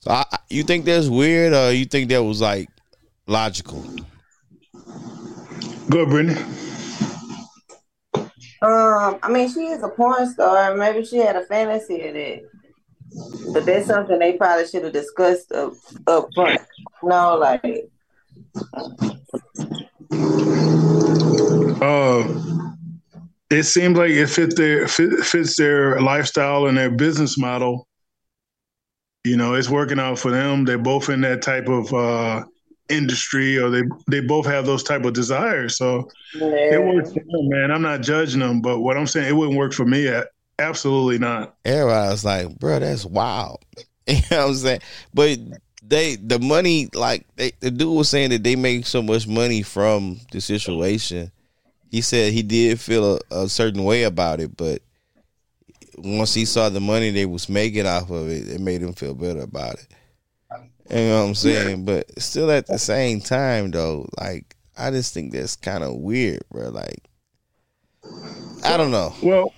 So, 0.01 0.11
I, 0.11 0.25
you 0.49 0.63
think 0.63 0.85
that's 0.85 1.09
weird, 1.09 1.53
or 1.53 1.73
you 1.73 1.85
think 1.85 2.11
that 2.11 2.23
was 2.23 2.41
like 2.41 2.69
logical? 3.27 3.85
Go, 5.89 6.07
Brittany. 6.07 6.41
Um, 8.63 9.19
I 9.23 9.31
mean, 9.31 9.53
she 9.53 9.61
is 9.67 9.83
a 9.83 9.89
porn 9.89 10.29
star. 10.31 10.75
Maybe 10.77 11.05
she 11.05 11.17
had 11.17 11.37
a 11.37 11.45
fantasy 11.47 12.03
of 12.03 12.15
that. 12.15 12.43
But 13.53 13.67
that's 13.67 13.87
something 13.87 14.19
they 14.19 14.35
probably 14.35 14.67
should 14.67 14.85
have 14.85 14.93
discussed 14.93 15.51
up, 15.53 15.73
up 16.07 16.29
front. 16.35 16.61
No, 17.03 17.37
like, 17.37 17.91
Uh, 21.83 22.23
it 23.49 23.63
seems 23.65 23.97
like 23.97 24.11
it 24.11 24.27
fit 24.27 24.55
their 24.57 24.87
fit, 24.87 25.25
fits 25.25 25.57
their 25.57 26.01
lifestyle 26.01 26.67
and 26.67 26.77
their 26.77 26.91
business 26.91 27.39
model. 27.39 27.89
You 29.25 29.37
know, 29.37 29.55
it's 29.55 29.71
working 29.71 29.99
out 29.99 30.19
for 30.19 30.31
them. 30.31 30.65
They're 30.65 30.79
both 30.79 31.09
in 31.09 31.23
that 31.23 31.43
type 31.43 31.69
of 31.69 31.93
uh, 31.93 32.45
industry, 32.91 33.59
or 33.59 33.71
they 33.71 33.83
they 34.09 34.21
both 34.21 34.47
have 34.47 34.67
those 34.67 34.83
type 34.83 35.05
of 35.05 35.13
desires. 35.13 35.77
So 35.77 36.09
it 36.35 36.73
yeah. 36.73 36.79
works 36.79 37.13
for 37.13 37.21
them, 37.21 37.49
man. 37.49 37.71
I'm 37.71 37.83
not 37.83 38.03
judging 38.03 38.41
them, 38.41 38.61
but 38.61 38.81
what 38.81 38.97
I'm 38.97 39.07
saying, 39.07 39.29
it 39.29 39.37
wouldn't 39.37 39.59
work 39.59 39.73
for 39.73 39.85
me. 39.85 40.07
a- 40.07 40.27
Absolutely 40.59 41.19
not. 41.19 41.57
Everybody 41.65 42.11
was 42.11 42.25
like, 42.25 42.59
"Bro, 42.59 42.81
that's 42.81 43.05
wild." 43.05 43.65
You 44.07 44.17
know 44.33 44.39
what 44.39 44.49
I'm 44.49 44.55
saying? 44.55 44.81
But 45.15 45.39
they 45.83 46.17
the 46.17 46.41
money 46.41 46.89
like 46.95 47.27
they, 47.37 47.53
the 47.61 47.71
dude 47.71 47.97
was 47.97 48.09
saying 48.09 48.31
that 48.31 48.43
they 48.43 48.57
make 48.57 48.87
so 48.87 49.03
much 49.03 49.29
money 49.29 49.63
from 49.63 50.19
the 50.33 50.41
situation. 50.41 51.31
He 51.91 52.01
said 52.01 52.33
he 52.33 52.43
did 52.43 52.81
feel 52.81 53.17
a, 53.17 53.21
a 53.43 53.49
certain 53.49 53.85
way 53.85 54.03
about 54.05 54.41
it, 54.41 54.57
but 54.57 54.83
once 55.99 56.35
he 56.35 56.45
saw 56.45 56.69
the 56.69 56.81
money 56.81 57.11
they 57.11 57.27
was 57.27 57.49
making 57.49 57.87
off 57.87 58.11
of 58.11 58.29
it, 58.29 58.49
it 58.49 58.61
made 58.61 58.83
him 58.83 58.95
feel 58.95 59.15
better 59.15 59.43
about 59.43 59.75
it. 59.75 59.87
You 60.91 60.97
know 60.97 61.23
what 61.23 61.29
I'm 61.29 61.35
saying? 61.35 61.85
But 61.85 62.21
still 62.21 62.51
at 62.51 62.67
the 62.67 62.79
same 62.79 63.21
time 63.21 63.71
though, 63.71 64.09
like 64.19 64.57
I 64.77 64.91
just 64.91 65.15
think 65.15 65.33
that's 65.33 65.57
kind 65.57 65.85
of 65.85 65.97
weird, 65.97 66.43
bro. 66.51 66.71
Like 66.71 67.09
I 68.65 68.77
don't 68.77 68.91
know. 68.91 69.15
Well, 69.23 69.55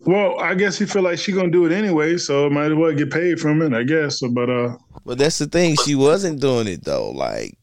well, 0.00 0.38
I 0.38 0.54
guess 0.54 0.78
he 0.78 0.86
feel 0.86 1.02
like 1.02 1.18
she 1.18 1.32
gonna 1.32 1.50
do 1.50 1.66
it 1.66 1.72
anyway, 1.72 2.16
so 2.16 2.48
might 2.48 2.70
as 2.70 2.74
well 2.74 2.92
get 2.94 3.10
paid 3.10 3.40
from 3.40 3.62
it, 3.62 3.74
I 3.74 3.82
guess. 3.82 4.20
So, 4.20 4.30
but 4.30 4.48
uh, 4.48 4.76
But 5.04 5.18
that's 5.18 5.38
the 5.38 5.46
thing. 5.46 5.76
She 5.84 5.94
wasn't 5.94 6.40
doing 6.40 6.68
it 6.68 6.84
though. 6.84 7.10
Like 7.10 7.58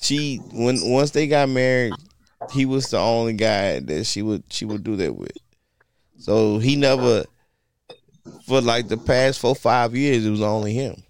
she 0.00 0.36
when 0.52 0.78
once 0.90 1.10
they 1.10 1.26
got 1.26 1.48
married, 1.48 1.94
he 2.52 2.66
was 2.66 2.90
the 2.90 2.98
only 2.98 3.32
guy 3.32 3.80
that 3.80 4.04
she 4.04 4.22
would 4.22 4.44
she 4.50 4.64
would 4.64 4.84
do 4.84 4.96
that 4.96 5.16
with. 5.16 5.36
So 6.18 6.58
he 6.58 6.76
never 6.76 7.24
for 8.46 8.60
like 8.60 8.88
the 8.88 8.96
past 8.96 9.38
four 9.38 9.54
five 9.54 9.94
years 9.94 10.26
it 10.26 10.30
was 10.30 10.42
only 10.42 10.74
him. 10.74 11.02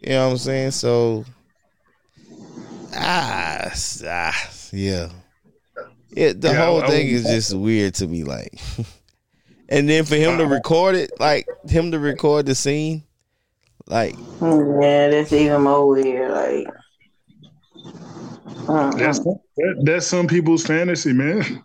You 0.00 0.10
know 0.10 0.26
what 0.26 0.32
I'm 0.32 0.38
saying? 0.38 0.70
So 0.72 1.24
ah, 2.94 3.58
s- 3.66 4.02
ah 4.06 4.50
yeah. 4.72 5.08
It, 6.14 6.40
the 6.40 6.48
Yeah, 6.48 6.64
whole 6.66 6.82
I- 6.82 6.84
I 6.84 6.88
thing 6.88 7.06
would- 7.06 7.14
is 7.14 7.24
just 7.24 7.54
weird 7.56 7.94
to 7.94 8.06
me 8.06 8.24
like 8.24 8.52
and 9.68 9.88
then 9.88 10.04
for 10.04 10.16
him 10.16 10.38
to 10.38 10.46
record 10.46 10.94
it 10.94 11.10
like 11.18 11.46
him 11.68 11.90
to 11.92 11.98
record 11.98 12.46
the 12.46 12.54
scene 12.54 13.02
like 13.86 14.14
Yeah, 14.40 15.08
that's 15.08 15.32
even 15.32 15.62
more 15.62 15.88
weird. 15.88 16.30
Like, 16.30 16.66
that's 18.96 19.18
that, 19.20 19.82
that's 19.84 20.06
some 20.06 20.26
people's 20.26 20.64
fantasy, 20.66 21.12
man. 21.12 21.64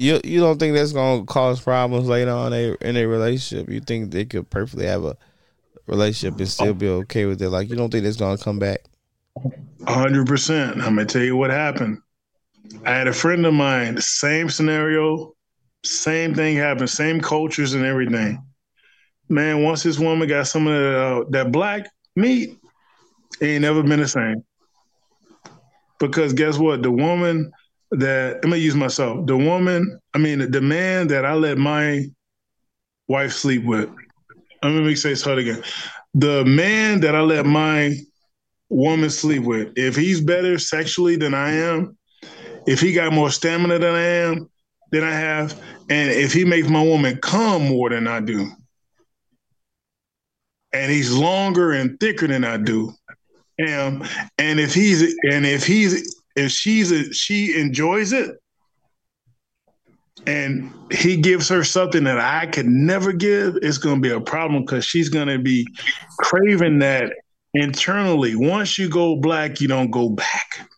You 0.00 0.20
you 0.22 0.38
don't 0.38 0.60
think 0.60 0.76
that's 0.76 0.92
gonna 0.92 1.24
cause 1.24 1.60
problems 1.60 2.06
later 2.06 2.30
on 2.30 2.52
in 2.52 2.76
a, 2.80 2.88
in 2.88 2.96
a 2.96 3.04
relationship? 3.04 3.68
You 3.68 3.80
think 3.80 4.12
they 4.12 4.24
could 4.24 4.48
perfectly 4.48 4.86
have 4.86 5.04
a 5.04 5.16
relationship 5.88 6.38
and 6.38 6.48
still 6.48 6.72
be 6.72 6.88
okay 6.88 7.24
with 7.24 7.42
it? 7.42 7.50
Like 7.50 7.68
you 7.68 7.74
don't 7.74 7.90
think 7.90 8.06
it's 8.06 8.16
gonna 8.16 8.38
come 8.38 8.60
back? 8.60 8.84
hundred 9.88 10.28
percent. 10.28 10.76
I'm 10.76 10.94
gonna 10.94 11.04
tell 11.04 11.22
you 11.22 11.36
what 11.36 11.50
happened. 11.50 11.98
I 12.84 12.92
had 12.92 13.08
a 13.08 13.12
friend 13.12 13.44
of 13.44 13.54
mine, 13.54 14.00
same 14.00 14.48
scenario, 14.50 15.34
same 15.84 16.32
thing 16.32 16.56
happened, 16.56 16.90
same 16.90 17.20
cultures 17.20 17.74
and 17.74 17.84
everything. 17.84 18.40
Man, 19.28 19.64
once 19.64 19.82
this 19.82 19.98
woman 19.98 20.28
got 20.28 20.46
some 20.46 20.68
of 20.68 20.74
that, 20.74 20.96
uh, 20.96 21.24
that 21.30 21.50
black 21.50 21.88
meat, 22.14 22.56
it 23.40 23.46
ain't 23.46 23.62
never 23.62 23.82
been 23.82 23.98
the 23.98 24.06
same. 24.06 24.44
Because 25.98 26.34
guess 26.34 26.56
what? 26.56 26.84
The 26.84 26.92
woman 26.92 27.50
that 27.90 28.36
I'm 28.36 28.50
gonna 28.50 28.56
use 28.56 28.74
myself. 28.74 29.26
The 29.26 29.36
woman, 29.36 29.98
I 30.14 30.18
mean, 30.18 30.50
the 30.50 30.60
man 30.60 31.08
that 31.08 31.24
I 31.24 31.34
let 31.34 31.58
my 31.58 32.06
wife 33.08 33.32
sleep 33.32 33.64
with. 33.64 33.88
I'm 34.62 34.76
gonna 34.76 34.96
say 34.96 35.12
it's 35.12 35.22
hard 35.22 35.38
again. 35.38 35.62
The 36.14 36.44
man 36.44 37.00
that 37.00 37.14
I 37.14 37.20
let 37.20 37.46
my 37.46 37.96
woman 38.68 39.10
sleep 39.10 39.44
with, 39.44 39.72
if 39.76 39.96
he's 39.96 40.20
better 40.20 40.58
sexually 40.58 41.16
than 41.16 41.34
I 41.34 41.52
am, 41.52 41.96
if 42.66 42.80
he 42.80 42.92
got 42.92 43.12
more 43.12 43.30
stamina 43.30 43.78
than 43.78 43.94
I 43.94 44.02
am, 44.02 44.50
than 44.90 45.04
I 45.04 45.12
have, 45.12 45.52
and 45.88 46.10
if 46.10 46.32
he 46.32 46.44
makes 46.44 46.68
my 46.68 46.82
woman 46.82 47.18
come 47.18 47.68
more 47.68 47.90
than 47.90 48.06
I 48.06 48.20
do, 48.20 48.50
and 50.72 50.92
he's 50.92 51.12
longer 51.12 51.72
and 51.72 51.98
thicker 51.98 52.26
than 52.26 52.44
I 52.44 52.58
do, 52.58 52.92
am, 53.58 54.04
and 54.36 54.60
if 54.60 54.74
he's 54.74 55.02
and 55.30 55.46
if 55.46 55.66
he's 55.66 56.17
if 56.38 56.52
she's 56.52 56.92
a, 56.92 57.12
she 57.12 57.58
enjoys 57.58 58.12
it, 58.12 58.36
and 60.26 60.72
he 60.90 61.16
gives 61.16 61.48
her 61.48 61.64
something 61.64 62.04
that 62.04 62.18
I 62.18 62.46
could 62.46 62.66
never 62.66 63.12
give, 63.12 63.56
it's 63.62 63.78
going 63.78 63.96
to 63.96 64.08
be 64.08 64.14
a 64.14 64.20
problem 64.20 64.64
because 64.64 64.84
she's 64.84 65.08
going 65.08 65.28
to 65.28 65.38
be 65.38 65.66
craving 66.18 66.80
that 66.80 67.12
internally. 67.54 68.34
Once 68.34 68.78
you 68.78 68.88
go 68.88 69.16
black, 69.16 69.60
you 69.60 69.68
don't 69.68 69.90
go 69.90 70.10
back. 70.10 70.68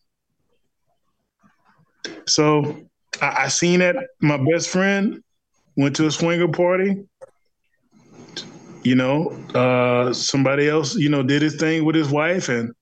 So 2.27 2.77
I, 3.21 3.45
I 3.45 3.49
seen 3.49 3.81
that 3.81 3.97
my 4.21 4.39
best 4.53 4.69
friend 4.69 5.23
went 5.77 5.97
to 5.97 6.07
a 6.07 6.11
swinger 6.11 6.49
party. 6.49 7.05
You 8.83 8.95
know, 8.95 9.31
uh, 9.55 10.13
somebody 10.13 10.69
else, 10.69 10.95
you 10.95 11.11
know, 11.11 11.23
did 11.23 11.43
his 11.43 11.57
thing 11.57 11.85
with 11.85 11.95
his 11.95 12.09
wife, 12.09 12.49
and 12.49 12.73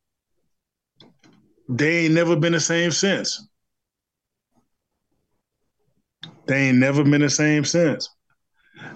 they 1.68 2.04
ain't 2.04 2.14
never 2.14 2.36
been 2.36 2.52
the 2.52 2.60
same 2.60 2.90
since. 2.90 3.46
They 6.46 6.68
ain't 6.68 6.78
never 6.78 7.04
been 7.04 7.20
the 7.20 7.30
same 7.30 7.64
since. 7.64 8.08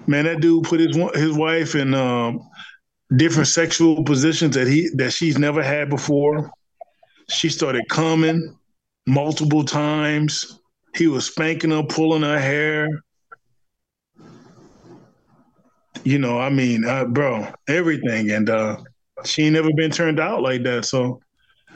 Man, 0.07 0.25
that 0.25 0.39
dude 0.41 0.63
put 0.63 0.79
his 0.79 0.97
his 1.13 1.33
wife 1.33 1.75
in 1.75 1.93
um, 1.93 2.41
different 3.15 3.47
sexual 3.47 4.03
positions 4.03 4.55
that 4.55 4.67
he 4.67 4.89
that 4.95 5.13
she's 5.13 5.37
never 5.37 5.61
had 5.61 5.89
before. 5.89 6.51
She 7.29 7.49
started 7.49 7.83
coming 7.89 8.57
multiple 9.05 9.63
times. 9.63 10.59
He 10.95 11.07
was 11.07 11.25
spanking 11.25 11.71
her, 11.71 11.83
pulling 11.83 12.21
her 12.23 12.39
hair. 12.39 12.87
You 16.03 16.17
know, 16.17 16.39
I 16.39 16.49
mean, 16.49 16.85
uh, 16.85 17.05
bro, 17.05 17.47
everything, 17.67 18.31
and 18.31 18.49
uh, 18.49 18.77
she 19.25 19.43
ain't 19.43 19.53
never 19.53 19.71
been 19.75 19.91
turned 19.91 20.19
out 20.19 20.41
like 20.41 20.63
that. 20.63 20.85
So, 20.85 21.21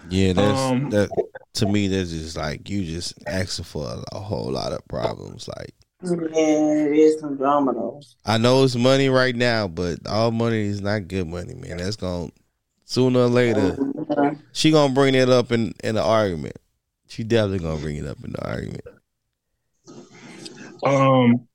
Yeah, 0.09 0.33
that's 0.33 0.59
Um, 0.59 0.89
that. 0.91 1.09
To 1.55 1.65
me, 1.65 1.87
that's 1.87 2.11
just 2.11 2.37
like 2.37 2.69
you 2.69 2.85
just 2.85 3.15
asking 3.25 3.65
for 3.65 3.85
a, 3.85 4.03
a 4.15 4.19
whole 4.19 4.51
lot 4.51 4.71
of 4.73 4.87
problems. 4.87 5.47
Like 5.47 5.73
yeah, 6.03 6.85
it 6.85 6.95
is 6.95 7.19
some 7.19 7.35
drama 7.35 7.73
though. 7.73 8.01
I 8.25 8.37
know 8.37 8.63
it's 8.63 8.75
money 8.75 9.09
right 9.09 9.35
now, 9.35 9.67
but 9.67 10.05
all 10.07 10.31
money 10.31 10.65
is 10.65 10.81
not 10.81 11.07
good 11.07 11.27
money, 11.27 11.55
man. 11.55 11.77
That's 11.77 11.95
gonna 11.95 12.29
Sooner 12.89 13.19
or 13.19 13.27
later, 13.27 13.77
she 14.53 14.71
gonna 14.71 14.93
bring 14.93 15.13
it 15.13 15.29
up 15.29 15.51
in 15.51 15.73
in 15.83 15.95
the 15.95 16.01
argument. 16.01 16.55
She 17.09 17.25
definitely 17.25 17.59
gonna 17.59 17.81
bring 17.81 17.97
it 17.97 18.07
up 18.07 18.23
in 18.23 18.31
the 18.31 18.47
argument. 18.47 18.85
Um, 20.85 21.47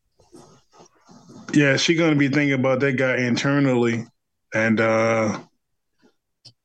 yeah, 1.54 1.78
she 1.78 1.94
gonna 1.94 2.16
be 2.16 2.28
thinking 2.28 2.52
about 2.52 2.80
that 2.80 2.98
guy 2.98 3.16
internally, 3.16 4.04
and 4.52 4.78
uh, 4.78 5.38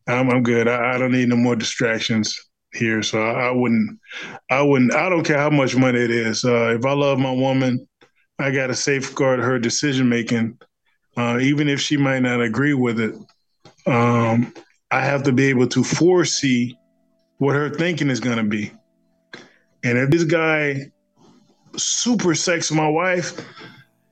I'm 0.07 0.29
I'm 0.29 0.43
good. 0.43 0.67
I, 0.67 0.95
I 0.95 0.97
don't 0.97 1.11
need 1.11 1.29
no 1.29 1.35
more 1.35 1.55
distractions 1.55 2.39
here, 2.73 3.01
so 3.03 3.21
I, 3.21 3.47
I 3.47 3.51
wouldn't, 3.51 3.99
I 4.49 4.61
wouldn't, 4.61 4.93
I 4.93 5.09
don't 5.09 5.23
care 5.23 5.37
how 5.37 5.49
much 5.49 5.75
money 5.75 5.99
it 5.99 6.11
is. 6.11 6.43
Uh, 6.45 6.75
if 6.77 6.85
I 6.85 6.93
love 6.93 7.19
my 7.19 7.31
woman, 7.31 7.87
I 8.39 8.51
got 8.51 8.67
to 8.67 8.75
safeguard 8.75 9.39
her 9.39 9.57
decision 9.57 10.07
making, 10.09 10.59
uh, 11.17 11.39
even 11.39 11.67
if 11.67 11.81
she 11.81 11.97
might 11.97 12.19
not 12.19 12.41
agree 12.41 12.73
with 12.73 12.99
it. 12.99 13.15
Um, 13.85 14.53
I 14.91 15.01
have 15.01 15.23
to 15.23 15.31
be 15.31 15.47
able 15.47 15.67
to 15.67 15.83
foresee 15.83 16.77
what 17.37 17.55
her 17.55 17.69
thinking 17.69 18.09
is 18.09 18.19
gonna 18.19 18.43
be, 18.43 18.71
and 19.83 19.97
if 19.97 20.09
this 20.09 20.23
guy 20.23 20.91
super 21.77 22.33
sex 22.33 22.71
my 22.71 22.87
wife, 22.87 23.39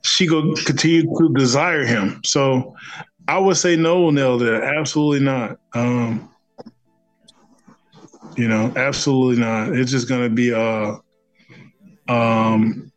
she 0.04 0.28
go 0.28 0.54
continue 0.66 1.04
to 1.04 1.34
desire 1.34 1.84
him. 1.84 2.22
So 2.24 2.76
I 3.28 3.40
would 3.40 3.58
say 3.58 3.76
no, 3.76 4.10
Nelda, 4.12 4.64
absolutely 4.64 5.26
not. 5.26 5.58
Um, 5.74 6.30
you 8.38 8.48
know, 8.48 8.72
absolutely 8.76 9.42
not. 9.42 9.76
It's 9.76 9.92
just 9.92 10.08
gonna 10.08 10.30
be 10.30 10.52
a, 10.52 11.00
um, 12.08 12.92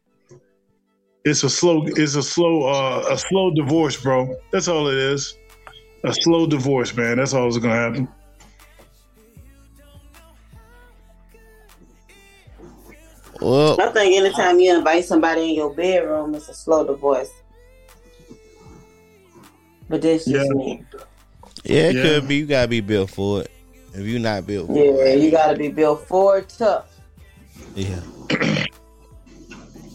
it's 1.24 1.44
a 1.44 1.50
slow, 1.50 1.86
it's 1.86 2.14
a 2.14 2.22
slow, 2.22 2.64
uh, 2.64 3.06
a 3.10 3.18
slow 3.18 3.52
divorce, 3.54 4.00
bro. 4.00 4.34
That's 4.52 4.68
all 4.68 4.88
it 4.88 4.98
is. 4.98 5.34
A 6.04 6.12
slow 6.12 6.46
divorce, 6.46 6.94
man. 6.94 7.16
That's 7.16 7.32
all 7.32 7.44
that's 7.44 7.58
gonna 7.58 7.74
happen. 7.74 8.08
Well, 13.40 13.80
I 13.80 13.90
think 13.90 14.16
anytime 14.16 14.58
you 14.58 14.76
invite 14.76 15.04
somebody 15.04 15.50
in 15.50 15.54
your 15.54 15.72
bedroom, 15.72 16.34
it's 16.34 16.48
a 16.48 16.54
slow 16.54 16.84
divorce. 16.84 17.30
But 19.88 20.02
this 20.02 20.24
just 20.24 20.46
Yeah. 20.50 20.54
me. 20.56 20.84
yeah, 21.64 21.80
it 21.88 21.96
Yeah. 21.96 22.02
could 22.02 22.28
be. 22.28 22.36
You 22.36 22.46
gotta 22.46 22.68
be 22.68 22.80
built 22.80 23.10
for 23.10 23.42
it. 23.42 23.50
If 23.94 24.00
you're 24.06 24.20
not 24.20 24.46
built 24.46 24.66
for 24.68 24.74
Yeah, 24.76 25.04
it, 25.04 25.20
you 25.20 25.30
gotta 25.30 25.56
be 25.56 25.68
built 25.68 26.06
for 26.06 26.38
it 26.38 26.48
tough. 26.56 26.86
yeah. 27.74 28.00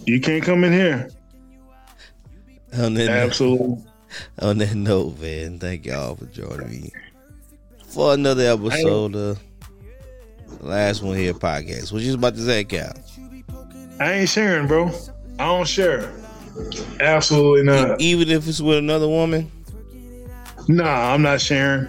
You 0.05 0.19
can't 0.19 0.43
come 0.43 0.63
in 0.63 0.73
here. 0.73 1.09
On 2.77 2.93
that, 2.95 3.09
Absolutely. 3.09 3.77
on 4.39 4.57
that 4.57 4.73
note, 4.75 5.19
man, 5.21 5.59
thank 5.59 5.85
y'all 5.85 6.15
for 6.15 6.25
joining 6.25 6.69
me 6.69 6.91
for 7.87 8.13
another 8.15 8.51
episode 8.51 9.15
of 9.15 9.39
the 10.59 10.65
Last 10.65 11.03
One 11.03 11.15
Here 11.15 11.33
podcast. 11.35 11.91
What 11.93 12.01
you 12.01 12.15
about 12.15 12.33
to 12.35 12.41
say, 12.41 12.63
Kal? 12.63 12.91
I 13.99 14.13
ain't 14.13 14.29
sharing, 14.29 14.67
bro. 14.67 14.89
I 15.37 15.45
don't 15.45 15.67
share. 15.67 16.11
Absolutely 16.99 17.63
not. 17.63 18.01
Even 18.01 18.29
if 18.29 18.47
it's 18.47 18.59
with 18.59 18.79
another 18.79 19.07
woman, 19.07 19.51
Nah, 20.67 21.13
I'm 21.13 21.21
not 21.21 21.41
sharing. 21.41 21.87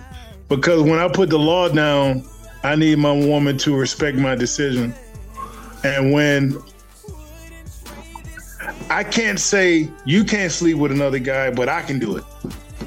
Because 0.48 0.82
when 0.82 0.98
I 0.98 1.08
put 1.08 1.30
the 1.30 1.38
law 1.38 1.68
down, 1.68 2.24
I 2.62 2.74
need 2.76 2.98
my 2.98 3.12
woman 3.12 3.56
to 3.58 3.76
respect 3.76 4.16
my 4.18 4.34
decision. 4.34 4.94
And 5.84 6.12
when 6.12 6.58
I 8.90 9.04
can't 9.04 9.38
say 9.40 9.88
you 10.04 10.24
can't 10.24 10.50
sleep 10.52 10.76
with 10.78 10.92
another 10.92 11.18
guy, 11.18 11.50
but 11.50 11.68
I 11.68 11.82
can 11.82 11.98
do 11.98 12.16
it. 12.16 12.24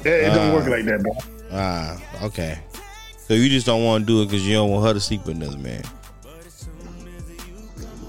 It, 0.04 0.06
it 0.06 0.34
don't 0.34 0.50
Ah. 0.50 0.54
work 0.54 0.66
like 0.68 0.84
that, 0.84 1.02
bro. 1.02 1.12
ah, 1.52 1.96
okay. 2.22 2.58
So 3.26 3.34
you 3.34 3.48
just 3.48 3.66
don't 3.66 3.84
want 3.84 4.02
to 4.02 4.06
do 4.06 4.22
it 4.22 4.26
because 4.26 4.46
you 4.46 4.54
don't 4.54 4.70
want 4.70 4.86
her 4.86 4.94
to 4.94 5.00
sleep 5.00 5.26
with 5.26 5.36
another 5.36 5.58
man. 5.58 5.82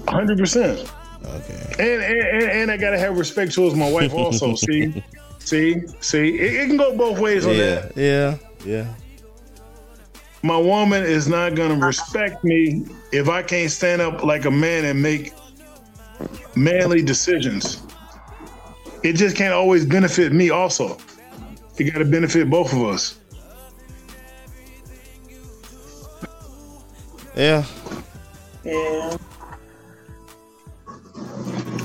hundred 0.08 0.38
percent. 0.38 0.90
Okay. 1.24 1.74
And 1.78 2.02
and 2.02 2.42
and 2.50 2.70
I 2.70 2.76
gotta 2.76 2.98
have 2.98 3.16
respect 3.18 3.52
towards 3.54 3.74
my 3.76 3.90
wife 3.90 4.12
also. 4.14 4.54
see, 4.54 5.02
see, 5.40 5.82
see. 6.00 6.38
It, 6.38 6.54
it 6.62 6.66
can 6.68 6.76
go 6.76 6.96
both 6.96 7.18
ways 7.18 7.46
on 7.46 7.54
Yeah, 7.54 7.80
that. 7.80 7.96
yeah, 7.96 8.36
yeah. 8.64 8.94
My 10.42 10.56
woman 10.56 11.02
is 11.02 11.28
not 11.28 11.54
gonna 11.54 11.74
respect 11.74 12.44
me 12.44 12.86
if 13.12 13.28
I 13.28 13.42
can't 13.42 13.70
stand 13.70 14.00
up 14.00 14.22
like 14.24 14.46
a 14.46 14.50
man 14.50 14.84
and 14.86 15.02
make 15.02 15.32
manly 16.54 17.02
decisions. 17.02 17.82
It 19.02 19.14
just 19.14 19.36
can't 19.36 19.52
always 19.54 19.84
benefit 19.84 20.32
me. 20.32 20.50
Also, 20.50 20.98
it 21.78 21.84
got 21.84 21.98
to 22.00 22.04
benefit 22.04 22.50
both 22.50 22.72
of 22.72 22.82
us. 22.84 23.18
Yeah. 27.36 27.64
Yeah. 28.64 29.16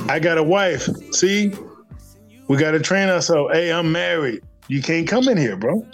I 0.09 0.19
got 0.19 0.37
a 0.37 0.43
wife. 0.43 0.87
See, 1.13 1.53
we 2.47 2.57
got 2.57 2.71
to 2.71 2.79
train 2.79 3.09
ourselves. 3.09 3.53
Hey, 3.53 3.71
I'm 3.71 3.91
married. 3.91 4.43
You 4.67 4.81
can't 4.81 5.07
come 5.07 5.27
in 5.27 5.37
here, 5.37 5.55
bro. 5.55 5.85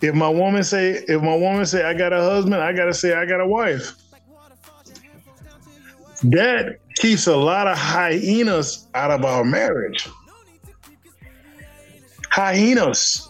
If 0.00 0.14
my 0.14 0.28
woman 0.28 0.64
say, 0.64 1.04
if 1.08 1.22
my 1.22 1.34
woman 1.34 1.64
say 1.64 1.84
I 1.84 1.94
got 1.94 2.12
a 2.12 2.20
husband, 2.20 2.56
I 2.56 2.72
gotta 2.72 2.92
say 2.92 3.14
I 3.14 3.24
got 3.24 3.40
a 3.40 3.46
wife. 3.46 3.94
That 6.24 6.78
keeps 6.96 7.28
a 7.28 7.36
lot 7.36 7.68
of 7.68 7.78
hyenas 7.78 8.88
out 8.94 9.12
of 9.12 9.24
our 9.24 9.44
marriage. 9.44 10.08
Hyenas. 12.30 13.28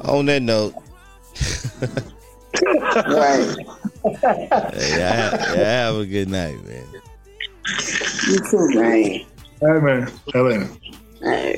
On 0.00 0.26
that 0.26 0.42
note, 0.42 0.74
Right. 2.62 3.56
hey, 4.20 4.48
I, 4.50 5.14
have, 5.14 5.56
yeah, 5.56 5.84
have 5.84 5.96
a 5.96 6.06
good 6.06 6.28
night, 6.28 6.64
man. 6.66 6.84
You 8.26 8.38
too, 8.50 8.68
man. 8.74 9.26
Hey 9.60 9.80
man, 9.80 10.10
Hey, 11.20 11.56